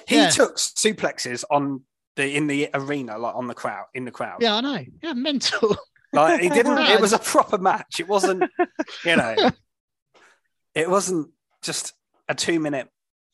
[0.08, 0.30] He Yeah.
[0.30, 1.84] took suplexes on
[2.16, 4.42] the in the arena, like on the crowd, in the crowd.
[4.42, 4.84] Yeah, I know.
[5.04, 5.78] Yeah, mental.
[6.14, 6.78] Like he didn't.
[6.80, 8.00] It was a proper match.
[8.00, 8.50] It wasn't,
[9.04, 9.36] you know,
[10.76, 11.30] it wasn't
[11.62, 11.94] just
[12.30, 12.90] a two minute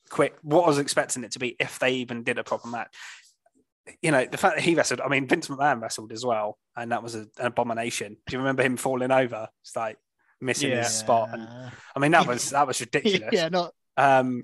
[0.10, 0.36] quick.
[0.44, 2.88] What I was expecting it to be, if they even did a proper match.
[4.02, 5.02] You know, the fact that he wrestled.
[5.02, 8.16] I mean, Vince McMahon wrestled as well, and that was a, an abomination.
[8.28, 9.50] Do you remember him falling over?
[9.64, 9.98] It's like
[10.40, 10.78] missing Yeah.
[10.84, 11.48] his spot, and
[11.96, 13.34] I mean that was that was ridiculous.
[13.34, 14.44] yeah, not Um,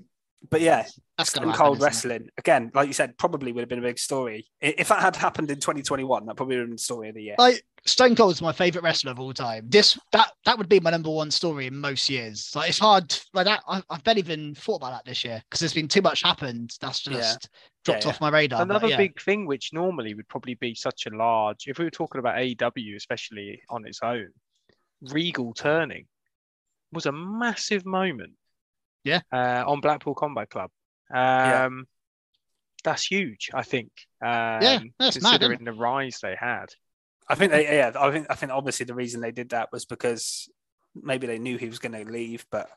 [0.50, 0.86] but yeah,
[1.16, 2.14] that's Stone gonna Cold happen, isn't it?
[2.14, 5.16] wrestling again, like you said, probably would have been a big story if that had
[5.16, 6.26] happened in 2021.
[6.26, 7.34] That probably would have been the story of the year.
[7.38, 9.66] Like Stone Cold's my favorite wrestler of all time.
[9.68, 12.52] This that that would be my number one story in most years.
[12.54, 13.62] Like it's hard like that.
[13.66, 16.72] I, I've barely even thought about that this year because there's been too much happened.
[16.80, 17.14] That's Yeah.
[17.14, 17.48] just
[17.84, 18.58] dropped Yeah, off my radar.
[18.64, 18.96] but Another yeah.
[18.96, 22.36] big thing, which normally would probably be such a large, if we were talking about
[22.36, 24.28] AEW, especially on its own,
[25.00, 26.06] Regal turning
[26.92, 28.32] was a massive moment.
[29.08, 29.20] Yeah.
[29.32, 30.70] Uh, on Blackpool Combat Club.
[31.12, 31.68] Um, Yeah.
[32.84, 33.90] That's huge, I think.
[34.22, 34.28] Um,
[34.62, 36.66] Yeah, that's mad, considering the rise they had.
[37.28, 39.84] I think they, yeah, I think I think obviously the reason they did that was
[39.84, 40.48] because
[40.94, 42.70] maybe they knew he was going to leave, but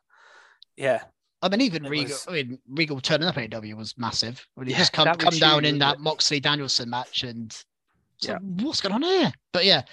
[0.75, 1.03] yeah,
[1.41, 2.05] I mean, even Regal.
[2.05, 4.45] was- I mean, Regal turning up at AEW was massive.
[4.55, 5.99] When he Yeah, just come that was come down in that?
[5.99, 7.51] Moxley Danielson match, and
[8.17, 8.39] so Yeah.
[8.41, 9.31] what's going on here?
[9.53, 9.83] But yeah,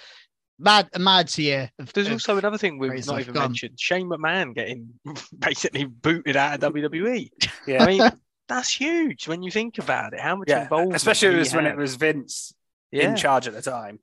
[0.59, 1.71] mad a mad year.
[1.79, 3.47] Of, There's of- also another thing we've not even Go on.
[3.47, 4.93] mentioned: Shane McMahon getting
[5.39, 7.29] basically booted out of WWE.
[7.65, 8.11] yeah, I mean,
[8.47, 10.19] that's huge when you think about it.
[10.19, 10.63] How much yeah.
[10.63, 12.53] involvement, Especially it was when it was Vince
[12.91, 13.09] yeah.
[13.09, 13.99] in charge at the time.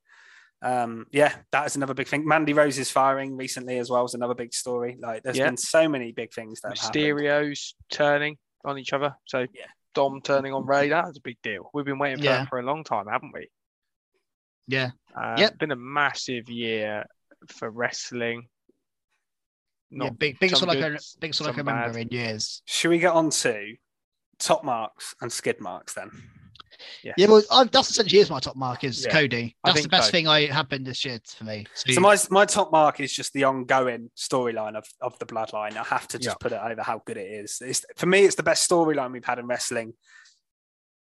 [0.62, 2.26] Um, yeah, that is another big thing.
[2.26, 4.04] Mandy Rose's firing recently as well.
[4.06, 4.96] Is another big story.
[5.00, 5.46] Like, there's Yeah.
[5.46, 6.94] been so many big things that have happened.
[7.04, 9.14] Mysterio's turning on each other.
[9.26, 9.66] So Yeah.
[9.94, 11.70] Dom turning on Rey, that was a big deal.
[11.74, 12.38] We've been waiting for Yeah.
[12.38, 13.48] that for a long time, haven't we?
[14.66, 15.58] Yeah, Uh, Yep.
[15.58, 17.04] Been a massive year
[17.48, 18.48] for wrestling.
[19.90, 22.02] yeah, Not big biggest some one I can good, biggest one I some remember bad.
[22.02, 22.62] in years.
[22.66, 23.74] Should we get on to
[24.38, 26.10] top marks and skid marks then?
[27.02, 27.14] Yes.
[27.16, 29.56] Yeah, well, I, that's essentially is my top mark is Yeah, Cody.
[29.64, 30.10] That's the best so.
[30.10, 31.66] thing I happened this year for me.
[31.72, 35.76] So, So my my top mark is just the ongoing storyline of, of the bloodline.
[35.78, 36.38] I have to just Yeah.
[36.40, 37.62] put it over how good it is.
[37.64, 39.94] It's, for me, it's the best storyline we've had in wrestling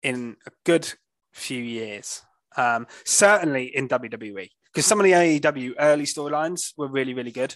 [0.03, 0.91] in a good
[1.31, 2.21] few years.
[2.57, 7.55] Um, certainly in WWE, because some of the AEW early storylines were really really good.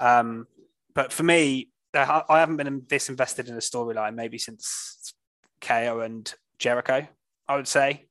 [0.00, 0.46] Um,
[0.94, 5.14] but for me, I haven't been this invested in a storyline maybe since
[5.60, 7.06] KO and Jericho.
[7.48, 8.06] I would say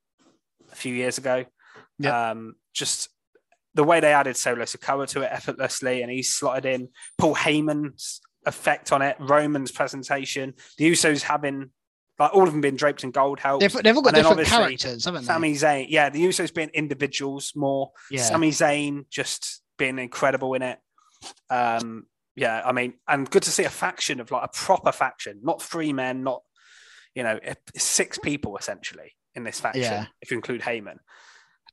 [0.71, 1.45] a few years ago.
[1.97, 2.31] Yeah.
[2.31, 3.09] Um, just
[3.73, 6.89] the way they added Solo Sikoa to it effortlessly, and he's slotted in.
[7.17, 11.69] Paul Heyman's effect on it, Roman's presentation, the Usos having
[12.21, 13.61] like all of them being draped in gold helps.
[13.61, 15.27] They've, they've all got different characters, haven't they?
[15.27, 17.91] Sami Zayn, yeah, the Usos being individuals more.
[18.09, 18.21] yeah.
[18.23, 20.79] Sami Zayn just being incredible in it.
[21.49, 25.39] Um, yeah, I mean, and good to see a faction of like a proper faction,
[25.43, 26.41] not three men, not
[27.13, 27.39] you know,
[27.75, 30.05] six people essentially in this faction, Yeah.
[30.21, 30.97] if you include Heyman.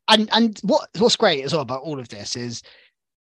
[0.09, 2.63] and and what what's great as well about all of this is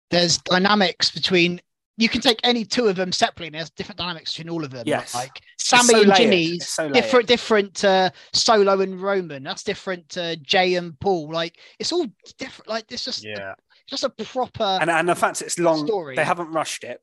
[0.10, 1.60] there's dynamics between
[1.98, 4.70] you can take any two of them separately and there's different dynamics between all of
[4.72, 5.16] them Yes.
[5.16, 6.18] like sami so and layered.
[6.18, 6.94] ginny's so layered.
[6.94, 12.06] different different uh solo and roman that's different to jey and paul like it's all
[12.38, 13.54] different like it's just Yeah.
[13.90, 16.16] just a proper and and the fact it's long, story.
[16.16, 17.02] they haven't rushed it.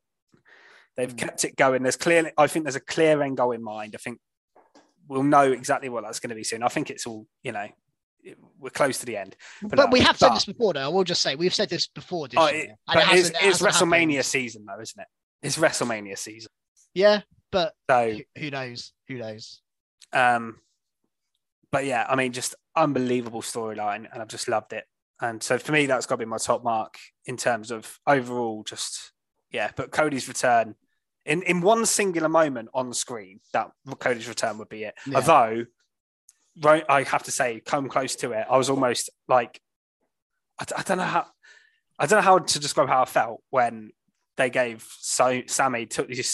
[0.97, 1.17] They've Mm.
[1.17, 1.83] kept it going.
[1.83, 3.95] There's clearly, I think there's a clear end goal in mind.
[3.95, 4.19] I think
[5.09, 6.63] we'll know exactly what that's going to be soon.
[6.63, 7.73] I think it's all, you know, it-
[8.59, 9.35] we're close to the end.
[9.61, 11.69] but, no, we have said but- this before though i will just say we've said
[11.69, 14.25] this before this Oh, it, but it it's, it it's WrestleMania happened.
[14.25, 15.07] season, though, isn't it?
[15.43, 16.49] It's WrestleMania season.
[16.93, 17.21] yeah
[17.51, 19.61] but So, who- who knows who knows
[20.13, 20.57] um,
[21.71, 24.85] but yeah, I mean, just unbelievable storyline, and I've just loved it.
[25.21, 28.63] And so for me, that's got to be my top mark in terms of overall,
[28.63, 29.11] just
[29.51, 29.71] yeah.
[29.75, 30.75] But Cody's return
[31.25, 34.95] in in one singular moment on the screen, that Cody's return would be it.
[35.05, 35.15] Yeah.
[35.17, 35.65] Although,
[36.63, 39.59] I have to say, come close to it, I was almost like,
[40.59, 41.25] I, I don't know how,
[41.99, 43.91] I don't know how to describe how I felt when
[44.37, 46.29] they gave so Sami took his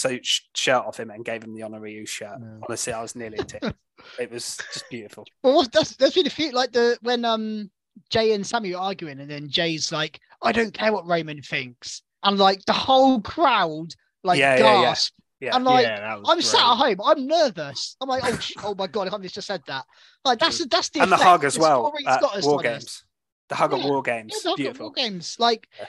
[0.55, 2.37] shirt off him and gave him the honorary shirt.
[2.39, 2.57] Yeah.
[2.67, 3.63] Honestly, I was nearly a tip.
[4.19, 5.25] it was just beautiful.
[5.43, 7.69] Well, that's been a few like the when um
[8.09, 12.01] Jey and Sami are arguing, and then Jey's like, "I don't care what Raymond thinks,"
[12.23, 13.93] and like the whole crowd
[14.23, 14.57] like yeah.
[14.57, 15.13] gasp.
[15.41, 15.55] Yeah.
[15.55, 16.45] I'm like, yeah, that was I'm great.
[16.45, 17.97] sat at home, I'm nervous.
[17.99, 19.85] I'm like, oh, sh- oh my god, I can't just said that.
[20.23, 22.71] Like that's that's the and the hug as well at got us War on us.
[22.83, 23.05] Games.
[23.49, 24.85] The hug at War Games, Yeah, the hug at beautiful.
[24.87, 25.85] War games, like Yeah.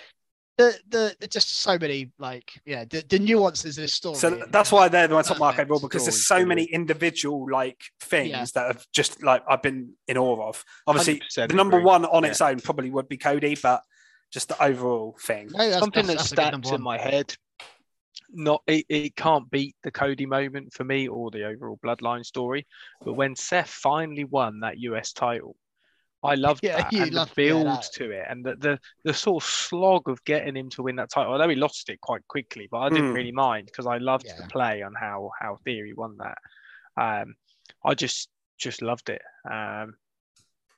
[0.57, 4.17] the the the- just so many like yeah the, the nuances of this story.
[4.17, 5.71] So that's why they're my top mark Perfect.
[5.71, 8.45] overall because there's so many individual like things Yeah.
[8.55, 10.65] that have just like I've been in awe of.
[10.87, 11.87] Obviously, the number agree.
[11.87, 12.31] one on Yeah.
[12.31, 13.83] its own probably would be Cody, but
[14.33, 15.51] just the overall thing.
[15.53, 16.83] No, that's, something that's, that that's a stacks in one.
[16.83, 17.35] my head.
[18.31, 22.67] Not it, it can't beat the Cody moment for me or the overall bloodline story.
[23.05, 25.57] But when Seth finally won that US title,
[26.23, 29.13] I loved Yeah, that and loved- the build that- to it and the, the the
[29.15, 31.37] sort of slog of getting him to win that title.
[31.37, 33.15] Know he lost it quite quickly, but I didn't Mm.
[33.15, 34.37] really mind because I loved Yeah.
[34.37, 36.39] the play on how how Theory won that.
[36.97, 37.35] Um,
[37.85, 38.29] I just
[38.59, 39.23] just loved it.
[39.51, 39.95] Um,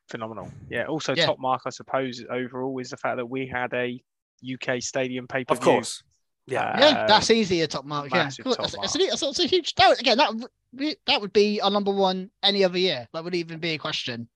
[0.08, 0.50] phenomenal.
[0.70, 0.86] Yeah.
[0.86, 1.26] Also, Yeah.
[1.26, 4.02] top mark I suppose overall is the fact that we had a
[4.42, 6.02] UK stadium pay per Of course.
[6.46, 6.78] Yeah.
[6.78, 8.10] Yeah, Uh, that's easy a top mark.
[8.12, 8.54] Yeah, massive Cool.
[8.54, 9.74] top That's, that's, a, that's, that's a huge.
[9.76, 10.44] That, again, that would
[10.76, 13.08] be- that would be our number one any other year.
[13.14, 14.28] That would even be a question.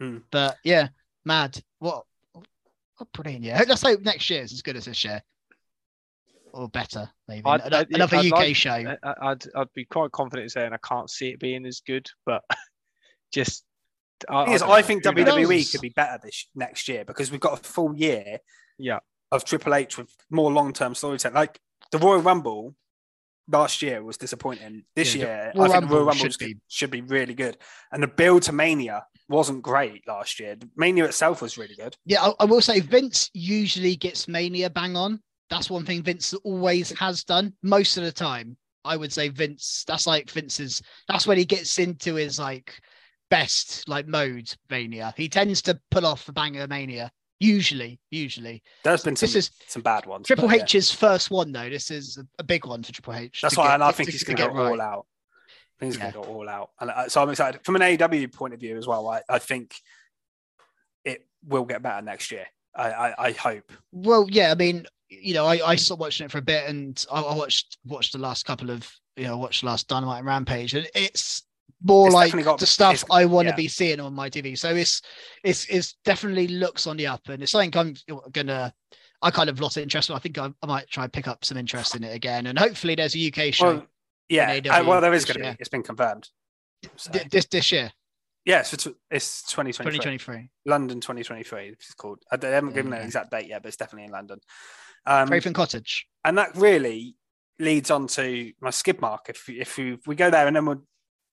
[0.00, 0.18] Hmm.
[0.30, 0.88] But yeah,
[1.24, 1.62] mad.
[1.78, 2.04] What?
[2.96, 3.60] What brilliant year.
[3.68, 5.22] Let's hope next year is as good as this year,
[6.52, 7.42] or better, maybe.
[7.46, 8.70] I'd- Ano- I'd- yeah, Another I'd UK like- show.
[8.70, 11.80] I- I- I'd I'd be quite confident in saying I can't see it being as
[11.80, 12.42] good, but
[13.32, 13.64] just
[14.28, 15.02] I, Thing I think?
[15.04, 15.70] WWE knows?
[15.72, 18.38] could be better this next year because we've got a full year
[18.78, 18.98] Yeah,
[19.32, 21.34] of Triple H with more long term storytelling.
[21.34, 21.58] Like
[21.90, 22.74] the Royal Rumble
[23.48, 24.84] last year was disappointing.
[24.94, 27.00] This Yeah, the year, Royal I think the Royal Rumble Rumble should be- should be
[27.02, 27.56] really good.
[27.92, 30.56] And the build to Mania wasn't great last year.
[30.56, 31.96] The Mania itself was really good.
[32.04, 35.20] Yeah, I, I will say Vince usually gets Mania bang on.
[35.48, 38.56] That's one thing Vince always has done most of the time.
[38.84, 39.84] I would say Vince.
[39.86, 40.80] That's like Vince's.
[41.08, 42.80] That's when he gets into his like
[43.30, 45.12] best like mode Mania.
[45.16, 47.10] He tends to pull off a banger Mania.
[47.40, 48.62] Usually, usually.
[48.84, 50.26] There's been some, This is some bad ones.
[50.26, 50.62] Triple yeah.
[50.62, 51.70] H's first one though.
[51.70, 53.40] This is a, big one for Triple H.
[53.40, 54.80] That's why, get- and I think he's going to get go all right.
[54.80, 55.06] out.
[55.48, 56.10] I think he's Yeah.
[56.12, 57.62] going to go all out, and uh, so I'm excited.
[57.64, 59.74] From an AEW point of view as well, I, I think
[61.04, 62.46] it will get better next year.
[62.76, 63.72] I, I, I hope.
[63.90, 67.02] Well, yeah, I mean, you know, I, I stopped watching it for a bit, and
[67.10, 68.86] I, I watched watched the last couple of
[69.16, 71.44] you know watched the last Dynamite and Rampage, and it's
[71.82, 73.56] more It's like got- the stuff I want to yeah.
[73.56, 74.58] be seeing on my TV.
[74.58, 75.02] So it's
[75.44, 77.94] it's it's definitely looks on the up, and it's something I'm
[78.32, 78.72] gonna.
[79.22, 81.44] I kind of lost interest, but I think I, I might try and pick up
[81.44, 83.86] some interest in it again, and hopefully there's a UK show Well,
[84.30, 84.60] yeah.
[84.70, 85.56] uh, well, there is going to be.
[85.60, 86.28] It's been confirmed.
[86.96, 87.92] So, this this year,
[88.46, 89.98] yeah, it's, for it's 2023.
[89.98, 90.48] 2023.
[90.64, 91.68] London 2023.
[91.68, 92.22] It's called.
[92.32, 92.98] I- They haven't given Yeah.
[93.00, 94.40] an exact date yet, but it's definitely in London.
[95.06, 96.06] Um, Craven Cottage.
[96.24, 97.14] and that really
[97.58, 99.26] leads on to my skid mark.
[99.28, 100.82] If if we, if we go there and then we'll.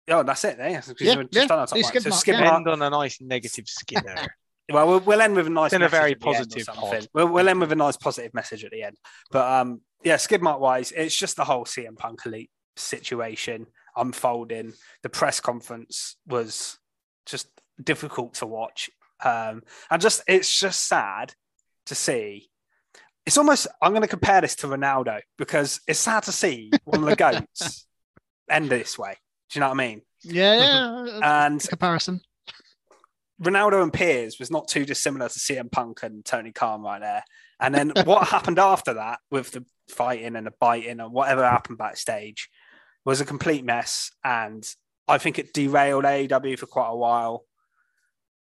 [0.10, 0.58] Oh, that's it.
[0.58, 2.56] Yeah, Yeah, we're just yeah, done our top do So mark, skid yeah.
[2.56, 4.36] end on a nice negative skid there.
[4.70, 5.72] Well, well, we'll end with a nice.
[5.72, 8.34] It's a very at the end or positive We'll, we'll end with a nice positive
[8.34, 8.98] message at the end.
[9.32, 14.74] But um, yeah, skid mark wise, it's just the whole CM Punk elite situation unfolding.
[15.04, 16.78] The press conference was
[17.26, 17.48] just
[17.82, 18.90] difficult to watch,
[19.24, 21.34] um, and just it's just sad
[21.86, 22.50] to see.
[23.26, 27.04] It's almost I'm going to compare this to Ronaldo because it's sad to see one
[27.04, 27.16] of the
[27.56, 27.88] goats
[28.50, 29.16] end this way.
[29.50, 30.02] Do you know what I mean?
[30.24, 30.56] Yeah,
[31.06, 31.20] yeah.
[31.48, 32.22] And comparison.
[33.42, 37.24] Ronaldo and Piers was not too dissimilar to CM Punk and Tony Khan right there.
[37.60, 41.78] And then what happened after that with the fighting and the biting and whatever happened
[41.78, 42.50] backstage
[43.06, 44.12] was a complete mess.
[44.24, 44.68] And
[45.08, 47.46] I think it derailed AEW for quite a while.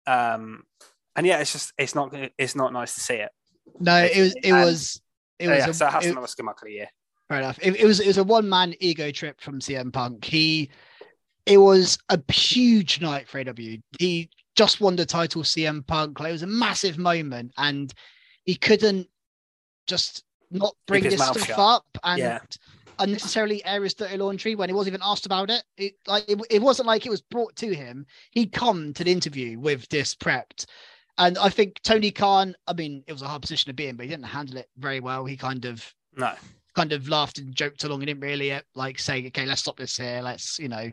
[0.06, 0.62] Um,
[1.16, 3.30] and yeah, it's just it's not it's not nice to see it.
[3.80, 5.00] No, it was it And- was
[5.38, 6.88] it Oh, was yeah, a, so it has it- to not skin of the year.
[7.28, 7.58] Fair enough.
[7.60, 10.24] It, it was it was a one man ego trip from CM Punk.
[10.24, 10.70] He
[11.44, 13.80] it was a huge night for AEW.
[13.98, 16.18] He just won the title, CM Punk.
[16.18, 17.92] Like, it was a massive moment, and
[18.44, 19.08] he couldn't
[19.86, 21.58] just not bring his this stuff shut.
[21.58, 22.38] up and Yeah.
[22.98, 25.62] unnecessarily air his dirty laundry when he wasn't even asked about it.
[25.76, 28.06] It like it, it wasn't like it was brought to him.
[28.30, 30.66] He'd come to the interview with this prepped.
[31.18, 33.96] And I think Tony Khan, I mean, it was a hard position to be in,
[33.96, 35.24] but he didn't handle it very well.
[35.24, 36.34] He kind of No.
[36.76, 39.78] Kind of laughed and joked along and didn't really uh, like say, okay, let's stop
[39.78, 40.20] this here.
[40.22, 40.90] Let's, you know,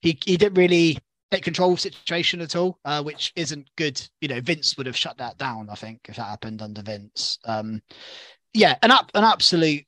[0.00, 0.98] he, he didn't really
[1.30, 4.00] take control of the situation at all, uh, which isn't good.
[4.20, 7.38] You know, Vince would have shut that down, I think, if that happened under Vince.
[7.44, 7.82] Um,
[8.54, 9.84] yeah, an, up, an absolute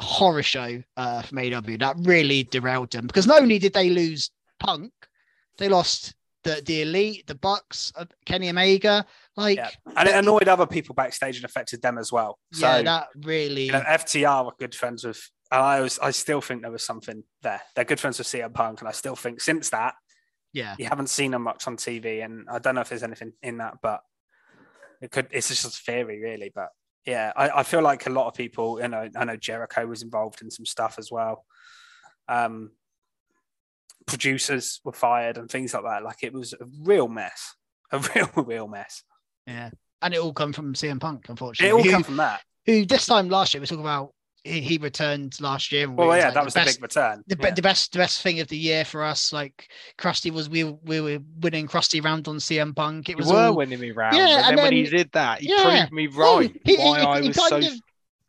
[0.00, 4.30] horror show uh, from AEW that really derailed them because not only did they lose
[4.58, 4.92] Punk,
[5.58, 6.14] they lost
[6.46, 9.04] the, the Elite, the Bucks, uh, Kenny Omega.
[9.36, 9.70] Like, Yeah.
[9.96, 12.38] And it annoyed other people backstage and affected them as well.
[12.52, 13.66] So yeah, that really.
[13.66, 15.20] you know, FTR were good friends with
[15.50, 17.60] and I was I still think there was something there.
[17.74, 19.94] They're good friends with CM Punk, and I still think since that
[20.52, 20.74] yeah.
[20.78, 23.58] you haven't seen them much on TV, and I don't know if there's anything in
[23.58, 24.00] that, but
[25.00, 25.28] it could.
[25.30, 26.50] It's just a theory, really.
[26.54, 26.70] But
[27.04, 30.02] yeah, I, I feel like a lot of people, you know, I know Jericho was
[30.02, 31.44] involved in some stuff as well.
[32.28, 32.72] Um,
[34.06, 36.02] producers were fired and things like that.
[36.02, 37.54] Like it was a real mess,
[37.92, 39.02] a real, real mess.
[39.46, 39.70] Yeah.
[40.02, 41.68] And it all come from CM Punk, unfortunately.
[41.70, 42.40] It all who, come from that.
[42.66, 44.12] who this time last year we talking about
[44.44, 45.90] he, he returned last year.
[45.90, 47.24] Well, we yeah, like, that was the the best, big return.
[47.26, 47.50] the, Yeah.
[47.50, 49.32] the best the best thing of the year for us.
[49.32, 49.68] Like
[49.98, 53.08] Kirsty was we we were winning Kirsty round on CM Punk.
[53.08, 54.16] It You was were all, winning me round.
[54.16, 55.86] Yeah, and and then, when he did that, he yeah.
[55.88, 57.56] proved me right he- why he- I he was so.
[57.56, 57.64] of-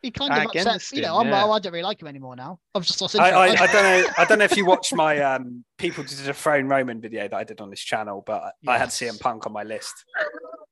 [0.08, 0.62] he kind of upset.
[0.68, 1.44] against You know, him, I'm, yeah.
[1.46, 2.60] oh, I don't really like him anymore now.
[2.74, 3.62] I've just lost I, interest.
[3.62, 4.14] I, I don't know.
[4.18, 7.44] I don't know if you watched my um, people to dethrone Roman video that I
[7.44, 9.00] did on this channel, but I had Yes.
[9.02, 9.94] CM Punk on my list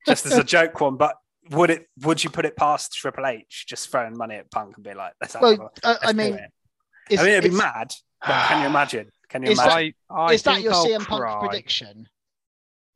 [0.08, 0.96] just as a joke one.
[0.98, 1.16] But
[1.52, 1.88] would it?
[2.02, 5.14] Would you put it past Triple H just throwing money at Punk and be like,
[5.22, 6.34] "Let's have well, another- I, let's I mean,
[7.10, 7.20] it.
[7.20, 7.92] I mean, it'd be mad.
[8.26, 9.10] But can you imagine?
[9.30, 9.94] Can you Is that- imagine?
[10.10, 12.08] I, I is that your I'll CM Punk prediction?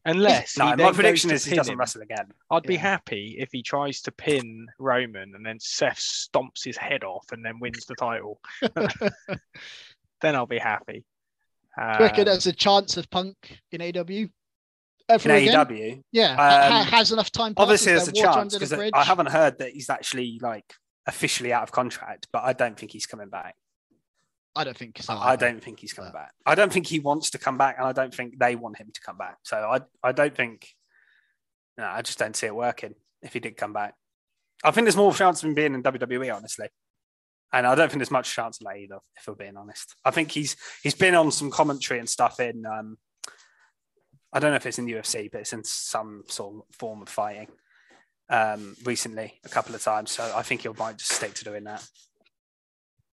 [0.05, 1.79] Unless no, my prediction is he doesn't him.
[1.79, 2.27] wrestle again.
[2.49, 7.03] I'd be happy if he tries to pin Roman and then Seth stomps his head
[7.03, 8.39] off and then wins the title.
[10.21, 11.03] then I'll be happy.
[11.77, 13.35] Do you reckon Um, there's a chance of Punk
[13.71, 14.29] in AEW?
[15.07, 15.55] Ever In again?
[15.67, 17.53] AEW, Yeah, ha- ha- Um, has enough time.
[17.57, 18.91] obviously, there's a chance under the because?
[18.93, 20.71] I haven't heard that he's actually like
[21.07, 23.55] officially out of contract, but I don't think he's coming back.
[24.59, 24.99] I don't think.
[25.09, 26.33] I don't think he's coming back.
[26.45, 28.89] I don't think he wants to come back, and I don't think they want him
[28.93, 29.37] to come back.
[29.43, 30.67] So I, I don't think.
[31.77, 33.93] No, I just don't see it working if he did come back.
[34.61, 36.67] I think there's more chance of him being in WWE, honestly,
[37.53, 38.99] and I don't think there's much chance of that either.
[39.15, 42.65] If we're being honest, I think he's he's been on some commentary and stuff in.
[42.65, 42.97] Um,
[44.33, 47.01] I don't know if it's in the UFC, but it's in some sort of form
[47.01, 47.47] of fighting.
[48.29, 51.63] Um, recently, a couple of times, so I think he'll might just stick to doing
[51.63, 51.87] that.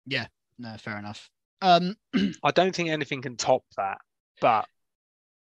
[0.06, 0.26] Yeah,
[0.58, 1.30] no, fair enough.
[1.64, 1.96] Um,
[2.44, 3.98] I don't think anything can top that.
[4.40, 4.66] But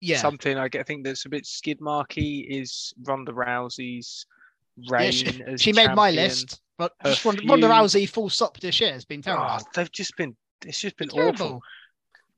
[0.00, 4.26] yeah, something I get, I think that's a bit skid marky is Ronda Rousey's
[4.88, 8.30] reign Yeah, she, as she made my list, but Her just Ronda, Ronda Rousey full
[8.30, 9.46] stop this year has been terrible.
[9.48, 10.34] Oh, they've just been.
[10.64, 11.46] It's just been terrible.
[11.46, 11.62] awful.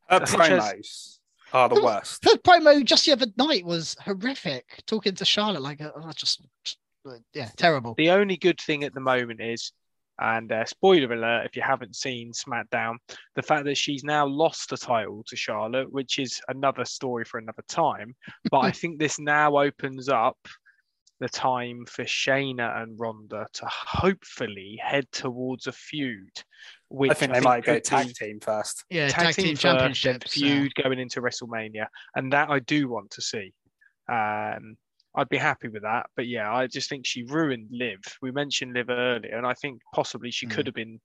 [0.08, 1.18] Her I think she has- promos
[1.52, 2.24] are the worst.
[2.24, 4.82] Her promo just the other night was horrific.
[4.86, 6.78] Talking to Charlotte like, oh, just, just
[7.32, 7.94] yeah, terrible.
[7.96, 9.72] The only good thing at the moment is,
[10.18, 12.96] and uh, spoiler alert if you haven't seen SmackDown,
[13.34, 17.38] the fact that she's now lost the title to Charlotte, which is another story for
[17.38, 18.14] another time.
[18.50, 20.38] But I think this now opens up
[21.18, 26.30] the time for Shayna and Ronda to hopefully head towards a feud.
[26.88, 28.84] Which I think they might go could tag team first.
[28.90, 30.36] Yeah, tag, team, first, then championships.
[30.36, 33.52] uh, feud going into WrestleMania, and that I do want to see.
[34.08, 34.76] Um,
[35.16, 38.00] I'd be happy with that, but yeah, I just think she ruined Liv.
[38.20, 40.50] We mentioned Liv earlier, and I think possibly she Mm.
[40.50, 41.00] could have been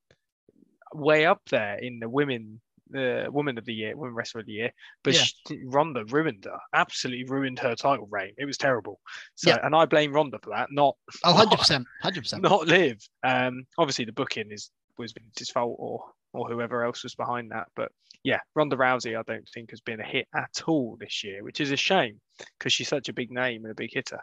[0.93, 2.59] way up there in the women,
[2.89, 4.71] the woman of the year, women wrestler of the year.
[5.03, 5.23] But Yeah.
[5.47, 8.33] she, Ronda ruined her, absolutely ruined her title reign.
[8.37, 8.99] It was terrible.
[9.35, 9.59] So, Yeah.
[9.65, 12.43] and I blame Ronda for that, not oh, 100 percent, hundred percent.
[12.43, 12.99] not Liv.
[13.23, 17.67] Um, obviously the booking is was Vince's fault or or whoever else was behind that.
[17.75, 17.91] But
[18.23, 21.59] yeah, Ronda Rousey, I don't think has been a hit at all this year, which
[21.59, 22.19] is a shame
[22.57, 24.19] because she's such a big name and a big hitter.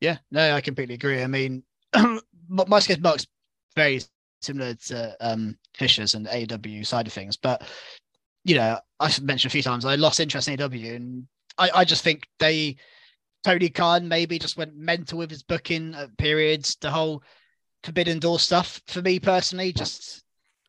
[0.00, 1.22] Yeah, no, I completely agree.
[1.22, 1.62] I mean,
[2.48, 3.26] my skate mark's
[3.74, 4.02] very
[4.42, 7.62] similar to um, Fisher's and AEW side of things, but
[8.44, 11.26] you know, I've mentioned a few times I lost interest in AEW, and
[11.56, 12.76] I, I just think they
[13.44, 16.76] Tony Khan maybe just went mental with his booking at periods.
[16.80, 17.22] The whole
[17.82, 20.23] Forbidden Door stuff for me personally, just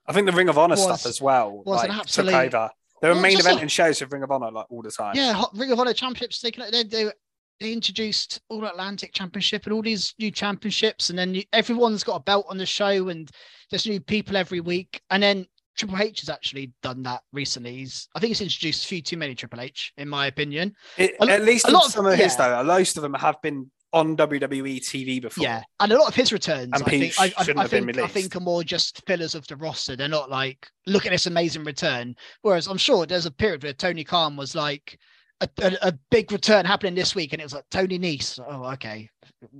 [0.08, 2.54] I think the Ring of Honor Was- stuff as well was an like, absolute- took
[2.54, 2.70] over.
[3.02, 5.16] There were Well, main event and shows with Ring of Honor like all the time.
[5.16, 6.64] yeah, Ring of Honor championships taken.
[6.72, 7.12] They, they
[7.60, 12.16] they introduced All Atlantic Championship and all these new championships, and then you, everyone's got
[12.16, 13.30] a belt on the show, and
[13.70, 15.02] there's new people every week.
[15.10, 15.46] And then
[15.78, 17.76] Triple H has actually done that recently.
[17.78, 20.74] He's, I think he's introduced a few too many Triple H, in my opinion.
[20.98, 22.50] It- A at least a lot of- some of his yeah.
[22.50, 25.42] though, most of them have been on WWE TV before.
[25.44, 27.86] Yeah, and a lot of his returns, And I think, I, I, I have been
[27.86, 29.96] think, I think are more just fillers of the roster.
[29.96, 32.16] They're not like look at this amazing return.
[32.42, 35.00] Whereas I'm sure there's a period where Tony Khan was like
[35.42, 38.38] a, a, a big return happening this week, and it was like Tony Nese.
[38.46, 39.10] Oh, okay,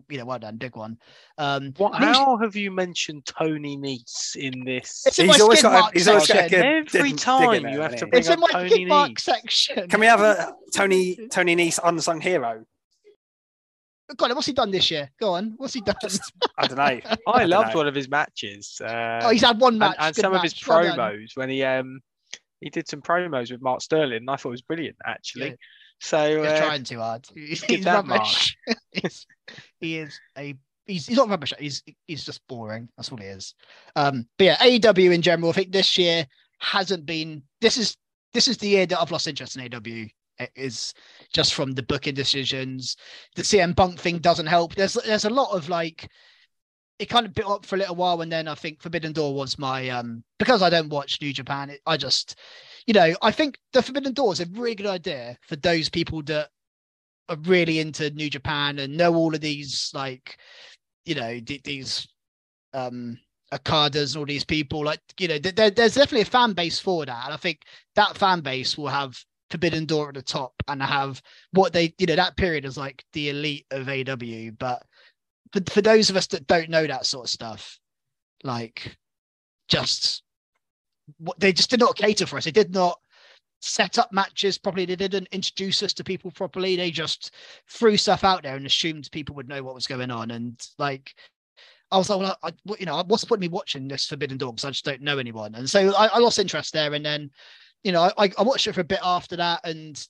[0.10, 0.98] you know, well done, big one.
[1.38, 5.04] Um, What, and also- how have you mentioned Tony Nese in this?
[5.06, 5.80] It's in my always skid got.
[5.82, 6.60] mark A, he's always got a section.
[6.64, 8.10] Every dig- dig in time you have to he?
[8.12, 9.90] bring it's in up my Tony skid mark section.
[9.90, 12.66] Can we have a Tony Tony Nese unsung hero?
[14.18, 15.10] God, what's he done this year?
[15.20, 15.96] Go on, what's he done?
[16.02, 16.84] Just I don't know.
[17.28, 17.78] I don't loved know.
[17.80, 18.80] one of his matches.
[18.84, 19.96] Uh, oh, he's had one match.
[20.00, 22.00] and good some of his match, well promos when he um
[22.62, 24.18] he did some promos with Mark Sterling.
[24.18, 25.50] And I thought it was brilliant actually.
[25.50, 25.56] Yeah.
[26.02, 27.26] So He's uh, trying too hard.
[27.34, 28.58] He's, give he's that rubbish.
[28.92, 29.26] He's-
[29.80, 30.56] he is a
[30.86, 31.54] he's, he's not rubbish.
[31.60, 32.90] He's he's just boring.
[32.98, 33.54] That's all he is.
[33.96, 36.26] Um, but yeah, AEW in general, I think this year
[36.60, 37.44] hasn't been.
[37.62, 37.96] This is
[38.34, 40.10] this is the year that I've lost interest in AEW.
[40.40, 40.94] It is
[41.34, 42.98] just from the booking decisions.
[43.36, 44.76] The CM Punk thing doesn't help.
[44.76, 46.10] There's there's a lot of like.
[46.98, 49.34] It kind of built up for a little while, and then I think Forbidden Door
[49.36, 51.70] was my um because I don't watch New Japan.
[51.70, 52.40] It, I just,
[52.88, 56.22] you know, I think the Forbidden Door is a really good idea for those people
[56.24, 56.50] that
[57.30, 60.38] are really into New Japan and know all of these like,
[61.06, 62.08] you know, th- these
[62.74, 63.18] um
[63.54, 64.84] Okadas and all these people.
[64.86, 67.62] Like, you know, th- there, there's definitely a fan base for that, and I think
[67.96, 69.18] that fan base will have
[69.50, 73.04] Forbidden Door at the top and have what they, you know, that period is like
[73.14, 74.58] the elite of AEW.
[74.58, 74.84] But
[75.54, 77.80] for for those of us that don't know that sort of stuff,
[78.44, 78.98] like,
[79.68, 80.24] just
[81.18, 82.46] what they just did not cater for us.
[82.46, 83.00] They did not
[83.62, 84.86] set up matches properly.
[84.86, 86.76] They didn't introduce us to people properly.
[86.76, 87.34] They just
[87.70, 90.32] threw stuff out there and assumed people would know what was going on.
[90.32, 91.14] And like,
[91.92, 94.38] I was like, well, I, you know, what's the point of me watching this Forbidden
[94.38, 94.54] Door?
[94.54, 95.56] Because I just don't know anyone.
[95.56, 96.94] And so I, I lost interest there.
[96.94, 97.32] And then,
[97.86, 99.62] you know, I, I watched it for a bit after that.
[99.64, 100.04] And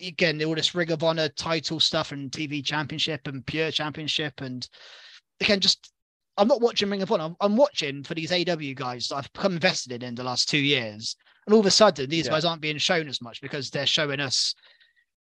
[0.00, 4.40] again, all this Ring of Honor title stuff and TV Championship and Pure Championship.
[4.40, 4.66] And
[5.40, 5.92] again, just
[6.36, 7.24] I'm not watching Ring of Honor.
[7.24, 10.48] I'm, I'm watching for these AEW guys that I've become invested in in the last
[10.48, 11.16] two years.
[11.44, 12.32] And all of a sudden, these Yeah.
[12.34, 14.54] guys aren't being shown as much because they're showing us,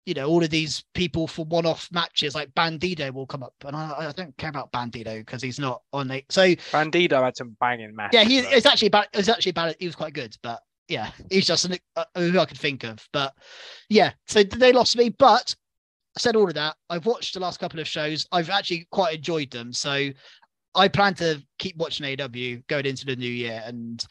[0.08, 2.34] you know, all of these people for one-off matches.
[2.34, 5.84] Like Bandido will come up, and I, I don't care about Bandido because he's not
[5.94, 6.26] on it.
[6.32, 8.16] So Bandido had some banging matches.
[8.20, 11.48] yeah, he it's actually about it's actually about he was quite good, but yeah, he's
[11.48, 13.08] just an, uh, who I could think of.
[13.12, 13.34] But
[13.90, 15.10] yeah, so they lost me.
[15.10, 15.56] But
[16.16, 16.76] I said all of that.
[16.90, 18.28] I've watched the last couple of shows.
[18.32, 19.74] I've actually quite enjoyed them.
[19.74, 20.10] So
[20.76, 24.04] I plan to keep watching AEW going into the new year, and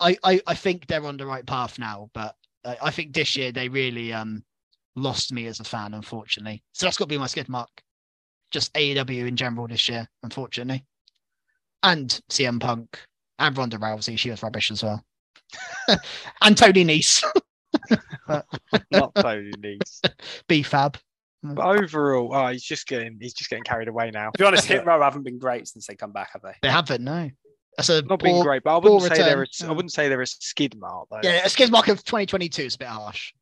[0.00, 2.10] I I, I think they're on the right path now.
[2.14, 2.34] But
[2.64, 4.42] I, I think this year they really um
[4.96, 6.62] lost me as a fan, unfortunately.
[6.72, 7.82] So that's got to be my skid mark.
[8.50, 10.84] Just AEW in general this year, unfortunately,
[11.82, 13.00] and CM Punk
[13.38, 14.18] and Ronda Rousey.
[14.18, 15.04] She was rubbish as well,
[16.42, 17.24] and Tony Nese,
[18.90, 20.00] not Tony Nice.
[20.48, 20.98] B-Fab.
[21.42, 24.30] But overall, oh, he's just getting he's just getting carried away now.
[24.30, 26.54] To be honest, Hit Row haven't been great since they come back, have they?
[26.62, 27.30] They haven't, no.
[27.76, 29.68] That's a Not poor, been great, but I wouldn't say they're a, return.
[29.68, 31.20] I wouldn't say they're a skid mark though.
[31.22, 33.32] Yeah, a skid mark of 2022 is a bit harsh.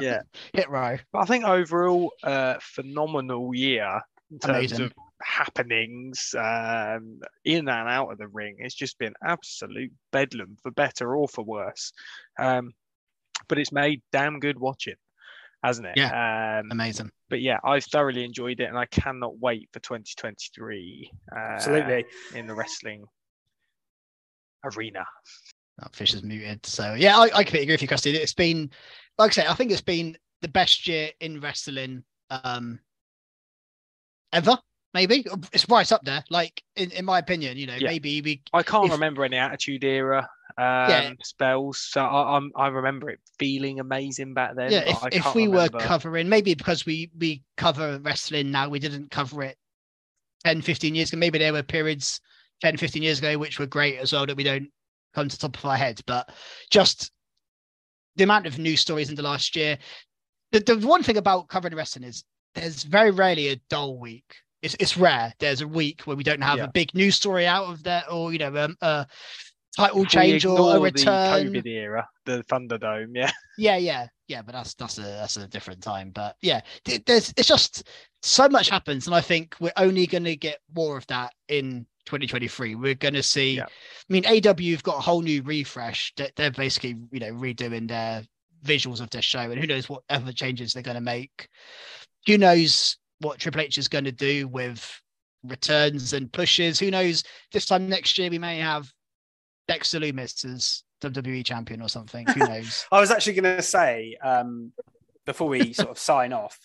[0.00, 0.20] Yeah.
[0.52, 0.96] Hit row.
[1.12, 4.00] But I think overall, uh, phenomenal year
[4.30, 4.84] in terms Amazing.
[4.86, 4.92] of
[5.22, 8.56] happenings um, in and out of the ring.
[8.58, 11.92] It's just been absolute bedlam for better or for worse.
[12.38, 12.72] Um,
[13.48, 14.96] but it's made damn good watching,
[15.62, 15.96] hasn't it?
[15.96, 16.60] Yeah.
[16.60, 17.10] Um, Amazing.
[17.28, 21.10] but yeah, I've thoroughly enjoyed it, and I cannot wait for 2023.
[21.30, 22.04] Uh, Absolutely.
[22.34, 23.04] in the wrestling
[24.64, 25.04] arena.
[25.78, 26.64] That fish is muted.
[26.64, 28.16] So yeah, I, I completely agree with you, Kirsty.
[28.16, 28.70] It's been,
[29.18, 32.78] like I say, I think it's been the best year in wrestling um
[34.32, 34.58] ever.
[34.96, 36.24] Maybe it's right up there.
[36.30, 37.88] Like in, in my opinion, you know, Yeah.
[37.88, 40.28] maybe we I can't If- remember any Attitude Era
[40.58, 41.12] um, Yeah.
[41.22, 44.72] spells, so I, I'm, I remember it feeling amazing back then.
[44.72, 45.76] yeah, but if, if we remember.
[45.78, 49.56] were covering maybe because we we cover wrestling now, we didn't cover it
[50.44, 51.18] 10, 15 years ago.
[51.18, 52.20] Maybe there were periods
[52.62, 54.70] 10, 15 years ago which were great as well that we don't
[55.14, 56.00] come to the top of our head.
[56.06, 56.30] But
[56.70, 57.10] just
[58.16, 59.76] the amount of news stories in the last year.
[60.52, 62.24] The, the one thing about covering wrestling is
[62.54, 64.36] there's very rarely a dull week.
[64.62, 65.32] It's, it's rare.
[65.38, 66.64] There's a week where we don't have Yeah.
[66.64, 69.04] a big news story out of there, or you know, um, uh,
[69.76, 71.52] title change or a return.
[71.52, 73.30] The COVID era, the Thunderdome, yeah.
[73.58, 76.10] Yeah, yeah, yeah, but that's that's a that's a different time.
[76.10, 77.84] But yeah, there's it's just
[78.22, 81.86] so much happens, and I think we're only going to get more of that in
[82.06, 82.74] 2023.
[82.74, 83.56] We're going to see.
[83.56, 83.64] Yeah.
[83.64, 86.12] I mean, AEW have got a whole new refresh.
[86.16, 88.24] That they're basically you know redoing their
[88.64, 91.48] visuals of their show, and who knows what other changes they're going to make.
[92.26, 95.00] Who knows what Triple H is going to do with
[95.42, 96.78] returns and pushes?
[96.78, 97.22] Who knows?
[97.52, 98.90] This time next year we may have
[99.68, 102.26] Dexter Lumis as WWE champion or something.
[102.26, 102.86] Who knows?
[102.92, 104.72] I was actually going to say um,
[105.24, 106.58] before we sort of sign off,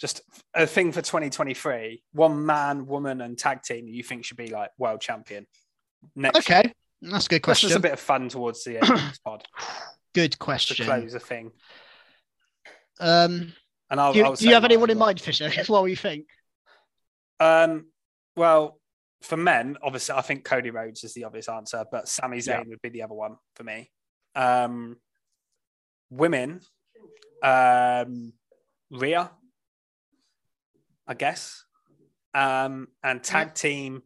[0.00, 0.22] just
[0.54, 4.70] a thing for 2023: one man, woman, and tag team you think should be like
[4.78, 5.46] world champion.
[6.16, 6.58] Next year.
[6.58, 6.72] Okay,
[7.02, 7.68] that's a good That's question.
[7.68, 9.44] just a bit of fun towards the end of this pod
[10.14, 10.76] Good question.
[10.76, 11.52] to close a thing.
[12.98, 13.52] Um,
[13.90, 15.50] And I'll, do you, I'll do you have anyone in mind, Fisher?
[15.66, 16.26] what do you think?
[17.40, 17.86] Um,
[18.36, 18.78] well,
[19.22, 22.62] for men, obviously, I think Cody Rhodes is the obvious answer, but Sami Zayn Yeah.
[22.68, 23.90] would be the other one for me.
[24.34, 24.96] Um,
[26.08, 26.60] women,
[27.42, 28.32] um,
[28.90, 29.30] Rhea,
[31.06, 31.64] I guess,
[32.32, 34.02] um, and tag team.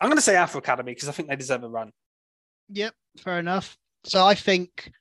[0.00, 1.90] I'm going to say Alpha Academy because I think they deserve a run.
[2.70, 3.76] Yep, fair enough.
[4.04, 4.92] So I think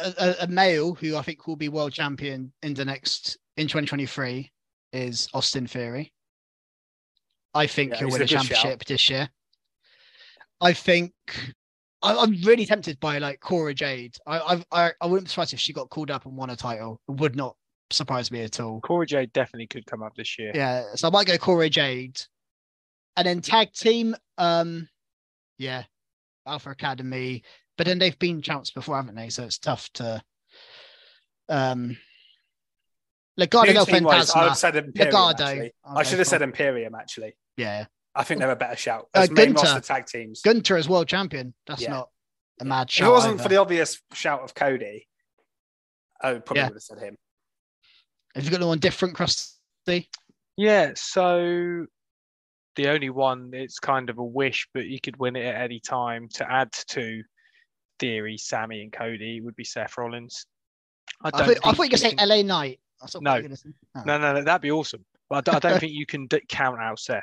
[0.00, 4.50] a, a male who I think will be world champion in the next in 2023
[4.92, 6.12] is Austin Theory.
[7.54, 8.44] I think Yeah, he'll win a a good shout.
[8.46, 9.28] championship this year.
[10.60, 11.12] I think
[12.02, 14.16] I, I'm really tempted by like Cora Jade.
[14.26, 16.56] I, I I I wouldn't be surprised if she got called up and won a
[16.56, 17.00] title.
[17.08, 17.56] It would not
[17.90, 18.80] surprise me at all.
[18.80, 20.52] Cora Jade definitely could come up this year.
[20.54, 22.20] Yeah, so I might go Cora Jade,
[23.16, 24.14] and then tag team.
[24.36, 24.88] Um,
[25.58, 25.82] yeah,
[26.46, 27.42] Alpha Academy,
[27.76, 29.30] but then they've been champs before, haven't they?
[29.30, 30.22] So it's tough to.
[31.48, 31.96] Um,
[33.38, 35.14] Legado New del team-wise, I would said Imperium.
[35.14, 35.40] Legado.
[35.40, 35.72] actually.
[35.84, 36.30] I'll I go should have for.
[36.30, 36.94] said Imperium.
[36.94, 39.08] Actually, Yeah, I think they're a better shout.
[39.14, 39.80] Uh, As main Gunther.
[39.80, 40.40] tag teams.
[40.42, 41.54] Gunther as world champion.
[41.66, 41.90] That's Yeah.
[41.90, 42.08] not
[42.60, 42.90] a mad shout.
[42.90, 43.08] If shout.
[43.08, 43.42] it wasn't either.
[43.44, 45.06] for the obvious shout of Cody,
[46.20, 46.68] I would probably Yeah.
[46.68, 47.16] would have said him.
[48.34, 50.10] Have you got anyone different, Kirsty?
[50.56, 51.86] Yeah, so
[52.74, 55.78] the only one it's kind of a wish, but you could win it at any
[55.80, 57.22] time to add to
[58.00, 60.46] Theory, Sami, and Cody would be Seth Rollins.
[61.22, 61.46] I I don't.
[61.46, 62.80] thought, I thought you were you going to say LA Knight.
[63.00, 63.40] That's what No.
[63.42, 63.70] gonna say.
[63.96, 64.02] Oh.
[64.04, 65.04] No, no, no, that'd be awesome.
[65.30, 67.22] But I don't, I don't think you can d- count out Seth.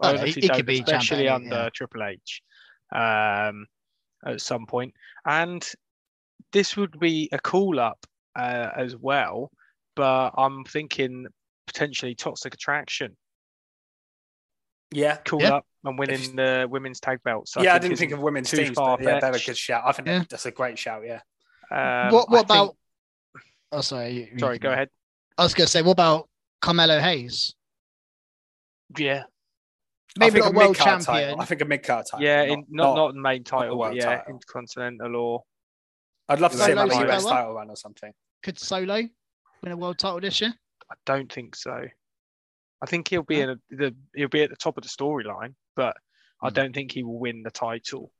[0.00, 1.68] Oh, no, he- honestly he could be especially any- under yeah.
[1.74, 2.42] Triple H
[2.94, 3.66] um,
[4.26, 4.92] at some point.
[5.26, 5.66] And
[6.52, 8.04] this would be a call up
[8.38, 9.50] uh, as well,
[9.94, 11.26] but I'm thinking
[11.66, 13.16] potentially Toxic Attraction
[14.92, 15.56] Yeah, call Yeah.
[15.56, 17.54] up and winning the women's tag belts.
[17.56, 17.70] yeah.
[17.74, 19.82] I think didn't think of women's too teams, but yeah, they're a good shout.
[19.86, 20.24] I think Yeah.
[20.28, 21.02] that's a great shout.
[21.04, 21.20] Yeah,
[21.70, 22.76] Um, what what I think- about?
[23.72, 24.10] Oh, sorry.
[24.10, 24.90] you- you Sorry, can- go ahead.
[25.38, 26.28] I was going to say, what about
[26.60, 27.54] Carmelo Hayes?
[28.96, 29.24] Yeah,
[30.18, 31.04] Maybe I think not a world champion.
[31.04, 31.40] Title.
[31.40, 32.24] I think a mid card title.
[32.24, 34.24] yeah, not, in, not not the main the title, world yeah, title.
[34.34, 35.42] intercontinental or
[36.28, 38.12] I'd love to see him have a US title run or something.
[38.42, 39.02] Could Solo
[39.62, 40.54] win a world title this year?
[40.90, 41.84] I don't think so.
[42.80, 45.54] I think he'll be in a, the he'll be at the top of the storyline,
[45.74, 45.96] but
[46.40, 46.54] I Hmm.
[46.54, 48.12] don't think he will win the title.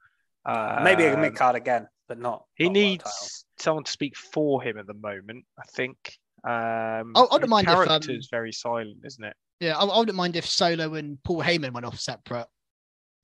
[0.45, 2.45] Uh, Maybe a mid card again, but not.
[2.57, 5.45] He not needs someone to speak for him at the moment.
[5.59, 6.19] I think.
[6.45, 9.35] Um, Oh, I wouldn't his mind if, um, character's very silent, isn't it?
[9.61, 12.47] Yeah, I, I wouldn't mind if Solo and Paul Heyman went off separate,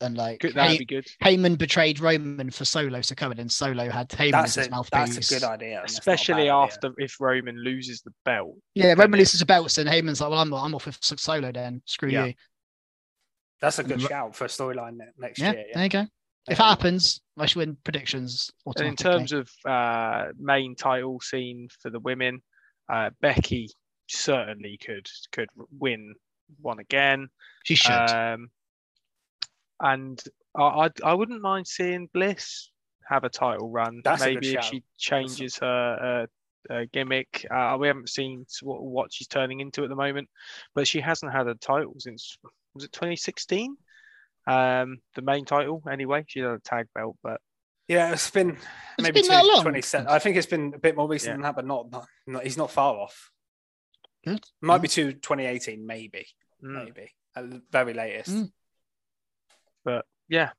[0.01, 1.07] and like Good, that'd Hey- be good.
[1.23, 4.67] Heyman betrayed Roman for Solo to come in, and Solo had Heyman That's as his
[4.69, 5.15] a, mouthpiece.
[5.15, 5.81] that's a good idea.
[5.81, 6.55] and that's not a Especially bad idea.
[6.55, 8.57] after if Roman loses the belt.
[8.75, 11.83] Yeah, Roman loses the belt, and Heyman's like, "Well, I'm I'm off with Solo then.
[11.87, 12.27] Screw Yeah.
[12.27, 12.35] you."
[13.61, 15.65] That's a good Ro- shout for a storyline next Yeah, year.
[15.75, 16.07] there you go.
[16.51, 18.51] If that happens, I should win predictions.
[18.67, 22.43] And in terms of uh, main title scene for the women,
[22.89, 23.71] uh, Becky
[24.09, 25.49] certainly could could
[25.79, 26.15] win
[26.61, 27.29] one again.
[27.65, 27.93] she should.
[27.93, 28.51] Um,
[29.81, 30.23] and
[30.57, 32.71] I, I I wouldn't mind seeing Bliss
[33.09, 34.01] have a title run.
[34.05, 36.27] That's Maybe if she changes her
[36.71, 37.47] uh, uh, gimmick.
[37.51, 40.29] Uh, we haven't seen what, what she's turning into at the moment,
[40.75, 42.39] but she hasn't had a title since
[42.75, 43.77] was it 2016?
[44.47, 46.25] Um, the main title anyway.
[46.27, 47.41] She had a tag belt, but
[47.89, 49.63] Yeah, it's been It's maybe been that long?
[49.63, 50.07] 27.
[50.09, 51.35] I think it's been a bit more recent Yeah.
[51.35, 53.31] than that, but not, not, not- He's not far off.
[54.25, 54.45] Good.
[54.61, 56.27] Might be to 2018, maybe,
[56.63, 58.31] mm, maybe at the very latest.
[58.31, 58.53] Mm.
[59.85, 60.51] but yeah,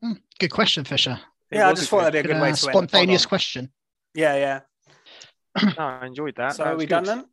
[0.00, 1.18] Hmm, good question, Fisher.
[1.50, 2.66] it Yeah, I just a thought that'd be a good Uh, way to end the
[2.66, 3.72] pod spontaneous question.
[4.14, 4.60] Yeah, yeah.
[5.78, 6.56] no, I enjoyed that.
[6.56, 6.90] So That are we good.
[6.90, 7.24] done then?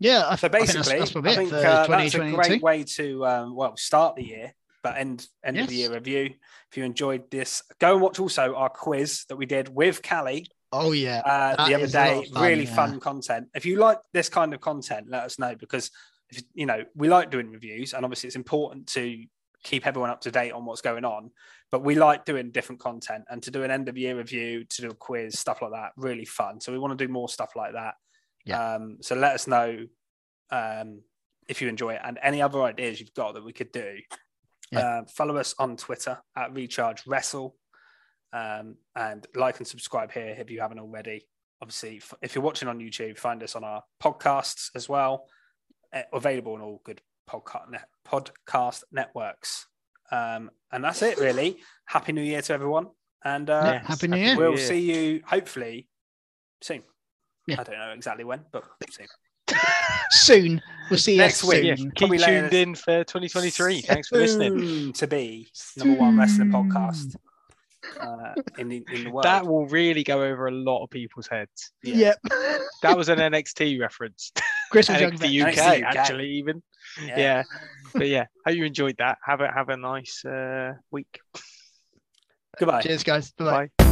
[0.00, 2.82] Yeah, I, So I think that's, basically, that's I think uh, that's a great way
[2.84, 6.34] to um, well start the year, but end end of the year review.
[6.70, 10.46] If you enjoyed this, go and watch also our quiz that we did with Callie
[10.72, 12.30] Oh yeah, uh, the other is a lot day.
[12.30, 12.74] fun, really yeah.
[12.74, 13.48] fun content.
[13.54, 15.90] If you like this kind of content, let us know because
[16.30, 19.22] if, you know we like doing reviews, and obviously it's important to
[19.62, 21.30] keep everyone up to date on what's going on.
[21.70, 24.82] But we like doing different content and to do an end of year review, to
[24.82, 26.60] do a quiz, stuff like that, really fun.
[26.60, 27.94] So we want to do more stuff like that.
[28.44, 28.74] Yeah.
[28.74, 29.86] Um, so let us know
[30.50, 31.02] um,
[31.48, 33.98] if you enjoy it and any other ideas you've got that we could do.
[34.72, 35.00] Yeah.
[35.00, 37.54] Uh, follow us on Twitter at Recharge Wrestle
[38.32, 41.26] um, and like and subscribe here if you haven't already.
[41.60, 45.26] Obviously, f- if you're watching on YouTube, find us on our podcasts as well,
[45.94, 47.00] uh, available on all good
[47.30, 49.66] podcast net, podcast networks.
[50.10, 51.58] Um, and that's it, really.
[51.86, 52.88] Happy New Year to everyone,
[53.24, 54.36] and uh, Yeah, Happy New Year.
[54.36, 55.88] we'll New see you hopefully
[56.62, 56.82] soon.
[57.46, 57.60] Yeah.
[57.60, 59.06] I don't know exactly when, but soon.
[60.10, 60.60] soon.
[60.90, 61.56] We'll see you Next week.
[61.58, 61.64] soon.
[61.64, 63.80] Yeah, keep Probably tuned this- in for 2023.
[63.82, 64.92] Thanks for listening.
[64.94, 67.16] To be number one wrestling podcast
[68.00, 69.24] uh, in the in the world.
[69.24, 71.72] That will really go over a lot of people's heads.
[71.82, 72.18] Yep.
[72.82, 74.32] That was an NXT reference.
[74.72, 75.32] Christmas Young Vets.
[75.32, 75.96] NXT UK, NXT UK.
[75.96, 76.64] actually, even.
[77.06, 77.44] Yeah.
[77.94, 79.18] But yeah, hope you enjoyed that.
[79.24, 81.20] Have a have a nice uh, week.
[82.58, 82.82] Goodbye.
[82.82, 83.30] Cheers, guys.
[83.38, 83.70] Bye.
[83.78, 83.91] Bye.